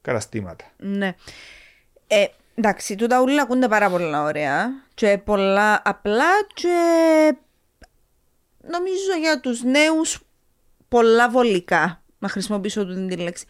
καταστήματα. 0.00 0.64
ναι. 0.76 1.14
Ε, 2.06 2.26
εντάξει, 2.54 2.94
τούτα 2.96 3.20
ούλα 3.20 3.42
ακούνται 3.42 3.68
πάρα 3.68 3.90
πολλά 3.90 4.22
ωραία 4.22 4.68
και 4.94 5.18
πολλά 5.24 5.82
απλά 5.84 6.30
και 6.54 6.78
νομίζω 8.60 9.18
για 9.20 9.40
τους 9.40 9.62
νέους 9.62 10.20
πολλά 10.88 11.30
βολικά, 11.30 12.02
να 12.18 12.28
χρησιμοποιήσω 12.28 12.86
τούτη 12.86 13.06
την 13.06 13.18
λέξη. 13.18 13.46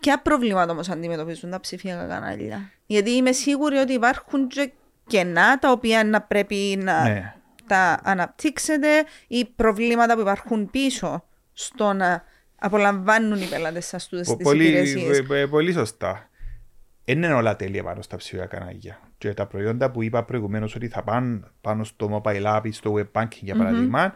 Ποια 0.00 0.20
προβλήματα 0.20 0.72
όμως 0.72 0.88
αντιμετωπίζουν 0.88 1.50
τα 1.50 1.60
ψηφιακά 1.60 2.06
κανάλια; 2.06 2.70
Γιατί 2.86 3.10
είμαι 3.10 3.32
σίγουρη 3.32 3.76
ότι 3.76 3.92
υπάρχουν 3.92 4.48
και 4.48 4.72
κενά 5.06 5.58
τα 5.58 5.70
οποία 5.70 6.04
να 6.04 6.20
πρέπει 6.22 6.78
να 6.82 7.02
Ναι. 7.02 7.34
τα 7.66 8.00
αναπτύξετε 8.02 8.88
ή 9.26 9.44
προβλήματα 9.56 10.14
που 10.14 10.20
υπάρχουν 10.20 10.70
πίσω 10.70 11.24
στο 11.52 11.92
να 11.92 12.24
απολαμβάνουν 12.58 13.40
οι 13.42 13.46
πελάτες 13.46 13.86
σας 13.86 14.08
τούτες 14.08 14.26
Πο- 14.26 14.36
τις 14.36 14.44
πολύ, 14.46 14.64
υπηρεσίες; 14.68 15.18
ε, 15.30 15.40
ε, 15.40 15.46
πολύ 15.46 15.72
σωστά. 15.72 16.28
Δεν 17.04 17.16
είναι 17.16 17.32
όλα 17.32 17.56
τέλεια 17.56 17.82
πάνω 17.82 18.02
στα 18.02 18.16
ψηφιακά 18.16 18.56
κανάλια. 18.56 19.00
Και 19.18 19.34
τα 19.34 19.46
προϊόντα 19.46 19.90
που 19.90 20.02
είπα 20.02 20.24
προηγουμένως 20.24 20.74
ότι 20.74 20.88
θα 20.88 21.02
πάνε 21.02 21.40
πάνω 21.60 21.84
στο 21.84 22.22
mobile 22.24 22.56
app 22.56 22.60
ή 22.64 22.72
στο 22.72 22.94
web 22.96 23.20
banking 23.22 23.38
για 23.40 23.56
παραδειγμα 23.56 24.14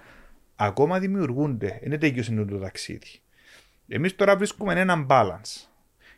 ακόμα 0.57 0.98
δημιουργούνται. 0.98 1.79
Είναι 1.83 1.98
τέτοιο 1.98 2.46
το 2.46 2.59
ταξίδι. 2.59 3.20
Εμείς 3.88 4.16
τώρα 4.16 4.37
βρίσκουμε 4.37 4.81
έναν 4.81 5.07
balance. 5.11 5.66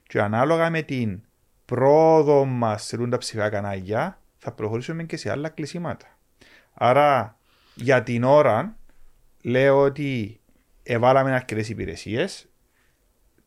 Και 0.02 0.20
ανάλογα 0.20 0.70
με 0.70 0.82
την 0.82 1.20
πρόοδο 1.64 2.44
μας 2.44 2.84
σε 2.84 2.96
τούτα 2.96 3.18
ψηφιακά 3.18 3.48
κανάλια, 3.50 4.18
θα 4.40 4.52
προχωρήσουμε 4.52 5.02
και 5.02 5.16
σε 5.16 5.30
άλλα 5.30 5.48
κλεισίματα. 5.48 6.06
Άρα, 6.74 7.36
για 7.74 8.02
την 8.02 8.24
ώρα, 8.24 8.76
λέω 9.42 9.78
ότι 9.80 10.40
εβάλαμε 10.82 11.34
αρκετές 11.34 11.68
υπηρεσίες. 11.68 12.48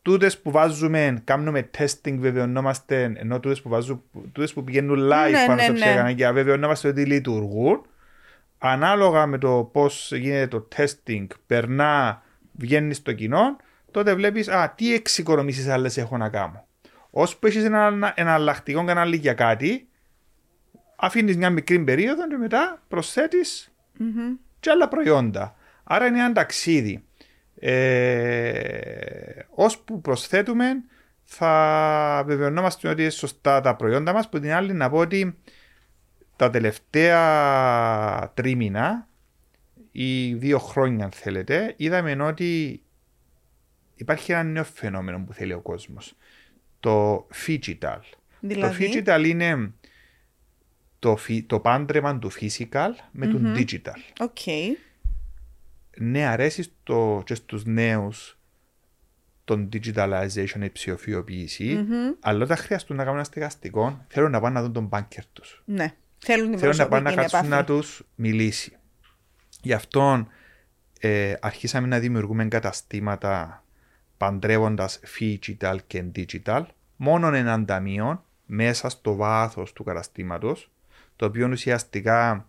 Τούτες 0.02 0.38
που 0.38 0.50
βάζουμε, 0.50 1.20
κάνουμε 1.24 1.70
testing, 1.78 2.16
βεβαιωνόμαστε, 2.18 3.12
ενώ 3.16 3.40
τούτες 3.40 3.62
που, 3.62 3.68
βάζουν, 3.68 4.02
τούτες 4.32 4.52
που 4.52 4.64
πηγαίνουν 4.64 4.98
live 4.98 5.30
Ναι, 5.30 5.46
πάνω 5.46 5.54
ναι, 5.54 5.62
στα 5.62 5.72
ναι. 5.72 5.72
ψηφιακά 5.72 5.96
κανάλια, 5.96 6.32
βεβαιωνόμαστε 6.32 6.88
ότι 6.88 7.04
λειτουργούν. 7.04 7.86
Ανάλογα 8.58 9.26
με 9.26 9.38
το 9.38 9.70
πώς 9.72 10.12
γίνεται 10.12 10.46
το 10.46 10.68
testing, 10.76 11.26
περνά, 11.46 12.22
βγαίνεις 12.52 12.96
στο 12.96 13.12
κοινό, 13.12 13.56
τότε 13.90 14.14
βλέπεις, 14.14 14.48
α, 14.48 14.74
τι 14.76 14.94
εξοικονομήσεις 14.94 15.68
άλλες 15.68 15.96
έχω 15.96 16.16
να 16.16 16.28
κάνω. 16.28 16.66
Ώσπου 17.10 17.46
έχεις 17.46 17.64
ένα 17.64 18.12
εναλλακτικό 18.16 18.84
κανάλι 18.84 19.16
για 19.16 19.34
κάτι, 19.34 19.88
αφήνεις 20.96 21.36
μια 21.36 21.50
μικρή 21.50 21.78
περίοδο 21.78 22.28
και 22.28 22.36
μετά 22.36 22.82
προσθέτεις 22.88 23.72
Μμμ. 23.98 24.34
και 24.60 24.70
άλλα 24.70 24.88
προϊόντα. 24.88 25.56
Άρα 25.84 26.06
είναι 26.06 26.18
ένα 26.18 26.32
ταξίδι. 26.32 27.04
Ε, 27.58 29.42
ώσπου 29.50 30.00
προσθέτουμε 30.00 30.64
θα 31.24 32.22
βεβαιωνόμαστε 32.26 32.88
ότι 32.88 33.00
είναι 33.02 33.10
σωστά 33.10 33.60
τα 33.60 33.76
προϊόντα 33.76 34.12
μας 34.12 34.28
που 34.28 34.40
την 34.40 34.52
άλλη 34.52 34.72
να 34.72 34.90
πω 34.90 34.96
ότι 34.96 35.38
τα 36.36 36.50
τελευταία 36.50 38.32
τρίμηνα 38.34 39.08
ή 39.90 40.34
δύο 40.34 40.58
χρόνια 40.58 41.04
αν 41.04 41.10
θέλετε 41.10 41.74
είδαμε 41.76 42.22
ότι 42.22 42.82
υπάρχει 43.94 44.32
ένα 44.32 44.42
νέο 44.42 44.64
φαινόμενο 44.64 45.24
που 45.26 45.32
θέλει 45.32 45.52
ο 45.52 45.60
κόσμος 45.60 46.16
το 46.80 47.26
digital 47.46 48.00
Δηλαδή, 48.40 49.02
το 49.04 49.12
phygital 49.12 49.24
είναι 49.26 49.72
το, 51.04 51.16
φι- 51.16 51.48
το 51.48 51.60
πάντρεμα 51.60 52.18
του 52.18 52.30
physical 52.32 52.90
με 53.10 53.26
το 53.26 53.38
digital 53.56 53.98
οκ. 54.20 54.38
ναι, 55.98 56.26
αρέσει 56.26 56.62
στο, 56.62 57.22
και 57.26 57.34
στους 57.34 57.64
νέους 57.64 58.38
το 59.44 59.68
digitalization, 59.72 60.60
η 60.60 60.70
ψηφιοποιηση 60.70 61.86
αλλά 62.20 62.44
όταν 62.44 62.56
χρειαστούν 62.56 62.96
να 62.96 63.02
κάνουν 63.02 63.18
ένα 63.18 63.24
στεγαστικό, 63.28 64.04
θέλουν 64.08 64.30
να 64.30 64.40
πάνε 64.40 64.54
να 64.54 64.62
δουν 64.62 64.72
τον 64.72 64.88
banker 64.92 65.22
τους. 65.32 65.62
Ναι. 65.64 65.94
Θέλουν 66.18 66.50
την 66.50 66.58
Θέλουν 66.58 66.76
να 66.76 66.88
πάνε 66.88 67.02
να 67.02 67.10
προσωπική 67.10 67.32
κάτσουν 67.32 67.50
να 67.50 67.56
επαφή. 67.58 67.72
τους 67.72 68.02
μιλήσει. 68.14 68.76
Γι' 69.62 69.72
αυτό 69.72 70.26
ε, 71.00 71.34
αρχίσαμε 71.40 71.86
να 71.86 71.98
δημιουργούμε 71.98 72.44
καταστήματα 72.44 73.64
παντρεύοντας 74.16 75.00
phygital 75.18 75.76
και 75.86 76.04
digital, 76.16 76.62
μόνο 76.96 77.26
έναν 77.34 77.64
ταμείο 77.66 78.24
μέσα 78.46 78.88
στο 78.88 79.14
βάθος 79.14 79.72
του 79.72 79.84
καταστήματος, 79.84 80.68
το 81.16 81.26
οποίο 81.26 81.48
ουσιαστικά 81.48 82.48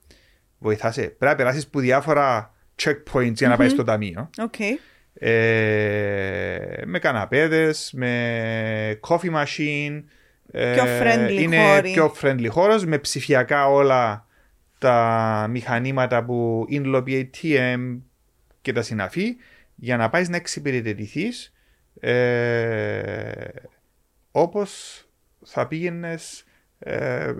βοηθάς 0.57 0.93
σε... 0.93 1.01
Πρέπει 1.01 1.25
να 1.25 1.35
περάσεις 1.35 1.67
που 1.67 1.79
διάφορα 1.79 2.53
checkpoints 2.83 3.33
για 3.33 3.47
να 3.47 3.57
πάεις 3.57 3.71
στο 3.71 3.83
ταμείο. 3.83 4.29
Οκ. 4.37 4.55
Ε, 5.13 6.81
με 6.85 6.99
καναπέδες, 6.99 7.91
με 7.93 8.99
coffee 9.07 9.33
machine. 9.43 10.03
ε, 10.51 10.73
Πιο 10.73 10.83
friendly 11.01 11.37
είναι 11.39 11.57
χώροι. 11.57 11.91
πιο 11.91 12.15
friendly 12.21 12.47
χώρος, 12.49 12.85
με 12.85 12.97
ψηφιακά 12.97 13.67
όλα 13.67 14.27
τα 14.77 15.47
μηχανήματα 15.49 16.23
που 16.23 16.65
είναι 16.69 17.03
ATM 17.07 17.97
και 18.61 18.71
τα 18.73 18.81
συναφή, 18.81 19.35
για 19.75 19.97
να 19.97 20.09
πάεις 20.09 20.29
να 20.29 20.35
εξυπηρετηθείς 20.35 21.53
ε, 21.99 23.31
όπως 24.31 25.01
θα 25.45 25.67
πήγαινες 25.67 26.39
ε, 26.39 26.45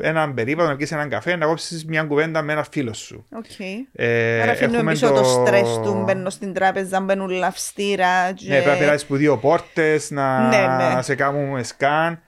έναν 0.02 0.34
περίπατο 0.34 0.70
να 0.70 0.76
πιεις 0.76 0.92
έναν 0.92 1.10
καφέ 1.10 1.36
να 1.36 1.46
κόψεις 1.46 1.86
μια 1.86 2.04
κουβέντα 2.04 2.42
με 2.42 2.52
ένα 2.52 2.64
φίλο 2.72 2.94
σου. 2.94 3.26
Οκ. 3.32 3.60
Ε, 3.92 4.42
Άρα 4.42 4.52
αφήνουμε 4.52 4.78
έχουμε 4.78 4.92
πίσω 4.92 5.12
το 5.12 5.24
στρες 5.24 5.80
του, 5.84 6.04
μπαίνω 6.06 6.30
στην 6.30 6.54
τράπεζα, 6.54 7.00
μπαίνω 7.00 7.30
αυστηρά. 7.30 8.32
Και... 8.32 8.50
Ναι, 8.50 8.56
πρέπει 8.56 8.70
να 8.70 8.78
περάσει 8.78 9.08
που 9.08 9.16
δύο 9.16 9.38
πόρτες, 9.38 10.12
να 10.12 10.48
Ναι, 10.48 10.94
ναι. 10.96 11.02
σε 11.02 11.16
κάνουμε 11.16 11.64
scan. 11.64 12.20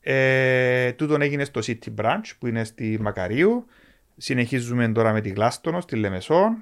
Ε, 0.00 0.92
τούτον 0.92 1.22
έγινε 1.22 1.44
στο 1.44 1.60
City 1.66 2.02
Branch 2.02 2.30
που 2.38 2.46
είναι 2.46 2.64
στη 2.64 2.98
Μακαρίου. 3.00 3.66
Συνεχίζουμε 4.16 4.88
τώρα 4.88 5.12
με 5.12 5.20
τη 5.20 5.28
Γλάστονο, 5.28 5.80
στη 5.80 5.96
Λεμεσό, 5.96 6.56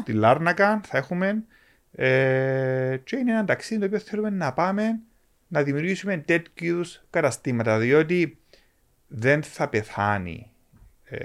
στη 0.00 0.12
Λάρνακα 0.12 0.80
θα 0.86 0.98
έχουμε. 0.98 1.44
Ε, 1.92 2.96
και 3.04 3.16
είναι 3.16 3.32
ένα 3.32 3.44
ταξίδι 3.44 3.80
το 3.80 3.86
οποίο 3.86 3.98
θέλουμε 3.98 4.30
να 4.30 4.52
πάμε 4.52 5.00
να 5.48 5.62
δημιουργήσουμε 5.62 6.16
τέτοιους 6.16 7.02
καταστήματα 7.10 7.78
διότι 7.78 8.39
δεν 9.12 9.42
θα 9.42 9.68
πεθάνει 9.68 10.50
ε, 11.04 11.18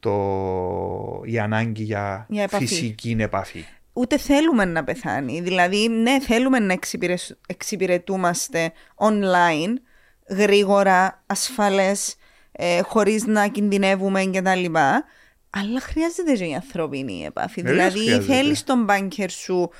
το, 0.00 1.22
η 1.24 1.38
ανάγκη 1.38 1.82
για, 1.82 2.26
Για 2.28 2.42
επαφή. 2.42 2.66
φυσική 2.66 3.16
επαφή. 3.18 3.64
Ούτε 3.92 4.18
θέλουμε 4.18 4.64
να 4.64 4.84
πεθάνει. 4.84 5.40
Δηλαδή, 5.40 5.88
ναι, 5.88 6.20
θέλουμε 6.20 6.58
να 6.58 6.72
εξυπηρεσ- 6.72 7.36
εξυπηρετούμαστε 7.46 8.72
online, 8.96 9.72
γρήγορα, 10.28 11.22
ασφαλές, 11.26 12.16
ε, 12.52 12.80
χωρίς 12.82 13.24
να 13.26 13.48
κινδυνεύουμε 13.48 14.24
κτλ. 14.24 14.64
Αλλά 15.50 15.80
χρειάζεται 15.80 16.32
και 16.32 16.44
η 16.44 16.54
ανθρώπινη 16.54 17.24
επαφή. 17.24 17.62
Βεβαίως 17.62 17.92
δηλαδή, 17.92 18.10
χρειάζεται. 18.10 18.34
θέλεις 18.34 18.64
τον 18.64 18.84
μπάνκερ 18.84 19.30
σου 19.30 19.70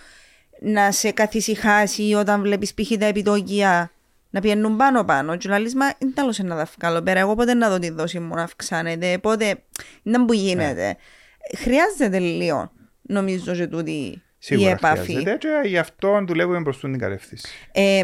να 0.61 0.93
σε 0.93 1.11
καθησυχάσει 1.11 2.15
όταν 2.15 2.41
βλέπεις 2.43 2.75
π.χ. 2.75 2.93
τα 2.99 3.07
επιτόκια 3.07 3.91
να 4.35 4.41
πιένουν 4.41 4.77
πάνω 4.77 5.05
πάνω. 5.05 5.37
Και 5.37 5.49
λαλείς, 5.49 5.75
μα 5.75 5.87
είναι 5.99 6.13
τέλος 6.13 6.39
ένα 6.39 6.57
δαυκάλο 6.57 7.03
πέρα. 7.03 7.21
Εγώ 7.21 7.35
πότε 7.35 7.55
να 7.55 7.69
δω 7.69 7.79
τη 7.79 7.91
δόση 7.91 8.19
μου 8.19 8.35
να 8.35 8.43
αυξάνεται. 8.43 9.19
Πότε 9.19 9.63
να 10.03 10.25
που 10.25 10.33
γίνεται. 10.33 10.97
Χρειάζεται 11.57 12.19
λίγο, 12.19 12.73
νομίζω, 13.03 13.55
και 13.55 13.67
τούτη 13.67 13.91
η 13.91 14.23
Σίγουρα 14.39 14.71
επαφή. 14.71 15.03
χρειάζεται 15.15 15.37
και 15.37 15.69
γι' 15.69 15.79
αυτό 15.79 16.25
δουλεύουμε 16.27 16.63
προς 16.63 16.81
την 16.81 16.99
κατεύθυνση. 16.99 17.49
Ε, 17.73 18.03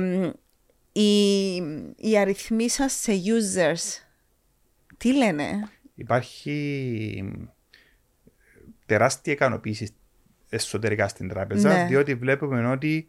οι, 0.92 1.54
οι 1.96 2.18
αριθμοί 2.18 2.68
σας 2.70 2.92
σε 2.92 3.12
users, 3.12 4.02
τι 4.96 5.16
λένε; 5.16 5.68
Υπάρχει 5.94 7.32
τεράστια 8.86 9.32
ικανοποίηση 9.32 9.94
εσωτερικά 10.48 11.08
στην 11.08 11.28
τράπεζα, 11.28 11.68
Ναι. 11.68 11.86
διότι 11.88 12.14
βλέπουμε 12.14 12.66
ότι 12.70 13.06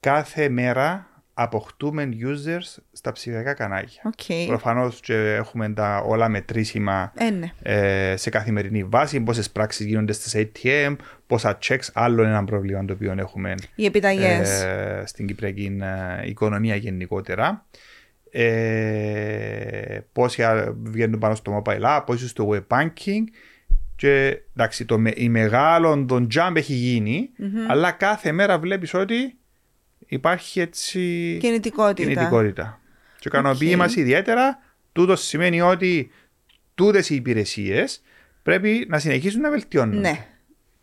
κάθε 0.00 0.48
μέρα 0.48 1.17
αποκτούμε 1.40 2.08
users 2.22 2.76
στα 2.92 3.12
ψηφιακά 3.12 3.54
κανάλια. 3.54 4.02
Οκ. 4.04 4.46
Προφανώς 4.46 5.00
και 5.00 5.14
έχουμε 5.34 5.68
τα 5.70 5.98
όλα 6.06 6.28
μετρήσιμα 6.28 7.12
Ε, 7.16 7.30
ναι. 7.30 7.50
ε, 7.62 8.16
σε 8.16 8.30
καθημερινή 8.30 8.84
βάση, 8.84 9.20
πόσες 9.20 9.50
πράξεις 9.50 9.86
γίνονται 9.86 10.12
στις 10.12 10.34
ATM, 10.36 10.96
πόσα 11.26 11.58
checks, 11.68 11.88
άλλο 11.92 12.22
ένα 12.22 12.44
πρόβλημα 12.44 12.84
το 12.84 12.92
οποίο 12.92 13.14
έχουμε 13.18 13.54
Οι 13.74 13.84
επιταγές. 13.84 14.62
ε, 14.62 15.02
στην 15.06 15.26
κυπριακή 15.26 15.78
ε, 16.22 16.28
οικονομία 16.28 16.76
γενικότερα. 16.76 17.66
Ε, 18.30 19.98
πόσοι 20.12 20.42
α- 20.42 20.74
βγαίνουν 20.82 21.18
πάνω 21.18 21.34
στο 21.34 21.62
mobile 21.64 21.82
app, 21.82 22.02
πόσοι 22.06 22.28
στο 22.28 22.48
web 22.52 22.76
banking. 22.76 23.22
Και 23.96 24.40
εντάξει, 24.56 24.84
το, 24.84 24.98
με- 24.98 25.12
η 25.16 25.28
μεγάλο 25.28 26.04
το 26.04 26.26
jump 26.34 26.52
έχει 26.54 26.72
γίνει, 26.72 27.30
αλλά 27.68 27.90
κάθε 27.92 28.32
μέρα 28.32 28.58
βλέπεις 28.58 28.94
ότι 28.94 29.37
υπάρχει 30.08 30.60
έτσι 30.60 30.98
Κινητικότητα. 31.40 32.08
κινητικότητα. 32.08 32.80
Και 33.18 33.28
ικανοποιεί 33.28 33.70
Οκ. 33.72 33.76
μας 33.78 33.96
ιδιαίτερα, 33.96 34.58
τούτος 34.92 35.22
σημαίνει 35.24 35.60
ότι 35.60 36.10
τούτες 36.74 37.10
οι 37.10 37.14
υπηρεσίες 37.14 38.02
πρέπει 38.42 38.86
να 38.88 38.98
συνεχίσουν 38.98 39.40
να 39.40 39.50
βελτιώνουν. 39.50 40.00
Ναι. 40.00 40.26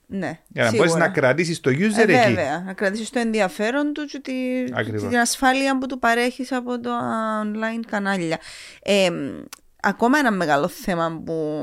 Ναι. 0.07 0.39
Για 0.47 0.63
να 0.63 0.69
σίγουρα. 0.69 0.87
μπορείς 0.89 1.05
να 1.05 1.09
κρατήσεις 1.13 1.59
το 1.59 1.69
user 1.69 1.97
Ε, 1.97 2.01
εκεί. 2.01 2.11
βέβαια, 2.11 2.59
να 2.65 2.73
κρατήσεις 2.73 3.09
το 3.09 3.19
ενδιαφέρον 3.19 3.93
του 3.93 4.05
και 4.05 4.19
τη- 4.19 4.63
Ακριβώς. 4.73 5.09
την 5.09 5.17
ασφάλεια 5.17 5.77
που 5.77 5.85
του 5.85 5.99
παρέχεις 5.99 6.51
από 6.51 6.79
τα 6.79 6.99
online 7.45 7.83
κανάλια. 7.87 8.39
Ε, 8.81 9.09
ακόμα 9.79 10.17
ένα 10.19 10.31
μεγάλο 10.31 10.67
θέμα 10.67 11.21
που 11.25 11.61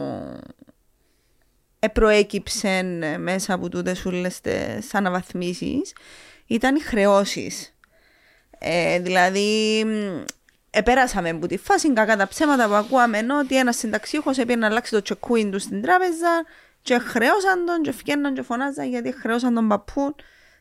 προέκυψε 1.92 2.82
μέσα 3.18 3.54
από 3.54 3.68
τούτες 3.68 4.04
όλες 4.04 4.40
τις 4.40 4.94
αναβαθμίσεις 4.94 5.92
ήταν 6.52 6.76
οι 6.76 6.80
χρεώσεις. 6.80 7.74
Ε, 8.58 8.98
δηλαδή, 8.98 9.82
μ, 9.86 10.22
επέρασαμε 10.70 11.28
από 11.28 11.46
τη 11.46 11.56
φάση 11.56 11.92
κακά 11.92 12.16
τα 12.16 12.28
ψέματα 12.28 12.66
που 12.66 12.74
ακούαμε 12.74 13.18
ενώ 13.18 13.38
ότι 13.38 13.58
ένας 13.58 13.76
συνταξίχος 13.76 14.38
έπαιρνε 14.38 14.60
να 14.60 14.66
αλλάξει 14.66 14.90
το 14.92 15.02
τσεκούιν 15.02 15.50
του 15.50 15.58
στην 15.58 15.82
τράπεζα 15.82 16.44
και 16.82 16.98
χρεώσαν 16.98 17.64
τον 17.66 17.82
και 17.82 17.92
φγαίναν 17.92 18.34
και 18.34 18.42
φωνάζαν 18.42 18.88
γιατί 18.88 19.12
χρεώσαν 19.12 19.54
τον 19.54 19.68
παππού 19.68 20.14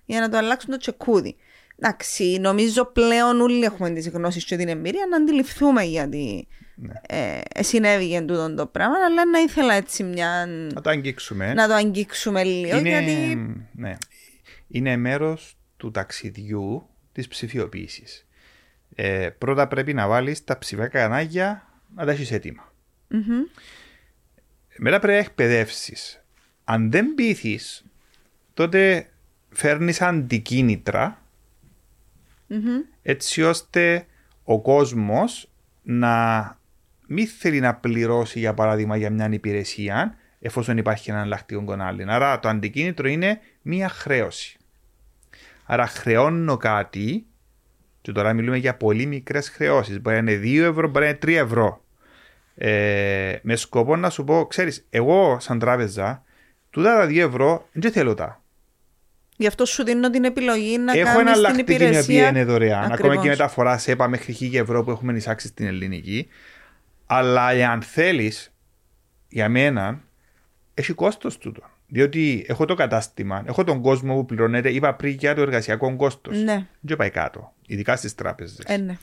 για 0.05 0.19
να 0.19 0.29
το 0.29 0.37
αλλάξουν 0.37 0.69
το 0.71 0.77
τσεκούδι. 0.77 1.35
Εντάξει, 1.79 2.37
νομίζω 2.41 2.85
πλέον 2.85 3.41
όλοι 3.41 3.63
έχουμε 3.63 3.89
τις 3.89 4.09
γνώσεις 4.09 4.45
και 4.45 4.55
την 4.55 4.67
εμπειρία 4.67 5.05
να 5.09 5.17
αντιληφθούμε 5.17 5.83
γιατί 5.83 6.47
Ναι. 6.75 6.93
ε, 7.07 7.63
συνέβη 7.63 8.25
τούτο 8.25 8.53
το 8.53 8.65
πράγμα, 8.65 8.95
αλλά 9.05 9.25
να 9.25 9.39
ήθελα 9.39 9.73
έτσι 9.73 10.03
μια... 10.03 10.45
Να 10.73 10.81
το 10.81 10.89
αγγίξουμε. 10.89 11.53
να 11.53 11.67
το 11.67 11.73
αγγίξουμε 11.73 12.43
λίγο 12.43 12.77
είναι, 12.77 12.89
γιατί... 12.89 13.35
ναι, 13.71 13.97
είναι 14.67 14.97
μέρος 14.97 15.55
του 15.81 15.91
ταξιδιού 15.91 16.89
της 17.11 17.27
ψηφιοποίησης. 17.27 18.27
Ε, 18.95 19.29
πρώτα 19.37 19.67
πρέπει 19.67 19.93
να 19.93 20.07
βάλεις 20.07 20.43
τα 20.43 20.57
ψηφιακά 20.57 20.99
κανάλια 20.99 21.67
να 21.95 22.05
τα 22.05 22.11
έχεις 22.11 22.31
έτοιμα. 22.31 22.73
Μμμ. 23.07 23.41
Μετά 24.77 24.99
πρέπει 24.99 25.17
να 25.17 25.25
εκπαιδεύσεις. 25.25 26.23
Αν 26.63 26.91
δεν 26.91 27.15
πείθεις, 27.15 27.85
τότε 28.53 29.09
φέρνεις 29.49 30.01
αντικίνητρα 30.01 31.21
Μμμ. 32.47 32.81
έτσι 33.01 33.43
ώστε 33.43 34.05
ο 34.43 34.61
κόσμος 34.61 35.49
να 35.81 36.57
μην 37.07 37.27
θέλει 37.27 37.59
να 37.59 37.75
πληρώσει 37.75 38.39
για 38.39 38.53
παράδειγμα 38.53 38.97
για 38.97 39.09
μια 39.09 39.29
υπηρεσία 39.31 40.15
εφόσον 40.39 40.77
υπάρχει 40.77 41.09
ένα 41.09 41.19
εναλλακτικό 41.19 41.65
κανάλι. 41.65 42.05
Άρα 42.07 42.39
το 42.39 42.49
αντικίνητρο 42.49 43.07
είναι 43.07 43.39
μια 43.61 43.89
χρέωση. 43.89 44.55
Άρα 45.73 45.87
χρεώνω 45.87 46.57
κάτι 46.57 47.25
και 48.01 48.11
τώρα 48.11 48.33
μιλούμε 48.33 48.57
για 48.57 48.75
πολύ 48.75 49.05
μικρές 49.05 49.49
χρεώσεις. 49.49 50.01
Μπορεί 50.01 50.21
να 50.21 50.31
είναι 50.31 50.41
2 50.43 50.63
ευρώ, 50.69 50.87
μπορεί 50.89 51.05
να 51.05 51.09
είναι 51.09 51.19
3 51.21 51.29
ευρώ. 51.43 51.83
Ε, 52.55 53.35
με 53.41 53.55
σκοπό 53.55 53.95
να 53.95 54.09
σου 54.09 54.23
πω, 54.23 54.45
ξέρεις, 54.45 54.85
εγώ 54.89 55.37
σαν 55.39 55.59
τράπεζα, 55.59 56.23
τούτα 56.69 56.97
τα 56.99 57.05
2 57.07 57.17
ευρώ 57.19 57.67
δεν 57.71 57.91
θέλω 57.91 58.13
τα. 58.13 58.41
Γι' 59.37 59.47
αυτό 59.47 59.65
σου 59.65 59.83
δίνω 59.83 60.09
την 60.09 60.23
επιλογή 60.23 60.77
να 60.77 60.91
Έχω 60.93 61.03
κάνεις 61.03 61.17
την 61.17 61.27
εναλλακτική 61.27 61.71
η 61.71 61.75
οποία 61.75 61.87
υπηρεσία. 61.87 62.27
είναι 62.29 62.43
δωρεάν. 62.45 62.77
Ακόμα 62.83 62.93
Ακριβώς. 62.93 63.21
και 63.23 63.29
μεταφορά 63.29 63.77
σε 63.77 63.91
ΕΠΑ 63.91 64.07
μέχρι 64.07 64.33
1000 64.33 64.53
ευρώ 64.59 64.83
που 64.83 64.91
έχουμε 64.91 65.13
εισάξει 65.13 65.47
στην 65.47 65.65
ελληνική. 65.65 66.27
Αλλά 67.05 67.51
εάν 67.51 67.81
θέλεις, 67.81 68.53
για 69.27 69.49
μένα, 69.49 70.01
έχει 70.73 70.93
κόστος 70.93 71.37
τούτο. 71.37 71.61
Διότι 71.93 72.45
έχω 72.47 72.65
το 72.65 72.73
κατάστημα, 72.73 73.43
έχω 73.47 73.63
τον 73.63 73.81
κόσμο 73.81 74.15
που 74.15 74.25
πληρώνεται, 74.25 74.69
είπα 74.69 74.93
πριν 74.95 75.13
για 75.13 75.35
το 75.35 75.41
εργασιακό 75.41 75.95
κόστος. 75.95 76.37
Ναι, 76.43 76.67
Δεν 76.79 76.97
πάει 76.97 77.09
κάτω. 77.09 77.53
Ειδικά 77.67 77.95
στις 77.95 78.15
τράπεζες. 78.15 78.65
ε, 78.65 78.77
ναι. 78.77 78.97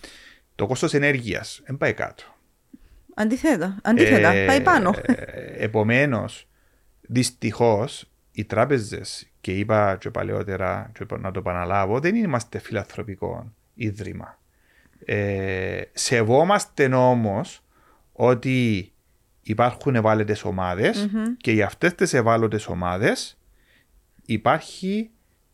Το 0.55 0.67
κόστος 0.67 0.95
ενέργειας 0.95 1.61
δεν 1.67 1.77
πάει 1.77 1.93
κάτω. 1.95 2.23
Αντίθετα, 3.15 3.77
αντίθετα, 3.83 4.29
Ε, 4.33 4.47
πάει 4.47 4.61
πάνω. 4.61 4.95
Επομένως, 5.57 6.49
δυστυχώς, 7.01 8.11
οι 8.33 8.45
τράπεζες, 8.45 9.29
και 9.41 9.53
είπα 9.53 9.97
και 10.01 10.11
παλαιότερα, 10.11 10.91
και 10.95 11.05
να 11.19 11.31
το 11.31 11.39
επαναλάβω, 11.39 12.01
δεν 12.01 12.15
είμαστε 12.15 12.59
φιλανθρωπικό 12.59 13.53
ίδρυμα. 13.75 14.39
Ε, 15.05 15.81
σεβόμαστε 15.93 16.95
όμως 16.95 17.63
ότι 18.13 18.93
υπάρχουν 19.49 19.95
ευάλωτες 19.95 20.45
και 21.37 21.53
για 21.53 21.67
αυτές 21.67 21.95
τις 21.95 22.15
ευάλωτες 22.15 22.67
ομάδες 22.67 23.39
υπάρχει 24.27 25.11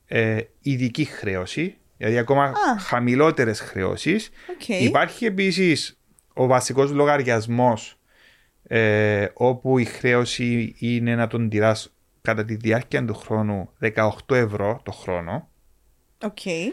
ε, 0.07 0.39
ειδική 0.61 1.05
χρέωση, 1.05 1.77
δηλαδή 1.97 2.19
ακόμα 2.19 2.53
ah. 2.53 2.81
χαμηλότερες 2.81 3.61
χρεώσεις. 3.61 4.31
Υπάρχει 4.67 5.25
επίσης 5.25 5.99
ο 6.33 6.47
βασικός 6.47 6.91
λογαριασμός 6.91 7.99
ε, 8.63 9.27
όπου 9.35 9.79
η 9.79 9.85
χρέωση 9.85 10.75
είναι 10.79 11.15
να 11.15 11.27
τον 11.27 11.49
τηράς 11.49 11.93
κατά 12.23 12.45
τη 12.45 12.55
διάρκεια 12.55 13.05
του 13.05 13.15
χρόνου 13.15 13.71
18 13.81 14.11
ευρώ 14.29 14.81
το 14.85 14.93
χρόνο. 14.93 15.49
Okay. 16.19 16.73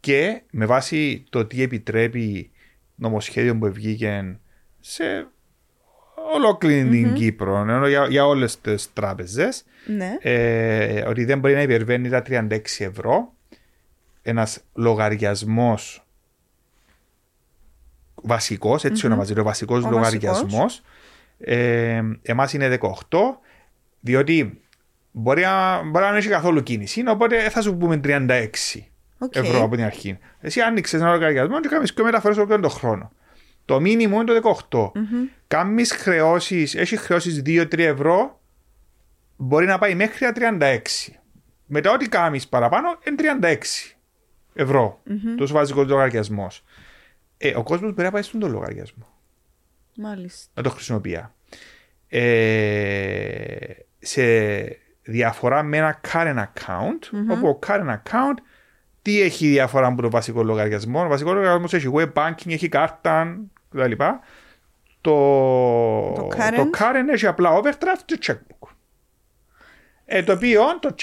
Και 0.00 0.42
με 0.50 0.66
βάση 0.66 1.24
το 1.30 1.46
τι 1.46 1.62
επιτρέπει 1.62 2.50
νομοσχέδιο 2.94 3.58
που 3.58 3.72
βγήκε 3.72 4.38
σε 4.80 5.28
ολόκληρη 6.34 6.88
mm-hmm. 6.88 6.90
την 6.90 7.14
Κύπρο, 7.14 7.86
για, 7.88 8.06
για 8.06 8.26
όλες 8.26 8.60
τις 8.60 8.92
τράπεζες, 8.92 9.64
ναι. 9.86 10.16
ε, 10.20 11.02
ότι 11.08 11.24
δεν 11.24 11.38
μπορεί 11.38 11.54
να 11.54 11.62
υπερβαίνει 11.62 12.08
τα 12.08 12.22
36 12.28 12.60
ευρώ 12.78 13.32
ένας 14.22 14.60
λογαριασμός 14.74 16.04
βασικός, 18.14 18.84
έτσι 18.84 19.02
mm-hmm. 19.02 19.06
ονομάζεται, 19.10 19.40
ο 19.40 19.44
βασικός 19.44 19.84
λογαριασμός. 19.84 20.82
Ε, 21.38 22.02
Εμάς 22.22 22.52
είναι 22.52 22.78
18, 22.80 22.88
διότι 24.00 24.60
μπορεί 25.10 25.42
να, 25.42 25.82
μπορεί 25.82 26.04
να 26.04 26.10
μην 26.10 26.18
έχει 26.18 26.28
καθόλου 26.28 26.62
κίνηση, 26.62 27.02
οπότε 27.06 27.50
θα 27.50 27.62
σου 27.62 27.76
πούμε 27.76 28.00
36 28.04 28.48
okay. 29.18 29.36
ευρώ 29.36 29.62
από 29.62 29.74
την 29.76 29.84
αρχή. 29.84 30.18
Εσύ 30.40 30.60
άνοιξες 30.60 31.00
ένα 31.00 31.12
λογαριασμό 31.12 31.60
και 31.60 31.68
κάνεις 31.68 31.92
και 31.92 32.02
μεταφορές 32.02 32.36
όλο 32.36 32.60
τον 32.60 32.70
χρόνο. 32.70 33.12
Το 33.70 33.80
μήνυμο 33.80 34.20
είναι 34.20 34.40
το 34.40 34.56
18. 34.70 34.78
Mm-hmm. 34.78 35.28
Κάνεις 35.48 35.92
χρεώσεις, 35.92 36.74
έχεις 36.74 37.00
χρεώσεις 37.00 37.42
2-3 37.46 37.78
ευρώ, 37.78 38.40
μπορεί 39.36 39.66
να 39.66 39.78
πάει 39.78 39.94
μέχρι 39.94 40.18
τα 40.18 40.58
36. 40.60 40.78
Μετά, 41.66 41.92
ό,τι 41.92 42.08
κάνεις 42.08 42.48
παραπάνω 42.48 42.98
είναι 43.08 43.38
36 43.42 43.56
ευρώ. 44.54 45.00
Mm-hmm. 45.06 45.36
Τόσο 45.36 45.54
βασικό 45.54 45.82
λογαριασμός. 45.82 46.64
Ε, 47.38 47.56
ο 47.56 47.62
κόσμος 47.62 47.90
μπορεί 47.90 48.02
να 48.02 48.10
πάει 48.10 48.22
στον 48.22 48.50
λογαριασμό. 48.50 49.06
Μάλιστα. 49.96 50.50
Να 50.54 50.62
το 50.62 50.70
χρησιμοποιεί. 50.70 51.24
Ε, 52.08 53.74
σε 53.98 54.22
διαφορά 55.02 55.62
με 55.62 55.76
ένα 55.76 56.00
current 56.12 56.38
account, 56.38 57.04
mm-hmm. 57.04 57.32
όπου 57.36 57.48
ο 57.48 57.58
current 57.66 57.96
account 58.02 58.38
τι 59.02 59.20
έχει 59.20 59.48
διαφορά 59.48 59.86
από 59.86 60.02
το 60.02 60.10
βασικό 60.10 60.42
λογαριασμό; 60.42 61.04
Ο 61.04 61.08
βασικό 61.08 61.32
λογαριασμός 61.32 61.74
έχει 61.74 61.90
web 61.94 62.12
banking, 62.12 62.52
έχει 62.52 62.68
κάρτα 62.68 63.40
κτλ. 63.70 63.92
Το, 65.00 65.12
το, 66.12 66.28
current. 66.36 66.54
το 66.56 66.70
current 66.78 67.12
έχει 67.12 67.26
απλά 67.26 67.60
overdraft 67.60 68.02
και 68.04 68.18
checkbook. 68.26 68.68
Ε, 70.04 70.22
το 70.22 70.32
οποίο 70.32 70.62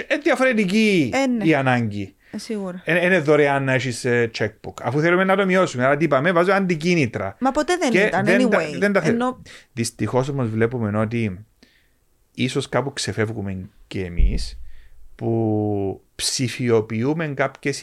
είναι 0.10 0.22
διαφορετική 0.22 1.12
ε, 1.14 1.28
ναι. 1.28 1.44
η 1.44 1.56
ανάγκη. 1.56 2.16
Ε, 2.32 2.38
σίγουρα. 2.38 2.82
Ε, 2.86 3.06
είναι 3.06 3.20
δωρεάν 3.20 3.64
να 3.64 3.74
έχεις 3.74 4.06
ε, 4.06 4.32
checkbook. 4.38 4.74
Αφού 4.82 5.00
θέλουμε 5.00 5.24
να 5.24 5.36
το 5.36 5.46
μειώσουμε. 5.46 5.86
Άρα 5.86 5.98
τι 5.98 6.04
είπαμε, 6.04 6.32
βάζω 6.32 6.52
αντικίνητρα. 6.52 7.36
Μα 7.40 7.52
ποτέ 7.52 7.78
δεν 7.78 7.92
και 7.92 8.04
ήταν, 8.04 8.26
δεν 8.26 8.48
anyway. 8.48 8.78
δεν 8.78 8.94
τα 8.94 9.02
Ενώ... 9.04 9.42
Δυστυχώς 9.74 10.30
όμως 10.30 10.50
βλέπουμε 10.50 11.00
ότι 11.00 11.46
ίσως 12.34 12.70
κάπου 12.70 12.94
ξεφεύγουμε 12.94 13.70
και 13.88 14.06
εμείς 14.06 14.60
που 15.16 16.02
ψηφιοποιούμε 16.16 17.28
κάποιες 17.28 17.82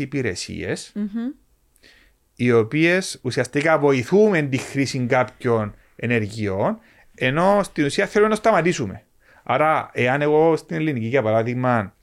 οι 2.37 2.53
οποίες 2.53 3.19
ουσιαστικά 3.23 3.79
βοηθούμε 3.79 4.43
τη 4.43 4.57
χρήση 4.57 5.07
κάποιων 5.07 5.75
ενεργειών 5.97 6.79
ενώ 7.15 7.63
στην 7.63 7.85
ουσία 7.85 8.07
θέλουμε 8.07 8.31
να 8.31 8.37
σταματήσουμε. 8.37 9.05
Άρα, 9.43 9.91
εάν 9.93 10.23
εγώ 10.23 10.57
στην 10.57 10.77
ελληνική, 10.77 11.07
για 11.07 11.23
παράδειγμα, 11.23 11.95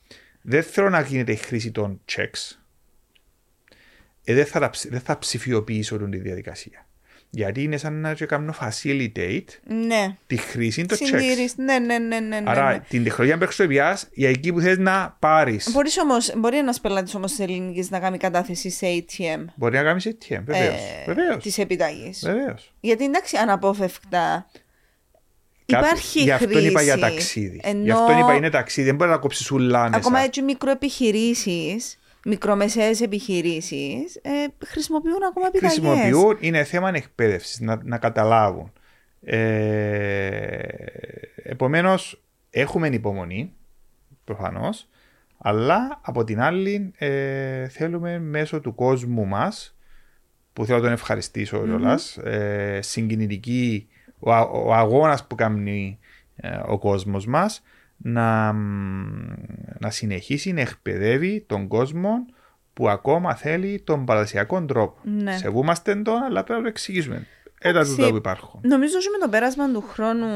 δεν 0.41 0.63
θέλω 0.63 0.89
να 0.89 1.01
γίνεται 1.01 1.31
η 1.31 1.35
χρήση 1.35 1.71
των 1.71 2.01
checks, 2.11 2.57
ε, 4.23 4.33
δεν, 4.33 4.45
θα, 4.45 4.71
δεν 4.89 4.99
θα 4.99 5.17
ψηφιοποιήσω 5.17 5.97
τη 5.97 6.17
διαδικασία. 6.17 6.85
Γιατί 7.33 7.63
είναι 7.63 7.77
σαν 7.77 7.93
να 7.93 8.13
κάνω 8.13 8.55
facilitate 8.59 9.45
ναι. 9.63 10.17
τη 10.27 10.37
χρήση 10.37 10.85
των 10.85 10.97
checks. 10.97 11.53
Ναι, 11.55 11.79
ναι, 11.79 11.97
ναι, 11.97 12.19
ναι, 12.19 12.39
ναι, 12.39 12.49
Άρα 12.49 12.79
την 12.79 13.03
τεχνολογία 13.03 13.37
που 13.37 13.45
χρησιμοποιάς 13.45 14.07
για 14.13 14.29
εκεί 14.29 14.53
που 14.53 14.59
θες 14.59 14.77
να 14.77 15.15
πάρεις. 15.19 15.69
Μπορείς 15.71 15.97
όμως, 15.97 16.33
μπορεί 16.37 16.57
ένας 16.57 16.81
πελάτης 16.81 17.15
όμως 17.15 17.31
της 17.31 17.39
ελληνικής 17.39 17.89
να 17.89 17.99
κάνει 17.99 18.17
κατάθεση 18.17 18.69
σε 18.69 18.85
ATM. 18.85 19.45
Μπορεί 19.55 19.75
να 19.75 19.83
κάνει 19.83 20.01
σε 20.01 20.17
ATM, 20.19 20.41
βεβαίως. 20.45 20.79
Ε, 20.79 21.03
βεβαίως. 21.05 21.43
Της 21.43 21.57
επιταγής. 21.57 22.21
Βεβαίως. 22.25 22.73
Γιατί 22.79 23.03
εντάξει 23.03 23.37
αναπόφευκτα 23.37 24.45
Υπάρχει 25.77 26.21
Γι' 26.21 26.31
αυτό 26.31 26.59
είπα 26.59 26.81
για 26.81 26.97
ταξίδι. 26.97 27.59
Ενώ... 27.63 27.83
Γι' 27.83 27.91
αυτό 27.91 28.11
είπα 28.11 28.33
είναι 28.33 28.49
ταξίδι. 28.49 28.87
Δεν 28.87 28.95
μπορεί 28.95 29.09
να 29.09 29.17
κόψεις 29.17 29.51
ούλα 29.51 29.89
Ακόμα 29.93 30.19
έτσι 30.19 30.41
μικροεπιχειρήσεις, 30.41 31.99
μικρομεσαίες 32.25 33.01
επιχειρήσεις, 33.01 34.15
ε, 34.15 34.45
χρησιμοποιούν 34.65 35.23
ακόμα 35.29 35.47
επιταγές. 35.47 35.79
Χρησιμοποιούν, 35.79 36.37
είναι 36.39 36.63
θέμα 36.63 36.89
εκπαίδευσης, 36.93 37.59
να, 37.59 37.81
να 37.83 37.97
καταλάβουν. 37.97 38.71
Ε, 39.23 40.59
Επομένως, 41.43 42.23
έχουμε 42.49 42.87
υπομονή, 42.87 43.53
προφανώς, 44.23 44.87
αλλά 45.37 45.99
από 46.01 46.23
την 46.23 46.41
άλλη 46.41 46.91
ε, 46.97 47.67
θέλουμε 47.67 48.19
μέσω 48.19 48.59
του 48.59 48.75
κόσμου 48.75 49.25
μας, 49.25 49.75
που 50.53 50.65
θέλω 50.65 50.77
να 50.77 50.83
τον 50.83 50.93
ευχαριστήσω 50.93 51.63
mm-hmm. 51.65 52.23
ε, 52.23 52.79
συγκινητική 52.81 53.87
ο, 54.19 54.31
ο 54.31 54.73
αγώνας 54.73 55.27
που 55.27 55.35
κάνει 55.35 55.99
ε, 56.35 56.59
ο 56.65 56.77
κόσμος 56.77 57.25
μας 57.25 57.63
να, 58.01 58.51
να 59.79 59.89
συνεχίσει 59.89 60.51
να 60.51 60.61
εκπαιδεύει 60.61 61.43
τον 61.47 61.67
κόσμο 61.67 62.25
που 62.73 62.89
ακόμα 62.89 63.35
θέλει 63.35 63.81
τον 63.85 64.05
παραδοσιακό 64.05 64.65
τρόπο. 64.65 64.97
Ναι. 65.03 65.37
Σεβούμαστε 65.37 65.95
τον, 65.95 66.23
αλλά 66.23 66.43
πρέπει 66.43 66.59
να 66.59 66.65
το 66.65 66.67
εξηγήσουμε. 66.67 67.27
Ένα 67.63 67.83
του 67.85 67.95
που 68.09 68.15
υπάρχουν. 68.15 68.59
Νομίζω 68.63 68.95
ότι 68.97 69.09
με 69.09 69.17
το 69.17 69.29
πέρασμα 69.29 69.71
του 69.71 69.81
χρόνου, 69.81 70.27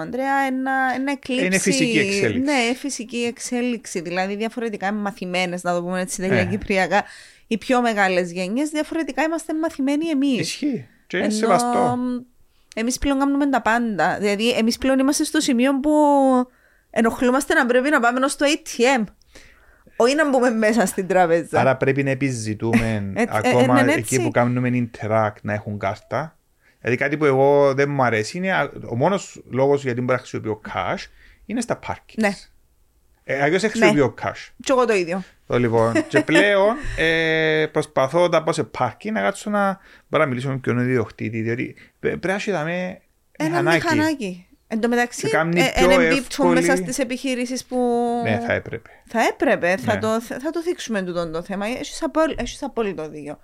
Αντρέα, 0.00 0.34
ένα, 0.46 0.72
ένα 0.94 1.12
εκλήψη. 1.12 1.44
Είναι 1.44 1.58
φυσική 1.58 1.98
εξέλιξη. 1.98 2.38
Ναι, 2.38 2.74
φυσική 2.76 3.16
εξέλιξη. 3.16 4.00
Δηλαδή, 4.00 4.36
διαφορετικά 4.36 4.92
μαθημένες, 4.92 5.62
να 5.62 5.74
το 5.74 5.82
πούμε 5.82 6.00
έτσι, 6.00 6.22
δεν 6.22 6.32
ε. 6.32 6.44
κυπριακά, 6.44 7.04
οι 7.46 7.58
πιο 7.58 7.80
μεγάλες 7.80 8.32
γενιές, 8.32 8.68
διαφορετικά 8.68 9.22
είμαστε 9.22 9.54
μαθημένοι 9.54 10.08
εμείς. 10.08 10.40
Ισχύει. 10.40 10.88
Και 11.06 11.16
είναι 11.16 11.26
Ενώ... 11.26 11.34
σεβαστό. 11.34 11.98
Εμείς 12.74 12.98
πλέον 12.98 13.18
κάνουμε 13.18 13.48
τα 13.48 13.62
πάντα. 13.62 14.18
Δηλαδή, 14.18 14.50
εμείς 14.50 14.78
πλέον 14.78 14.98
είμαστε 14.98 15.24
στο 15.24 15.40
σημείο 15.40 15.80
που 15.80 15.90
ενοχλούμαστε 16.98 17.54
να 17.54 17.66
πρέπει 17.66 17.90
να 17.90 18.00
πάμε 18.00 18.28
στο 18.28 18.46
ATM. 18.46 19.04
Όχι 19.96 20.14
να 20.14 20.28
μπούμε 20.28 20.50
μέσα 20.50 20.86
στην 20.86 21.06
τράπεζα. 21.06 21.60
Άρα 21.60 21.76
πρέπει 21.76 22.02
να 22.02 22.10
επιζητούμε 22.10 23.12
ε, 23.14 23.22
ε, 23.22 23.26
ακόμα 23.30 23.80
ε, 23.80 23.92
εκεί 23.92 24.22
που 24.22 24.30
κάνουμε 24.30 24.70
interact 24.72 25.40
να 25.42 25.52
έχουν 25.52 25.78
κάρτα. 25.78 26.38
Δηλαδή 26.80 26.98
κάτι 26.98 27.16
που 27.16 27.24
εγώ 27.24 27.74
δεν 27.74 27.90
μου 27.90 28.02
αρέσει 28.02 28.36
είναι 28.36 28.70
ο 28.88 28.96
μόνος 28.96 29.42
λόγος 29.50 29.82
γιατί 29.82 30.00
μπορώ 30.00 30.12
να 30.12 30.18
χρησιμοποιώ 30.18 30.60
cash 30.74 31.04
είναι 31.46 31.60
στα 31.60 31.78
parking. 31.86 32.14
Ναι. 32.16 32.30
Ε, 33.24 33.42
Αλλιώς 33.42 33.62
χρησιμοποιώ 33.62 34.06
ναι. 34.06 34.30
cash. 34.30 34.48
Και 34.62 34.72
εγώ 34.72 34.84
το 34.84 34.92
ίδιο. 34.92 35.22
Το 35.46 35.58
λοιπόν. 35.58 35.92
και 36.08 36.20
πλέον 36.20 36.76
ε, 36.96 37.66
προσπαθώ 37.72 38.22
όταν 38.22 38.44
πάω 38.44 38.52
σε 38.52 38.64
πάρκι 38.64 39.10
να 39.10 39.20
κάτσω 39.20 39.50
να 39.50 39.78
μπορώ 40.08 40.22
να 40.22 40.28
μιλήσω 40.28 40.48
με 40.48 40.56
ποιον 40.56 40.78
ιδιοκτήτη. 40.78 41.40
Διότι 41.40 41.76
πρέπει 42.00 42.26
να 42.26 42.34
έχει 42.34 42.50
ένα 43.32 43.62
μηχανάκι. 43.62 44.47
Εν 44.70 44.80
τω 44.80 44.88
μεταξύ, 44.88 45.30
ε, 45.54 45.94
εμπίπτουν 45.94 46.52
μέσα 46.52 46.76
στις 46.76 46.98
επιχειρήσεις 46.98 47.64
που. 47.64 47.76
Ναι, 48.22 48.38
θα 48.46 48.52
έπρεπε. 48.52 48.90
Θα 49.06 49.20
έπρεπε. 49.20 49.76
Θα, 49.76 49.94
ναι. 49.94 50.00
το, 50.00 50.20
θα 50.20 50.50
το 50.50 50.62
δείξουμε 50.62 51.02
τούτο 51.02 51.30
το 51.30 51.42
θέμα. 51.42 51.66
Έχει 52.36 52.64
απόλυτο 52.64 53.08
δίκιο 53.08 53.38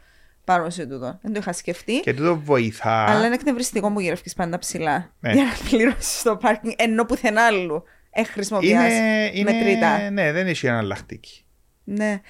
πάνω 0.44 0.70
σε 0.70 0.86
τούτο. 0.86 1.18
Δεν 1.22 1.32
το 1.32 1.38
είχα 1.38 1.52
σκεφτεί. 1.52 2.00
Και 2.00 2.14
τούτο 2.14 2.38
βοηθά. 2.38 3.04
Αλλά 3.04 3.26
είναι 3.26 3.34
εκνευριστικό 3.34 3.92
που 3.92 4.00
γυρεύεις 4.00 4.34
πάντα 4.34 4.58
ψηλά. 4.58 5.12
Ναι. 5.20 5.32
Για 5.32 5.44
να 5.44 5.68
πληρώσεις 5.68 6.22
το 6.22 6.36
πάρκινγκ 6.36 6.72
ενώ 6.76 7.04
πουθενά 7.04 7.42
άλλου. 7.42 7.84
Έχει 8.10 8.30
χρησιμοποιήσει 8.30 9.42
μετρητά. 9.44 10.10
Ναι, 10.10 10.32
δεν 10.32 10.46
έχει 10.46 10.66
εναλλακτική. 10.66 11.44
Ναι. 11.84 12.20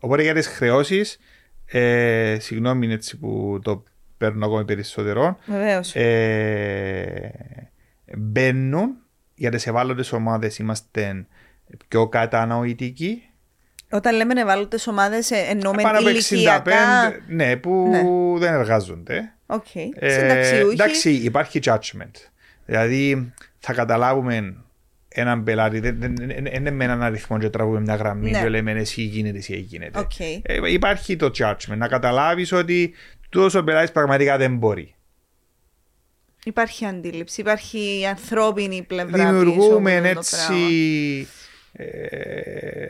Οπότε 0.00 0.22
για 0.22 0.34
τις 0.34 0.46
χρεώσεις, 0.46 1.18
ε, 1.66 2.36
συγγνώμη 2.40 2.92
έτσι 2.92 3.18
που 3.18 3.58
το 3.62 3.82
παίρνω 4.22 4.46
ακόμη 4.46 4.64
περισσότερο. 4.64 5.38
Βεβαίως. 5.46 5.94
Ε, 5.94 7.32
μπαίνουν 8.16 8.96
για 9.34 9.50
τις 9.50 9.62
ευάλωτες 9.66 10.12
ομάδες 10.12 10.58
είμαστε 10.58 11.26
πιο 11.88 12.08
κατανοητικοί. 12.08 13.22
Όταν 13.90 14.14
λέμε 14.16 14.40
ευάλωτες 14.40 14.86
ομάδες, 14.86 15.30
ε, 15.30 15.36
εννοούμε 15.48 15.82
Πάνω 15.82 16.08
ηλικιακά... 16.10 17.10
65, 17.10 17.14
ναι, 17.28 17.56
που 17.56 17.88
ναι. 17.90 18.02
δεν 18.46 18.54
εργάζονται. 18.54 19.32
Okay. 19.46 19.88
Ε, 19.94 20.58
εντάξει, 20.72 21.10
υπάρχει 21.10 21.60
judgment. 21.64 22.10
Δηλαδή 22.66 23.32
θα 23.58 23.72
καταλάβουμε 23.72 24.56
έναν 25.08 25.42
πελάτη, 25.44 25.80
δεν 25.80 25.96
δεν- 26.00 26.14
δεν- 26.16 26.28
δεν 26.28 26.54
είναι 26.54 26.70
με 26.70 26.84
έναν 26.84 27.02
αριθμό 27.02 27.38
και 27.38 27.48
τραβούμε 27.50 27.80
μια 27.80 27.94
γραμμή 27.94 28.30
Ναι. 28.30 28.40
και 28.42 28.48
λέμε 28.48 28.72
εσύ 28.72 29.02
γίνεται, 29.02 29.38
εσύ 29.38 29.49
εν 29.49 29.56
γίνεται. 29.56 29.98
Οκ. 29.98 30.20
Ε, 30.20 30.42
υπάρχει 30.72 31.16
το 31.16 31.30
judgment, 31.38 31.76
να 31.76 31.88
καταλάβεις 31.88 32.52
ότι 32.52 32.94
τόσο 33.40 33.58
ο 33.58 33.64
πελάτης 33.64 33.92
πραγματικά 33.92 34.36
δεν 34.36 34.56
μπορεί. 34.56 34.94
Υπάρχει 36.44 36.86
αντίληψη, 36.86 37.40
υπάρχει 37.40 37.98
η 38.00 38.06
ανθρώπινη 38.06 38.82
πλευρά 38.82 39.32
Δημιουργούμε 39.32 39.90
πίσω 40.00 40.10
από 40.10 40.18
αυτό 40.18 40.36
το 40.36 40.52
έτσι. 40.52 41.28
Ε, 41.72 42.86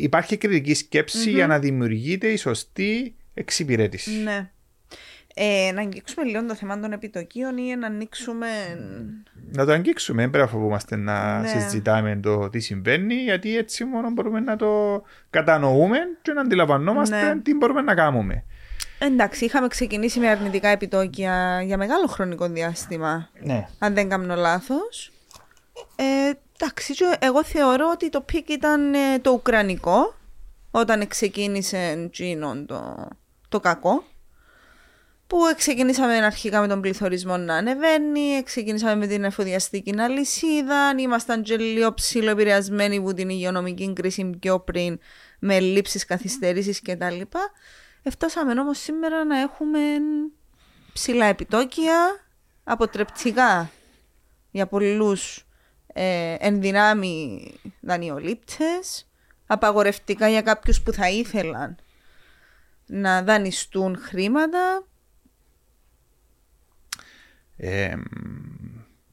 υπάρχει 0.00 0.36
κριτική 0.36 0.74
σκέψη 0.74 1.30
για 1.30 1.46
να 1.46 1.58
δημιουργείται 1.58 2.28
η 2.28 2.36
σωστή 2.36 3.14
εξυπηρέτηση. 3.34 4.10
πράγμα. 4.10 4.30
Ναι. 4.40 4.48
Ε, 5.36 5.70
να 5.74 5.80
αγγίξουμε 5.80 6.24
λίγο 6.24 6.46
το 6.46 6.54
θέμα 6.54 6.80
των 6.80 6.92
επιτοκίων 6.92 7.56
ή 7.56 7.76
να 7.76 7.86
ανοίξουμε. 7.86 8.46
Να 9.52 9.64
το 9.64 9.72
αγγίξουμε, 9.72 10.20
δεν 10.22 10.30
πρέπει 10.30 10.44
να 10.46 10.50
φοβούμαστε 10.52 10.96
να 10.96 11.40
Ναι. 11.40 11.48
συζητάμε 11.48 12.16
το 12.22 12.48
τι 12.50 12.60
συμβαίνει, 12.60 13.14
γιατί 13.14 13.56
έτσι 13.56 13.84
μόνο 13.84 14.10
μπορούμε 14.10 14.40
να 14.40 14.56
το 14.56 15.02
κατανοούμε 15.30 15.98
και 16.22 16.32
να 16.32 16.40
αντιλαμβανόμαστε 16.40 17.34
Ναι. 17.34 17.40
τι 17.40 17.54
μπορούμε 17.54 17.80
να 17.82 17.94
κάνουμε. 17.94 18.44
Εντάξει, 18.98 19.44
είχαμε 19.44 19.68
ξεκινήσει 19.68 20.18
με 20.20 20.28
αρνητικά 20.28 20.68
επιτόκια 20.68 21.62
για 21.62 21.76
μεγάλο 21.76 22.06
χρονικό 22.06 22.48
διάστημα. 22.48 23.28
Ναι. 23.40 23.68
αν 23.78 23.94
δεν 23.94 24.08
κάνω 24.08 24.34
λάθος. 24.34 25.12
Ε, 25.96 26.30
εντάξει, 26.58 26.94
και 26.94 27.16
εγώ 27.18 27.44
θεωρώ 27.44 27.90
ότι 27.92 28.10
το 28.10 28.20
peak 28.20 28.48
ήταν 28.48 28.94
ε, 28.94 29.18
το 29.18 29.30
ουκρανικό, 29.30 30.14
όταν 30.70 31.08
ξεκίνησε 31.08 32.08
τζείνον 32.12 32.66
το, 32.66 33.08
το 33.48 33.60
κακό. 33.60 34.04
Που 35.26 35.38
ξεκινήσαμε 35.56 36.14
αρχικά 36.16 36.60
με 36.60 36.66
τον 36.66 36.80
πληθωρισμό 36.80 37.36
να 37.36 37.54
ανεβαίνει, 37.54 38.42
ξεκινήσαμε 38.44 38.94
με 38.94 39.06
την 39.06 39.24
εφοδιαστική 39.24 39.94
αλυσίδα, 40.00 40.94
ήμασταν 40.98 41.42
και 41.42 41.56
λίγο 41.56 41.94
πολλά 41.94 42.30
επηρεασμένοι 42.30 42.96
από 42.96 43.14
την 43.14 43.28
υγειονομική 43.28 43.92
κρίση 43.92 44.30
πιο 44.40 44.60
πριν 44.60 44.98
με 45.38 45.60
λήψεις 45.60 46.04
καθυστερήσεις 46.04 46.82
κτλ. 46.82 47.20
Εφτάσαμε 48.06 48.60
όμως 48.60 48.78
σήμερα 48.78 49.24
να 49.24 49.38
έχουμε 49.38 49.80
ψηλά 50.92 51.26
επιτόκια, 51.26 52.26
αποτρεπτικά 52.64 53.70
για 54.50 54.66
πολλούς 54.66 55.46
ε, 55.86 56.36
ενδυνάμει 56.38 57.50
δανειολήπτες, 57.80 59.10
απαγορευτικά 59.46 60.28
για 60.28 60.42
κάποιους 60.42 60.82
που 60.82 60.92
θα 60.92 61.10
ήθελαν 61.10 61.76
να 62.86 63.22
δανειστούν 63.22 63.96
χρήματα. 63.96 64.86
Ε, 67.56 67.96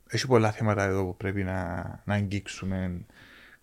έχει 0.08 0.28
πολλά 0.28 0.52
θέματα 0.52 0.84
εδώ 0.84 1.06
που 1.06 1.18
πρέπει 1.18 1.44
να, 1.44 1.84
να 2.06 2.14
αγγίξουμε. 2.14 3.06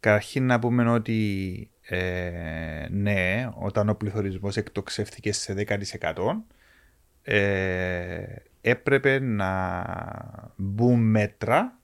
Καταρχήν 0.01 0.47
να 0.47 0.59
πούμε 0.59 0.91
ότι 0.91 1.71
ε, 1.91 2.87
ναι, 2.91 3.49
όταν 3.55 3.89
ο 3.89 3.95
πληθωρισμός 3.95 4.57
εκτοξεύτηκε 4.57 5.33
σε 5.33 5.55
10% 6.03 6.13
ε, 7.23 8.23
έπρεπε 8.61 9.19
να 9.19 9.85
μπουν 10.57 11.01
μέτρα 11.01 11.79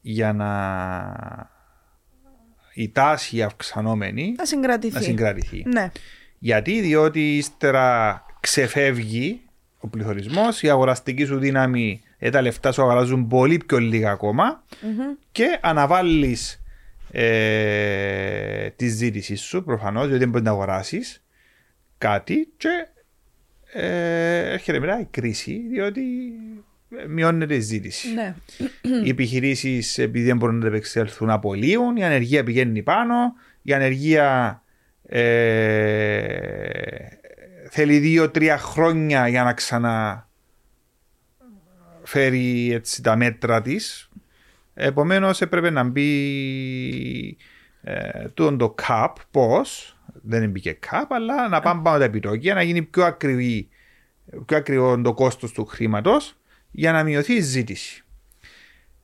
για 0.00 0.32
να 0.32 0.52
η 2.74 2.90
τάση 2.90 3.42
αυξανόμενη 3.42 4.34
Να 4.36 4.44
συγκρατηθεί. 4.44 4.94
να 4.94 5.00
συγκρατηθεί. 5.00 5.62
Ναι. 5.66 5.90
Γιατί, 6.38 6.80
διότι 6.80 7.36
ύστερα 7.36 8.22
ξεφεύγει 8.40 9.40
ο 9.78 9.88
πληθωρισμός, 9.88 10.62
η 10.62 10.70
αγοραστική 10.70 11.24
σου 11.24 11.38
δύναμη, 11.38 12.00
ε, 12.18 12.30
τα 12.30 12.42
λεφτά 12.42 12.72
σου 12.72 12.82
αγοράζουν 12.82 13.26
πολύ 13.26 13.56
πιο 13.66 13.78
λίγα 13.78 14.10
ακόμα 14.10 14.64
και 15.32 15.58
αναβάλεις 15.62 16.62
ε, 17.16 18.70
της 18.76 18.92
ζήτησή 18.92 19.34
σου 19.34 19.64
προφανώς, 19.64 20.02
διότι 20.04 20.18
δεν 20.18 20.28
μπορεί 20.28 20.44
να 20.44 20.50
αγοράσεις 20.50 21.24
κάτι 21.98 22.52
και 22.56 22.88
ε, 23.72 24.52
έρχεται 24.52 24.78
μετά 24.78 25.00
η 25.00 25.04
κρίση, 25.10 25.66
διότι 25.70 26.02
μειώνεται 27.08 27.54
η 27.54 27.60
ζήτηση. 27.60 28.08
ναι. 28.14 28.34
Οι 29.04 29.08
επιχειρήσεις, 29.08 29.98
επειδή 29.98 30.26
δεν 30.26 30.36
μπορούν 30.36 30.58
να 30.58 30.66
επεξέλθουν, 30.66 31.30
απολύουν. 31.30 31.96
Η 31.96 32.04
ανεργία 32.04 32.44
πηγαίνει 32.44 32.82
πάνω. 32.82 33.14
Η 33.62 33.72
ανεργία 33.72 34.62
ε, 35.06 36.34
θέλει 37.70 37.98
δύο-τρία 37.98 38.58
χρόνια 38.58 39.28
για 39.28 39.42
να 39.42 39.52
ξαναφέρει 39.52 40.28
έτσι, 42.72 43.02
τα 43.02 43.16
μέτρα 43.16 43.62
της. 43.62 44.08
Επομένως, 44.74 45.40
έπρεπε 45.40 45.70
να 45.70 45.82
μπει 45.82 47.36
ε, 47.82 48.28
τούτο 48.28 48.56
το 48.56 48.74
cap. 48.88 49.12
Πώς, 49.30 49.96
δεν 50.22 50.50
μπήκε 50.50 50.78
cap, 50.90 51.04
αλλά 51.08 51.48
να 51.48 51.60
πάμε 51.60 51.82
πάνω 51.82 51.98
τα 51.98 52.04
επιτόκια, 52.04 52.54
να 52.54 52.62
γίνει 52.62 52.82
πιο, 52.82 53.04
ακριβή, 53.04 53.68
πιο 54.46 54.56
ακριβό 54.56 55.00
το 55.00 55.14
κόστος 55.14 55.52
του 55.52 55.64
χρήματος 55.64 56.36
για 56.70 56.92
να 56.92 57.02
μειωθεί 57.02 57.34
η 57.34 57.40
ζήτηση. 57.40 58.04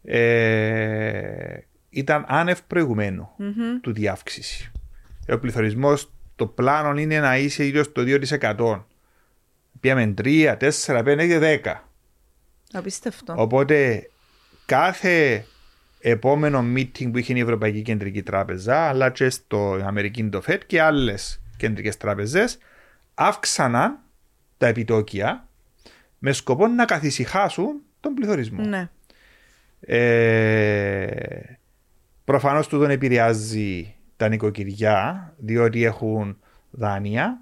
Ε, 0.05 1.59
ήταν 1.91 2.25
άνευ 2.29 2.59
προηγουμένου 2.67 3.29
του 3.81 3.93
διαύξηση. 3.93 4.73
Ο 5.29 5.39
πληθωρισμός, 5.39 6.11
το 6.37 6.47
πλάνο 6.47 7.01
είναι 7.01 7.21
να 7.21 7.39
είσαι 7.39 7.65
γύρω 7.65 7.83
στο 7.83 8.03
2%. 8.07 8.85
Πήγαμε 9.81 10.15
3, 10.23 10.57
4, 10.57 11.03
5 11.05 11.27
και 11.27 11.61
10. 11.65 11.75
Απίστευτο. 12.73 13.35
Οπότε 13.37 14.09
κάθε 14.67 15.45
επόμενο 16.01 16.65
meeting 16.77 17.11
που 17.13 17.19
είχε 17.19 17.35
η 17.35 17.41
Ευρωπαϊκή 17.41 17.83
Κεντρική 17.83 18.23
Τράπεζα, 18.23 18.77
αλλά 18.77 19.11
και 19.11 19.31
στο 19.31 19.73
Αμερική 19.85 20.25
το 20.25 20.43
FED 20.47 20.59
και 20.67 20.81
άλλες 20.81 21.41
κεντρικές 21.57 21.97
τράπεζες, 21.97 22.59
αύξαναν 23.15 23.99
τα 24.59 24.67
επιτόκια 24.67 25.49
με 26.19 26.33
σκοπό 26.33 26.67
να 26.67 26.85
καθησυχάσουν 26.85 27.81
τον 28.01 28.15
πληθωρισμό. 28.15 28.65
Ναι. 28.65 28.89
Ε, 29.81 31.59
προφανώς 32.25 32.69
του 32.69 32.79
δεν 32.79 32.91
επηρεάζει 32.91 33.95
τα 34.17 34.29
νοικοκυριά 34.29 35.33
διότι 35.37 35.85
έχουν 35.85 36.39
δάνεια 36.71 37.41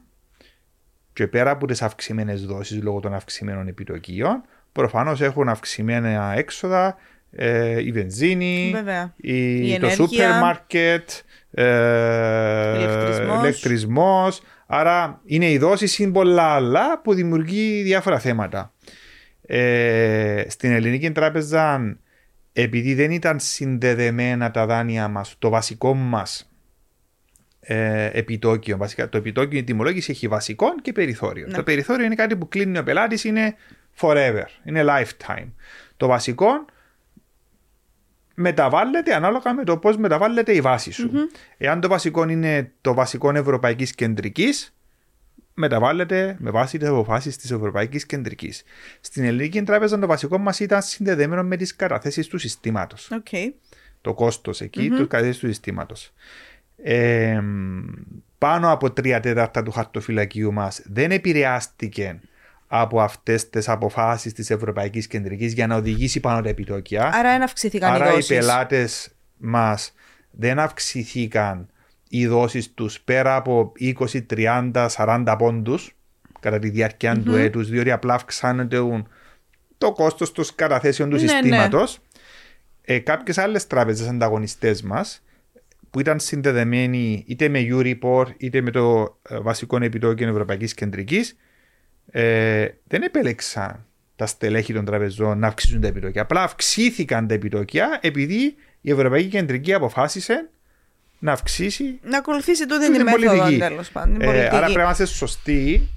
και 1.13 1.27
πέρα 1.27 1.51
από 1.51 1.67
τις 1.67 1.83
αυξημένες 1.83 2.45
δόσεις 2.45 2.83
λόγω 2.83 3.01
των 3.01 3.15
αυξημένων 3.15 3.69
επιτοκίων 3.69 4.43
προφανώς 4.73 5.21
έχουν 5.21 5.49
αυξημένα 5.49 6.33
έξοδα 6.37 6.97
ε, 7.31 7.83
η 7.85 7.93
βενζίνη, 7.93 8.71
Βέβαια. 8.75 9.15
η, 9.17 9.57
Η 9.57 9.79
το 9.79 9.87
ενέργεια. 9.87 9.91
σούπερ 9.91 10.31
μάρκετ, 10.31 11.11
ε, 11.51 11.65
Ηλεκτρισμός. 12.79 13.43
ηλεκτρισμός. 13.43 14.43
Άρα 14.67 15.21
είναι 15.25 15.51
οι 15.51 15.59
δόσεις, 15.59 15.99
είναι 15.99 16.13
πολλά 16.13 16.43
άλλα 16.43 17.01
που 17.01 17.15
δημιουργεί 17.15 17.83
διάφορα 17.83 18.19
θέματα. 18.19 18.73
Ε, 19.47 20.45
στην 20.49 20.73
Ελληνική 20.73 21.11
Τράπεζα, 21.11 21.97
επειδή 22.53 22.95
δεν 22.95 23.11
ήταν 23.11 23.39
συνδεδεμένα 23.41 24.51
τα 24.51 24.67
δάνεια 24.67 25.09
μας, 25.09 25.35
το 25.39 25.49
βασικό 25.49 25.95
μας 25.95 26.51
ε, 27.61 28.11
επιτόκιο, 28.13 28.77
βασικά, 28.77 29.09
το 29.09 29.17
επιτόκιο, 29.19 29.59
η 29.59 29.65
τιμολόγηση 29.65 30.11
έχει 30.11 30.29
βασικό 30.29 30.75
και 30.83 30.93
περιθώριο. 30.93 31.47
Ναι. 31.47 31.55
Το 31.55 31.63
περιθώριο 31.63 32.05
είναι 32.07 32.15
κάτι 32.15 32.37
που 32.37 32.49
κλείνει 32.49 32.79
ο 32.79 32.83
πελάτης, 32.83 33.25
είναι 33.25 33.55
forever, 34.01 34.45
είναι 34.65 34.85
lifetime. 34.87 35.49
Το 35.97 36.07
βασικό 36.07 36.49
μεταβάλλεται 38.39 39.15
ανάλογα 39.15 39.55
με 39.55 39.65
το 39.65 39.77
πώς 39.77 39.97
μεταβάλλεται 39.97 40.53
η 40.53 40.61
βάση 40.61 40.91
σου. 40.91 41.11
Εάν 41.57 41.81
το 41.81 41.89
βασικό 41.89 42.29
είναι 42.29 42.73
το 42.81 42.95
βασικό 42.95 43.37
Ευρωπαϊκής 43.37 43.95
Κεντρικής, 43.95 44.75
μεταβάλλεται 45.55 46.37
με 46.39 46.51
βάση 46.51 46.79
τις 46.79 46.89
αποφάσεις 46.89 47.37
της 47.37 47.51
Ευρωπαϊκής 47.51 48.07
Κεντρικής. 48.07 48.63
Στην 49.01 49.25
Ελληνική 49.25 49.63
Τράπεζα 49.63 49.99
το 49.99 50.07
βασικό 50.07 50.39
μας 50.39 50.61
ήταν 50.61 50.83
συνδεδεμένο 50.83 51.43
με 51.43 51.57
τις 51.57 51.77
καταθέσεις 51.77 52.27
του 52.27 52.39
συστήματος. 52.39 53.11
Οκ. 53.11 53.55
Το 54.01 54.15
κόστος 54.15 54.61
εκεί, 54.61 54.91
mm-hmm. 54.93 55.07
καταθέσεις 55.09 55.39
του 55.39 55.47
συστήματος. 55.47 56.13
Ε, 56.83 57.43
πάνω 58.39 58.73
από 58.73 58.91
τρία 58.91 59.21
τέταρτα 59.21 59.63
του 59.63 59.71
χαρτοφυλακίου 59.71 60.53
μας 60.53 60.83
δεν 60.85 61.11
επηρεάστηκε 61.11 62.21
από 62.71 63.01
αυτές 63.01 63.51
τις 63.51 63.69
αποφάσεις 63.69 64.33
της 64.33 64.51
Ευρωπαϊκής 64.51 65.07
Κεντρικής 65.07 65.53
για 65.53 65.67
να 65.67 65.77
οδηγήσει 65.77 66.21
πάνω 66.21 66.43
τα 66.43 66.49
επιτόκια. 66.49 67.11
Άρα 67.15 67.31
δεν 67.31 67.43
αυξηθήκαν 67.43 67.93
οι 67.93 67.95
Άρα 67.95 68.09
οι 68.09 68.13
δόσεις. 68.15 68.29
πελάτες 68.29 69.11
μας 69.37 69.93
δεν 70.31 70.59
αυξηθήκαν 70.59 71.69
οι 72.09 72.27
δόσεις 72.27 72.75
τους 72.75 73.01
πέρα 73.01 73.37
από 73.37 73.73
20, 73.79 74.23
30, 74.27 74.89
40 74.89 75.35
πόντους 75.39 75.93
κατά 76.41 76.59
τη 76.59 76.69
διαρκεια 76.69 77.23
του 77.23 77.35
έτους, 77.35 77.69
διότι 77.69 77.91
απλά 77.91 78.15
αυξάνεται 78.15 78.79
το 79.79 79.93
κόστος 79.93 80.33
των 80.33 80.45
καταθέσεων 80.55 81.11
του 81.11 81.17
Ναι, 81.17 81.23
ναι. 81.23 81.29
συστήματος. 81.29 81.99
Ε, 82.83 82.99
Κάποιες 82.99 83.39
άλλες 83.39 83.67
τράπεζες 83.67 84.09
ανταγωνιστές 84.09 84.83
μας 84.83 85.23
που 85.91 86.01
ήταν 86.01 86.21
συνδεδεμένοι 86.21 87.25
είτε 87.27 87.49
με 87.49 87.67
Euribor 87.71 88.25
είτε 88.37 88.61
με 88.61 88.71
το 88.71 89.17
ε, 89.29 89.39
βασικό 89.39 89.77
επιτόκιο 89.83 90.29
Ευρωπαϊκής 90.29 90.75
Κεντρικής, 90.75 91.37
ε, 92.11 92.69
δεν 92.85 93.03
επέλεξαν 93.03 93.87
τα 94.17 94.27
στελέχη 94.27 94.73
των 94.73 94.85
τραπεζών 94.85 95.39
να 95.39 95.47
αυξήσουν 95.47 95.81
τα 95.81 95.87
επιτόκια. 95.87 96.23
Απλά 96.23 96.43
αυξήθηκαν 96.43 97.27
τα 97.27 97.35
επιτόκια 97.35 97.99
επειδή 98.03 98.55
η 98.81 98.91
Ευρωπαϊκή 98.91 99.29
Κεντρική 99.29 99.75
αποφάσισε 99.75 100.49
να 101.19 101.33
αυξήσει. 101.33 101.99
Να 102.03 102.19
ακολουθήσει 102.19 102.67
τούτη 102.67 102.85
την 102.85 102.93
την 102.95 103.03
μέθοδο 103.05 103.27
πολιτική. 103.37 103.59
τέλος 103.59 103.91
πάντων. 103.91 104.13
την 104.13 104.23
Ε, 104.23 104.25
πολιτική. 104.25 104.49
άρα 104.55 104.61
πρέπει 104.65 104.77
να 104.77 104.83
είμαστε 104.83 105.05
σωστοί 105.07 105.89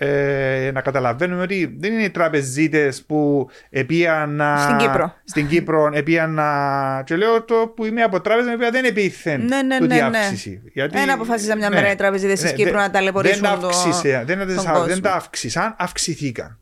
ε, 0.00 0.70
να 0.74 0.80
καταλαβαίνουμε 0.80 1.42
ότι 1.42 1.76
δεν 1.78 1.92
είναι 1.92 2.02
οι 2.02 2.10
τραπεζίτες 2.10 3.02
που 3.02 3.48
επίαν 3.70 4.34
να. 4.34 4.58
Στην 4.58 4.76
Κύπρο. 4.76 5.14
Στην 5.24 5.46
Κύπρο 5.48 5.90
επίαν 5.92 6.34
να. 6.34 7.02
Και 7.06 7.16
λέω 7.16 7.42
το 7.42 7.72
που 7.76 7.84
είμαι 7.84 8.02
από 8.02 8.20
τράπεζα, 8.20 8.50
η 8.50 8.54
οποία 8.54 8.70
δεν 8.70 8.84
επίθεν 8.84 9.44
Ναι, 9.44 9.62
ναι, 9.62 9.78
τούτη 9.78 9.94
ναι, 9.94 10.08
ναι. 10.08 10.18
αύξηση. 10.18 10.62
Γιατί, 10.72 10.98
Δεν 10.98 11.10
αποφάσισαν 11.10 11.58
μια 11.58 11.68
ναι. 11.68 11.74
μέρα 11.74 11.90
οι 11.90 11.94
τραπεζίτες 11.94 12.40
της 12.40 12.50
Ναι, 12.50 12.56
Κύπρου 12.56 12.72
δεν- 12.72 12.80
να 12.80 12.90
ταλαιπωρήσουν 12.90 13.40
δεν 13.40 13.58
το- 13.60 13.66
αύξησε, 13.66 14.22
δεν, 14.26 14.38
τον 14.38 14.46
δεν, 14.46 14.56
κόσμο. 14.56 14.84
δεν 14.84 15.00
τα 15.02 15.12
αύξησαν, 15.12 15.74
αυξηθήκαν. 15.78 16.58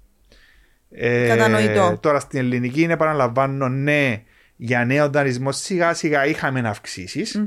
Ε, 0.91 1.27
Κατανοητό. 1.27 1.99
Τώρα 2.03 2.21
στην 2.21 2.39
ελληνική 2.39 2.83
είναι 2.83 2.93
επαναλαμβάνω 2.93 3.69
ναι 3.69 4.23
για 4.57 4.85
νέο 4.85 5.09
δανεισμό 5.11 5.53
σιγά 5.53 5.95
σιγά 5.95 6.27
είχαμε 6.27 6.61
αυξήσεις, 6.69 7.43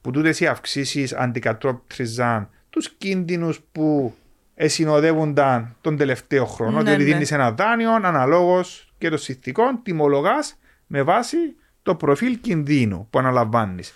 που 0.00 0.10
τούτες 0.10 0.40
οι 0.40 0.46
αυξήσεις 0.46 1.12
αντικατόπτριζαν 1.14 2.48
τους 2.70 2.90
κίνδυνους 2.98 3.60
που 3.72 4.14
συνοδεύονταν 4.56 5.76
τον 5.80 5.96
τελευταίο 5.96 6.46
χρόνο. 6.46 6.76
Ναι, 6.76 6.82
διότι 6.82 7.04
ναι. 7.04 7.12
δίνεις 7.12 7.32
ένα 7.32 7.52
δάνειο 7.52 7.92
αναλόγως 7.92 8.92
και 8.98 9.08
των 9.08 9.18
συνθηκών, 9.18 9.80
τιμολογάς 9.82 10.58
με 10.86 11.02
βάση 11.02 11.36
το 11.82 11.94
προφίλ 11.94 12.40
κινδύνου 12.40 13.06
που 13.10 13.18
αναλαμβάνεις. 13.18 13.94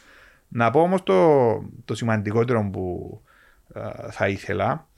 Να 0.48 0.70
πω 0.70 0.80
όμως 0.80 1.02
το, 1.02 1.52
το 1.84 1.94
σημαντικότερο 1.94 2.68
που 2.72 3.20
α, 3.72 3.90
θα 4.10 4.28
ήθελα. 4.28 4.88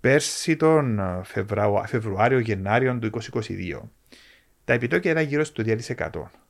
Πέρσι 0.00 0.56
τον 0.56 1.00
α, 1.00 1.22
Φεβρουά- 1.24 1.86
Φεβρουάριο-Γενάριο 1.86 2.98
του 2.98 3.10
2022 3.32 3.80
τα 4.64 4.72
επιτόκια 4.72 5.10
ήταν 5.10 5.24
γύρω 5.24 5.44
στο 5.44 5.62
2%. 5.66 5.76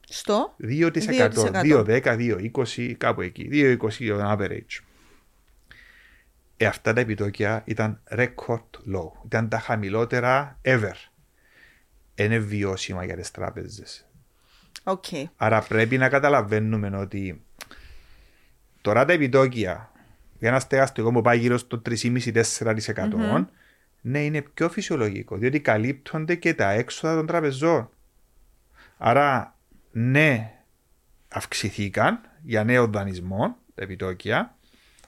Στο; 0.08 0.56
2%, 0.62 0.90
2%. 0.90 1.30
2,10, 1.62 2.02
2,20, 2.02 2.92
κάπου 2.98 3.20
εκεί. 3.20 3.48
2,20 3.52 3.76
on 4.18 4.36
average. 4.36 4.82
Ε, 6.64 6.66
αυτά 6.66 6.92
τα 6.92 7.00
επιτόκια 7.00 7.62
ήταν 7.64 8.00
record 8.10 8.94
low. 8.94 9.10
Ήταν 9.24 9.48
τα 9.48 9.58
χαμηλότερα 9.58 10.58
ever. 10.62 10.94
Είναι 12.14 12.38
βιώσιμα 12.38 13.04
για 13.04 13.16
τις 13.16 13.30
τράπεζες. 13.30 14.06
Οκ. 14.84 15.04
Άρα 15.36 15.62
πρέπει 15.62 15.98
να 15.98 16.08
καταλαβαίνουμε 16.08 16.96
ότι 16.96 17.44
τώρα 18.80 19.04
τα 19.04 19.12
επιτόκια 19.12 19.92
για 20.38 20.48
ένα 20.48 20.60
στεγαστικό 20.60 21.12
που 21.12 21.20
πάει 21.20 21.38
γύρω 21.38 21.58
στο 21.58 21.82
3,5-4% 21.86 23.44
ναι, 24.00 24.24
είναι 24.24 24.42
πιο 24.42 24.68
φυσιολογικό, 24.68 25.36
διότι 25.36 25.60
καλύπτονται 25.60 26.34
και 26.34 26.54
τα 26.54 26.70
έξοδα 26.70 27.14
των 27.14 27.26
τραπεζών. 27.26 27.90
Άρα, 28.96 29.56
ναι, 29.92 30.52
αυξηθήκαν 31.28 32.20
για 32.42 32.64
νέο 32.64 32.86
δανεισμό 32.86 33.56
τα 33.74 33.82
επιτόκια, 33.82 34.56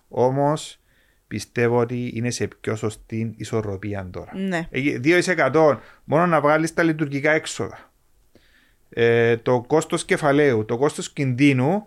όμως 0.09 0.81
πιστεύω 1.29 1.79
ότι 1.79 2.11
είναι 2.15 2.31
σε 2.31 2.49
πιο 2.61 2.77
σωστή 2.77 3.35
ισορροπία 3.37 4.09
τώρα. 4.11 4.37
Ναι. 4.39 4.69
Ε, 4.71 5.01
2% 5.05 5.79
μόνο 6.05 6.27
να 6.27 6.41
βγάλεις 6.41 6.75
τα 6.75 6.83
λειτουργικά 6.83 7.31
έξοδα. 7.31 7.91
Ε, 8.89 9.37
το 9.37 9.65
κόστος 9.67 10.05
κεφαλαίου, 10.05 10.65
το 10.65 10.77
κόστος 10.77 11.13
κινδύνου, 11.13 11.87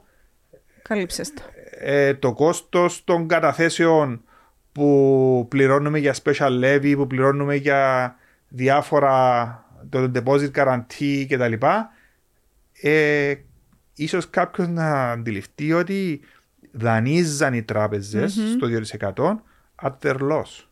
Καλύψες 0.81 1.33
το. 1.33 1.41
ε, 1.79 2.13
το 2.13 2.33
κόστος 2.33 3.03
των 3.03 3.27
καταθέσεων 3.27 4.23
που 4.71 5.45
πληρώνουμε 5.49 5.99
για 5.99 6.15
special 6.23 6.63
levy, 6.63 6.93
που 6.95 7.07
πληρώνουμε 7.07 7.55
για 7.55 8.15
διάφορα 8.47 9.63
το 9.89 10.11
deposit 10.15 10.51
guarantee 10.51 11.25
κτλ. 11.29 11.53
Ε, 12.81 13.33
ίσως 13.95 14.29
κάποιος 14.29 14.67
να 14.67 15.11
αντιληφθεί 15.11 15.73
ότι 15.73 16.21
δανείζαν 16.71 17.53
οι 17.53 17.63
τράπεζες 17.63 18.31
στο 18.33 18.67
2% 18.67 19.35
at 19.83 19.91
their 20.01 20.17
loss. 20.31 20.65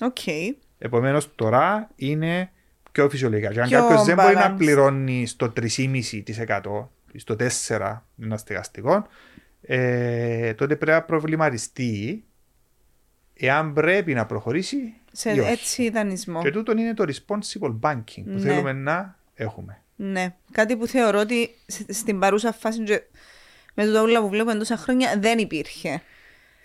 Οκ. 0.00 0.18
Επομένως 0.78 1.34
τώρα 1.34 1.90
είναι 1.96 2.50
πιο 2.92 3.08
φυσιολογικά. 3.08 3.50
Και 3.52 3.60
αν 3.60 3.68
Πιο 3.68 3.78
κάποιος 3.80 4.04
δεν 4.04 4.16
μπορεί 4.16 4.34
να 4.34 4.52
balanced. 4.52 4.56
πληρώνει 4.58 5.26
στο 5.26 5.52
3,5% 5.56 6.88
ή 7.12 7.18
στο 7.18 7.36
4% 7.68 8.04
ένα 8.22 8.36
στεγαστικό, 8.36 9.06
ε, 9.62 10.54
τότε 10.54 10.76
πρέπει 10.76 10.92
να 10.98 11.02
προβληματιστεί 11.02 12.24
εάν 13.34 13.72
πρέπει 13.72 14.14
να 14.14 14.26
προχωρήσει 14.26 14.94
Σε 15.12 15.30
ή 15.34 15.38
όχι. 15.38 15.50
έτσι 15.50 15.90
δανεισμό. 15.90 16.42
Και 16.42 16.50
τούτο 16.50 16.72
είναι 16.72 16.94
το 16.94 17.04
responsible 17.08 17.78
banking 17.80 18.02
που 18.24 18.30
Ναι. 18.30 18.40
θέλουμε 18.40 18.72
να 18.72 19.18
έχουμε. 19.34 19.82
Ναι. 19.96 20.34
Κάτι 20.50 20.76
που 20.76 20.86
θεωρώ 20.86 21.18
ότι 21.18 21.50
σ- 21.66 21.92
στην 21.92 22.18
παρούσα 22.18 22.52
φάση 22.52 22.82
και 22.82 23.02
με 23.74 23.84
το 23.86 24.00
όλα 24.00 24.20
που 24.20 24.28
βλέπουμε 24.28 24.54
τόσα 24.54 24.76
χρόνια 24.76 25.16
δεν 25.18 25.38
υπήρχε. 25.38 26.02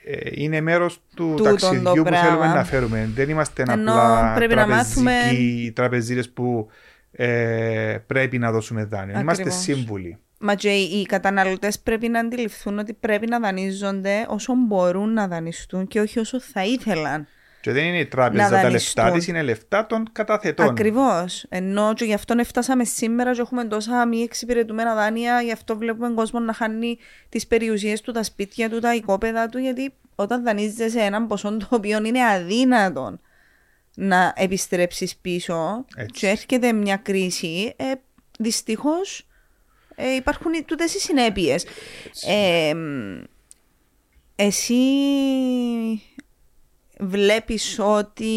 Ε, 0.07 0.29
είναι 0.31 0.61
μέρος 0.61 1.01
του 1.15 1.33
Τούτον 1.35 1.37
το 1.37 1.43
ταξιδιού 1.43 1.93
που 1.93 2.03
πράγμα. 2.03 2.27
θέλουμε 2.27 2.47
να 2.47 2.63
φέρουμε. 2.63 3.09
Δεν 3.15 3.29
είμαστε 3.29 3.63
Ενώ 3.67 3.91
απλά 3.91 4.33
πρέπει 4.33 4.55
να 4.55 4.65
τραπεζικοί, 4.65 5.71
τραπεζίτες 5.75 6.29
που 6.29 6.69
ε, 7.11 7.97
πρέπει 8.07 8.37
να 8.37 8.51
δώσουμε 8.51 8.83
δάνειο. 8.83 9.19
Είμαστε 9.19 9.43
Ακριβώς. 9.43 9.63
σύμβουλοι. 9.63 10.17
Μα 10.39 10.55
και 10.55 10.69
οι 10.69 11.05
καταναλωτές 11.05 11.79
πρέπει 11.79 12.07
να 12.07 12.19
αντιληφθούν 12.19 12.79
ότι 12.79 12.93
πρέπει 12.93 13.27
να 13.27 13.39
δανείζονται 13.39 14.25
όσο 14.27 14.53
μπορούν 14.67 15.13
να 15.13 15.27
δανειστούν 15.27 15.87
και 15.87 15.99
όχι 15.99 16.19
όσο 16.19 16.39
θα 16.39 16.65
ήθελαν. 16.65 17.27
Και 17.65 17.71
δεν 17.71 17.83
είναι 17.85 17.99
η 17.99 18.05
τράπεζα 18.05 18.43
Να 18.43 18.49
τα 18.49 18.61
δανειστούν. 18.61 19.03
λεφτά 19.03 19.17
της, 19.17 19.27
είναι 19.27 19.41
λεφτά 19.41 19.85
των 19.85 20.09
καταθετών. 20.11 20.69
Ακριβώς. 20.69 21.45
Ενώ 21.49 21.93
και 21.93 22.05
γι' 22.05 22.13
αυτό 22.13 22.35
φτάσαμε 22.43 22.83
σήμερα 22.83 23.31
και 23.33 23.41
έχουμε 23.41 23.65
τόσα 23.65 24.07
μη 24.07 24.21
εξυπηρετούμενα 24.21 24.95
δάνεια, 24.95 25.41
γι' 25.41 25.51
αυτό 25.51 25.77
βλέπουμε 25.77 26.13
κόσμο 26.13 26.39
να 26.39 26.53
χάνει 26.53 26.97
τις 27.29 27.47
περιουσίες 27.47 28.01
του, 28.01 28.11
τα 28.11 28.23
σπίτια 28.23 28.69
του, 28.69 28.79
τα 28.79 28.95
οικόπεδα 28.95 29.49
του, 29.49 29.57
γιατί 29.57 29.93
όταν 30.15 30.43
δανείζεσαι 30.43 30.99
έναν 30.99 31.27
ποσό 31.27 31.57
το 31.57 31.67
οποίο 31.69 32.05
είναι 32.05 32.25
αδύνατο 32.25 33.19
να 33.95 34.33
επιστρέψεις 34.35 35.15
πίσω 35.15 35.85
Έτσι. 35.95 36.19
και 36.19 36.27
έρχεται 36.27 36.73
μια 36.73 36.95
κρίση, 36.97 37.73
ε, 37.77 37.83
δυστυχώς 38.39 39.27
ε, 39.95 40.15
υπάρχουν 40.15 40.53
οι- 40.53 40.63
τούτες 40.63 40.93
οι 40.95 40.99
συνέπειες. 40.99 41.65
Ε, 42.27 42.73
μ, 42.73 43.23
εσύ 44.35 44.75
βλέπεις 46.99 47.79
ότι 47.79 48.31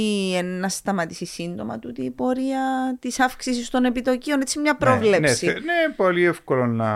να 0.45 0.69
σταματήσει 0.69 1.25
σύντομα 1.27 1.79
τούτη 1.79 2.03
η 2.03 2.11
πορεία 2.11 2.97
της 3.01 3.21
αύξησης 3.21 3.71
των 3.71 3.85
επιτοκίων, 3.85 4.41
έτσι 4.41 4.59
μια 4.59 4.77
πρόβλεψη. 4.77 5.47
Ναι, 5.47 5.53
ναι, 5.53 5.59
θε- 5.59 5.65
ναι, 5.65 5.95
πολύ 5.97 6.25
εύκολο 6.25 6.67
να 6.67 6.93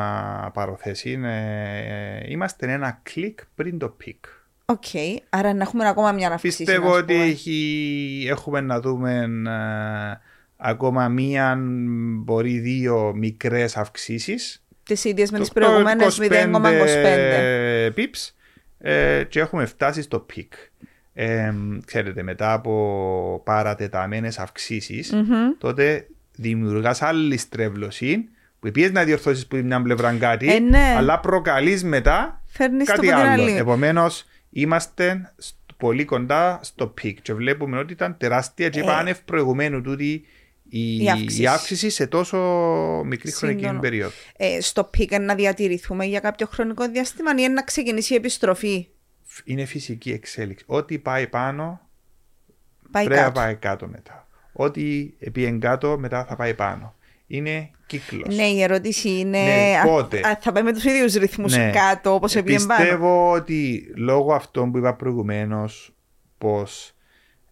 πάρω 0.54 0.76
θέση. 0.80 1.10
Είναι, 1.10 2.24
είμαστε 2.28 2.72
ένα 2.72 3.00
κλικ 3.02 3.38
πριν 3.54 3.78
το 3.78 3.88
peak. 3.88 4.24
Οκ, 4.64 4.84
άρα 5.28 5.54
να 5.54 5.62
έχουμε 5.62 5.88
ακόμα 5.88 6.12
μια 6.12 6.28
αύξηση. 6.28 6.56
Πιστεύω 6.64 6.90
ας 6.90 6.96
ότι 6.96 7.12
πούμε. 7.12 7.24
έχει, 7.24 8.26
έχουμε 8.30 8.60
να 8.60 8.80
δούμε 8.80 9.12
ε, 9.46 10.20
ακόμα 10.56 11.08
μία, 11.08 11.56
μπορεί 12.24 12.58
δύο 12.58 13.12
μικρές 13.16 13.76
αυξήσεις. 13.76 14.64
Τις 14.82 15.04
ίδιες 15.04 15.30
με 15.30 15.36
Το- 15.36 15.42
τις 15.42 15.52
προηγούμενες 15.52 16.14
το 16.16 16.24
0,25. 16.24 17.90
pips 17.96 18.30
ε, 18.78 19.24
και 19.28 19.40
έχουμε 19.40 19.66
φτάσει 19.66 20.02
στο 20.02 20.18
peak. 20.18 20.52
Ε, 21.14 21.52
ξέρετε, 21.86 22.22
μετά 22.22 22.52
από 22.52 23.42
παρατεταμένες 23.44 24.38
αυξήσεις, 24.38 25.14
τότε 25.58 26.06
δημιουργείς 26.34 27.02
άλλη 27.02 27.36
στρέβλωση 27.36 28.24
που 28.60 28.70
πιέζει 28.70 28.92
να 28.92 29.04
διορθώσεις 29.04 29.46
που 29.46 29.56
μια 29.56 29.82
πλευρά 29.82 30.12
κάτι, 30.12 30.52
Ε, 30.54 30.58
ναι. 30.58 30.94
αλλά 30.96 31.20
προκαλείς 31.20 31.84
μετά 31.84 32.42
Φέρνεις 32.46 32.86
το 32.86 32.92
κάτι 32.94 33.12
από 33.12 33.20
την 33.22 33.28
άλλο. 33.30 33.42
άλλη. 33.42 33.56
Επομένως, 33.56 34.24
είμαστε 34.50 35.32
σ- 35.38 35.54
πολύ 35.76 36.04
κοντά 36.04 36.60
στο 36.62 36.86
peak 36.86 37.22
και 37.22 37.34
βλέπουμε 37.34 37.78
ότι 37.78 37.92
ήταν 37.92 38.16
τεράστια 38.18 38.68
και 38.68 38.80
είπα 38.80 38.98
άνευ 38.98 39.18
προηγουμένου 39.24 39.80
τούτη 39.82 40.24
η, 40.68 41.00
Ε. 41.00 41.02
Η 41.04 41.10
αύξηση. 41.10 41.42
η 41.42 41.46
αύξηση 41.46 41.90
σε 41.90 42.06
τόσο 42.06 42.38
μικρή 43.06 43.30
χρονική 43.32 43.60
Σύντομο. 43.60 43.80
περίοδο. 43.80 44.12
Ε, 44.36 44.60
στο 44.60 44.84
peak 44.84 45.18
να 45.20 45.34
διατηρηθούμε 45.34 46.04
για 46.04 46.20
κάποιο 46.20 46.46
χρονικό 46.46 46.88
διάστημα 46.88 47.30
ή 47.38 47.48
να 47.48 47.62
ξεκινήσει 47.62 48.12
η 48.12 48.16
επιστροφή; 48.16 48.88
Είναι 49.44 49.64
φυσική 49.64 50.10
εξέλιξη. 50.12 50.64
Ό,τι 50.68 50.98
πάει 50.98 51.26
πάνω 51.26 51.80
Πάει 52.90 53.04
πρέπει 53.04 53.20
να 53.20 53.26
κάτω. 53.26 53.40
πάει 53.40 53.54
κάτω 53.54 53.86
μετά. 53.88 54.26
Ό,τι 54.52 55.02
πήγε 55.32 55.50
κάτω 55.50 55.98
μετά 55.98 56.24
θα 56.24 56.36
πάει 56.36 56.54
πάνω. 56.54 56.94
Είναι 57.26 57.70
κύκλος. 57.86 58.36
Ναι, 58.36 58.42
η 58.46 58.62
ερώτηση 58.62 59.08
είναι. 59.18 59.38
Ναι, 59.44 59.78
α- 59.78 59.84
πότε. 59.86 60.18
α, 60.28 60.38
θα 60.40 60.52
πάει 60.52 60.62
με 60.62 60.72
τους 60.72 60.84
ίδιους 60.84 61.14
ρυθμούς 61.14 61.56
Ναι. 61.56 61.70
κάτω 61.70 62.14
όπως 62.14 62.34
Ε, 62.34 62.38
επήγε 62.38 62.58
πάνω. 62.58 62.74
Πιστεύω 62.82 63.32
ότι 63.32 63.92
λόγω 63.96 64.32
αυτών 64.34 64.72
που 64.72 64.78
είπα 64.78 64.94
προηγουμένως, 64.94 65.94
πως 66.38 66.94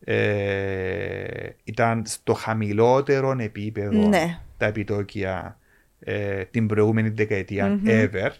ε, 0.04 1.48
ήταν 1.64 2.02
στο 2.06 2.32
χαμηλότερο 2.34 3.36
επίπεδο 3.38 4.08
Ναι. 4.08 4.38
τα 4.56 4.66
επιτόκια 4.66 5.58
ε, 6.00 6.44
την 6.44 6.66
προηγούμενη 6.66 7.08
δεκαετία 7.08 7.80
ever, 7.84 8.30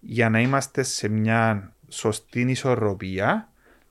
για 0.00 0.28
να 0.28 0.40
είμαστε 0.40 0.82
σε 0.82 1.08
μια 1.08 1.74
σωστή 1.90 2.40
ισορροπία, 2.40 3.48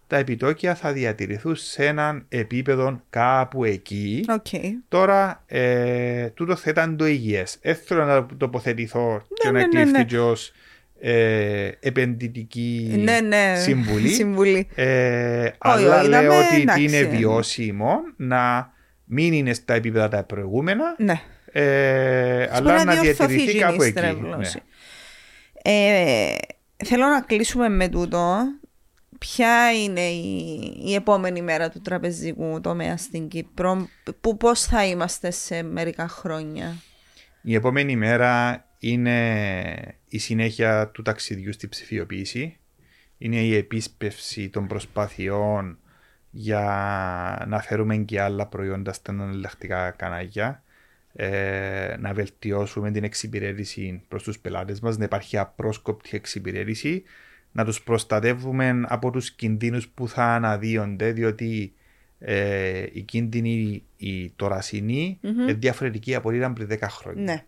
τα 0.08 0.18
επιτόκια 0.18 0.76
θα 0.76 0.91
διατηρηθούν 0.91 1.56
σε 1.56 1.86
έναν 1.86 2.26
επίπεδο 2.30 3.02
κάπου 3.10 3.64
εκεί. 3.64 4.26
Okay. 4.28 4.70
Τώρα, 4.88 5.43
ε, 5.47 6.28
τούτο 6.30 6.56
θα 6.56 6.70
ήταν 6.70 6.97
το 6.97 7.06
υγιές. 7.08 7.58
Έθελα 7.62 8.06
να 8.06 8.26
τοποθετηθώ 8.38 9.22
και 9.34 9.50
ναι, 9.52 9.60
να 9.60 9.66
ναι, 9.68 9.70
κλειφθεί 9.70 9.91
ναι. 9.97 10.04
και 10.04 10.20
ως, 10.20 10.52
ε, 11.02 11.70
επενδυτική 11.80 12.95
Ναι, 12.97 13.20
ναι. 13.20 13.56
συμβουλή. 13.60 14.08
Συμβουλή. 14.22 14.68
Ε, 14.76 15.50
αλλά 15.58 16.04
είδαμε, 16.04 16.22
λέω 16.28 16.38
ότι 16.39 16.62
εντάξει. 16.62 16.84
είναι 16.84 17.02
βιώσιμο 17.04 17.95
να 18.16 18.74
μην 19.06 19.34
είναι 19.34 19.54
στα 19.54 19.74
επίπεδα 19.74 20.08
τα 20.08 20.24
προηγούμενα, 20.24 20.95
Ναι. 20.97 21.22
ε, 21.52 22.47
αλλά 22.52 22.72
Μπορεί 22.74 22.86
να 22.86 22.93
διορθωθεί 23.02 23.34
διατηρηθεί 23.34 23.58
η 23.58 23.60
κάπου 23.60 23.82
εκεί. 23.82 23.91
στρέβλωση. 23.97 24.62
Ναι. 25.66 26.36
Ε, 26.82 26.86
θέλω 26.86 27.05
να 27.07 27.21
κλείσουμε 27.21 27.69
με 27.69 27.88
τούτο. 27.88 28.38
Ποια 29.19 29.73
είναι 29.73 30.01
η, 30.01 30.59
η 30.86 30.93
επόμενη 30.93 31.41
μέρα 31.41 31.69
του 31.69 31.82
τραπεζικού 31.82 32.61
τομέα 32.61 32.97
στην 32.97 33.27
Κύπρο, 33.27 33.88
που 34.21 34.38
πώς 34.38 34.61
θα 34.63 34.86
είμαστε 34.86 35.32
σε 35.32 35.63
μερικά 35.63 36.07
χρόνια; 36.07 36.75
Η 37.41 37.55
επόμενη 37.55 37.95
μέρα 37.95 38.65
είναι 38.80 39.97
η 40.07 40.17
συνέχεια 40.17 40.88
του 40.88 41.01
ταξιδιού 41.01 41.53
στη 41.53 41.67
ψηφιοποίηση. 41.67 42.57
Είναι 43.17 43.36
η 43.36 43.55
επίσπευση 43.55 44.49
των 44.49 44.67
προσπαθειών 44.67 45.80
για 46.30 47.45
να 47.47 47.59
φέρουμε 47.59 47.97
και 47.97 48.21
άλλα 48.21 48.45
προϊόντα 48.45 48.93
στα 48.93 49.11
εναλλακτικά 49.11 49.91
κανάλια. 49.91 50.63
Ε, 51.22 51.95
να 51.99 52.13
βελτιώσουμε 52.13 52.91
την 52.91 53.03
εξυπηρέτηση 53.03 54.01
προς 54.07 54.24
τους 54.24 54.39
πελάτες 54.39 54.80
μας, 54.80 54.97
να 54.97 55.03
υπάρχει 55.03 55.38
απρόσκοπτη 55.38 56.09
εξυπηρέτηση, 56.13 57.03
να 57.51 57.65
τους 57.65 57.82
προστατεύουμε 57.82 58.82
από 58.88 59.11
τους 59.11 59.32
κινδύνους 59.32 59.88
που 59.88 60.07
θα 60.07 60.24
αναδύονται, 60.24 61.11
διότι 61.11 61.74
ε, 62.20 62.86
οι 62.91 63.01
κίνδυνοι 63.01 63.84
οι 63.97 64.30
τωρασινοί 64.36 65.20
είναι 65.22 65.53
διαφορετικοί 65.53 66.15
από 66.15 66.28
ό,τι 66.28 66.38
ήταν 66.38 66.53
πριν 66.53 66.67
10 66.72 66.78
χρόνια. 66.89 67.24
Ναι. 67.24 67.43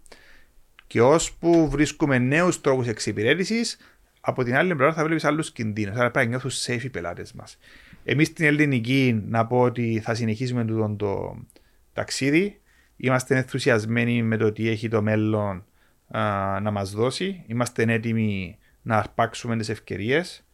Και 0.87 1.01
ώσπου 1.01 1.69
βρίσκουμε 1.69 2.17
νέους 2.17 2.61
τρόπους 2.61 2.87
εξυπηρέτησης, 2.87 3.77
από 4.21 4.43
την 4.43 4.55
άλλη 4.55 4.75
πλευρά 4.75 4.93
θα 4.93 5.03
βλέπεις 5.03 5.23
άλλους 5.23 5.51
κινδύνους. 5.51 5.95
Άρα 5.95 6.11
πρέπει 6.11 6.29
να 6.29 6.39
νιώθουν 6.39 6.51
safe 6.51 6.83
οι 6.83 6.89
πελάτες 6.89 7.33
μας. 7.33 7.57
Εμείς 8.03 8.27
στην 8.27 8.45
ελληνική, 8.45 9.23
να 9.27 9.45
πω 9.47 9.59
ότι 9.61 10.01
θα 10.03 10.13
συνεχίσουμε 10.13 10.65
τούτο 10.65 10.95
το 10.97 11.37
ταξίδι. 11.93 12.55
Είμαστε 13.03 13.35
ενθουσιασμένοι 13.35 14.23
με 14.23 14.37
το 14.37 14.51
τι 14.51 14.69
έχει 14.69 14.87
το 14.87 15.01
μέλλον 15.01 15.65
α, 16.07 16.59
να 16.61 16.71
μας 16.71 16.91
δώσει. 16.91 17.43
Είμαστε 17.47 17.83
έτοιμοι 17.87 18.57
να 18.81 18.97
αρπάξουμε 18.97 19.57
τις 19.57 19.69
ευκαιρίες. 19.69 20.45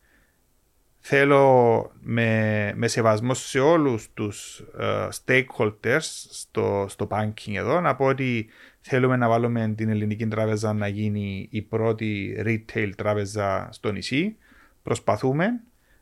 Θέλω 1.00 1.92
με, 2.02 2.72
με 2.76 2.88
σεβασμό 2.88 3.34
σε 3.34 3.60
όλους 3.60 4.14
τους 4.14 4.64
ε, 4.80 5.08
stakeholders 5.26 6.00
στο, 6.30 6.86
στο 6.90 7.08
banking 7.12 7.54
εδώ 7.56 7.82
να 7.82 7.96
πω 7.96 8.06
ότι 8.06 8.48
θέλουμε 8.82 9.16
να 9.16 9.28
βάλουμε 9.28 9.74
την 9.78 9.90
ελληνική 9.90 10.28
τράπεζα 10.28 10.74
να 10.74 10.88
γίνει 10.88 11.48
η 11.52 11.62
πρώτη 11.62 12.42
retail 12.46 12.92
τράπεζα 12.98 13.70
στο 13.72 13.92
νησί. 13.92 14.36
Προσπαθούμε. 14.84 15.48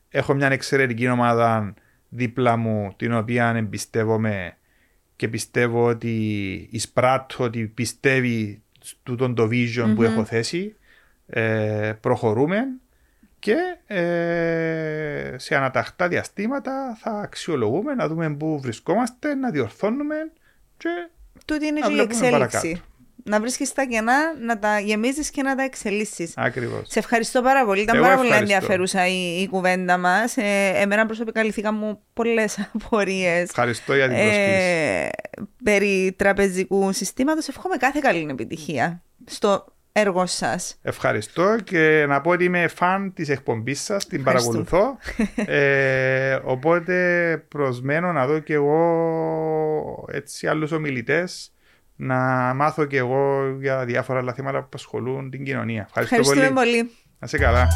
Έχω 0.09 0.33
μια 0.33 0.47
εξαιρετική 0.47 1.07
ομάδα 1.07 1.73
δίπλα 2.09 2.55
μου 2.55 2.93
την 2.97 3.13
οποία 3.13 3.53
εμπιστεύομαι 3.55 4.57
και 5.15 5.27
πιστεύω 5.27 5.85
ότι 5.85 6.13
εισπράττω 6.71 7.43
ότι 7.43 7.65
πιστεύει 7.67 8.61
τούτον 9.03 9.35
το 9.35 9.49
vision 9.51 9.93
που 9.95 10.03
έχω 10.03 10.25
θέσει. 10.25 10.75
Ε, 11.27 11.93
προχωρούμε 12.01 12.65
και 13.39 13.55
ε, 13.87 15.35
σε 15.37 15.55
αναταχτά 15.55 16.07
διαστήματα 16.07 16.97
θα 16.99 17.11
αξιολογούμε 17.11 17.93
να 17.93 18.07
δούμε 18.07 18.35
πού 18.35 18.59
βρισκόμαστε, 18.59 19.35
να 19.35 19.49
διορθώνουμε 19.51 20.15
και 20.77 20.89
Τούτη 21.45 21.65
είναι 21.65 21.79
Να 21.79 21.85
και 21.85 21.91
η 21.91 21.95
βλέπουμε 21.95 22.27
εξέλιξη. 22.27 22.59
παρακάτω. 22.61 22.85
Να 23.29 23.39
βρίσκεις 23.39 23.73
τα 23.73 23.85
κενά, 23.85 24.13
να 24.45 24.59
τα 24.59 24.79
γεμίζεις 24.79 25.29
και 25.29 25.41
να 25.41 25.55
τα 25.55 25.63
εξελίσσεις. 25.63 26.33
ακριβώς. 26.35 26.81
Σε 26.89 26.99
ευχαριστώ 26.99 27.41
πάρα 27.41 27.65
πολύ. 27.65 27.81
Ήταν 27.81 27.95
Εγώ 27.95 28.03
πάρα 28.03 28.15
πολύ 28.17 28.27
ευχαριστώ. 28.29 28.55
ενδιαφέρουσα 28.55 29.07
η, 29.07 29.41
η 29.41 29.47
κουβέντα 29.47 29.97
μας. 29.97 30.37
Ε, 30.37 30.71
εμένα 30.75 31.05
προσωπικά 31.05 31.43
λυθήκαν 31.43 31.75
μου 31.79 32.01
πολλές 32.13 32.57
απορίες 32.73 33.41
Ευχαριστώ 33.41 33.95
για 33.95 34.07
την 34.07 34.15
πρόσκληση. 34.15 34.39
ε, 34.41 35.09
περί 35.63 36.13
τραπεζικού 36.17 36.91
συστήματος. 36.93 37.47
Εύχομαι 37.47 37.75
κάθε 37.77 37.99
καλή 38.01 38.27
επιτυχία 38.29 39.01
στο 39.25 39.65
έργο 39.91 40.25
σας. 40.25 40.75
Ευχαριστώ 40.81 41.55
και 41.63 42.05
να 42.07 42.21
πω 42.21 42.29
ότι 42.29 42.43
είμαι 42.43 42.67
φαν 42.67 43.13
της 43.13 43.29
εκπομπής 43.29 43.81
σας, 43.83 44.07
την 44.07 44.19
Ευχαριστούμε. 44.19 44.63
παρακολουθώ. 44.63 44.97
ε, 45.53 46.39
οπότε 46.43 47.37
προσμένω 47.47 48.11
να 48.11 48.25
δω 48.27 48.39
και 48.39 48.53
εγώ 48.53 50.05
έτσι 50.11 50.47
άλλους 50.47 50.71
ομιλητές 50.71 51.49
να 51.95 52.15
μάθω 52.53 52.85
και 52.85 52.97
εγώ 52.97 53.55
για 53.59 53.85
διάφορα 53.85 54.19
άλλα 54.19 54.33
θέματα 54.33 54.57
που 54.59 54.65
απασχολούν 54.65 55.29
την 55.29 55.43
κοινωνία. 55.43 55.85
Ευχαριστώ 55.87 56.15
Ευχαριστούμε 56.15 56.53
πολύ. 56.53 56.77
πολύ. 56.77 56.91
Να 57.19 57.25
είσαι 57.27 57.37
καλά. 57.37 57.67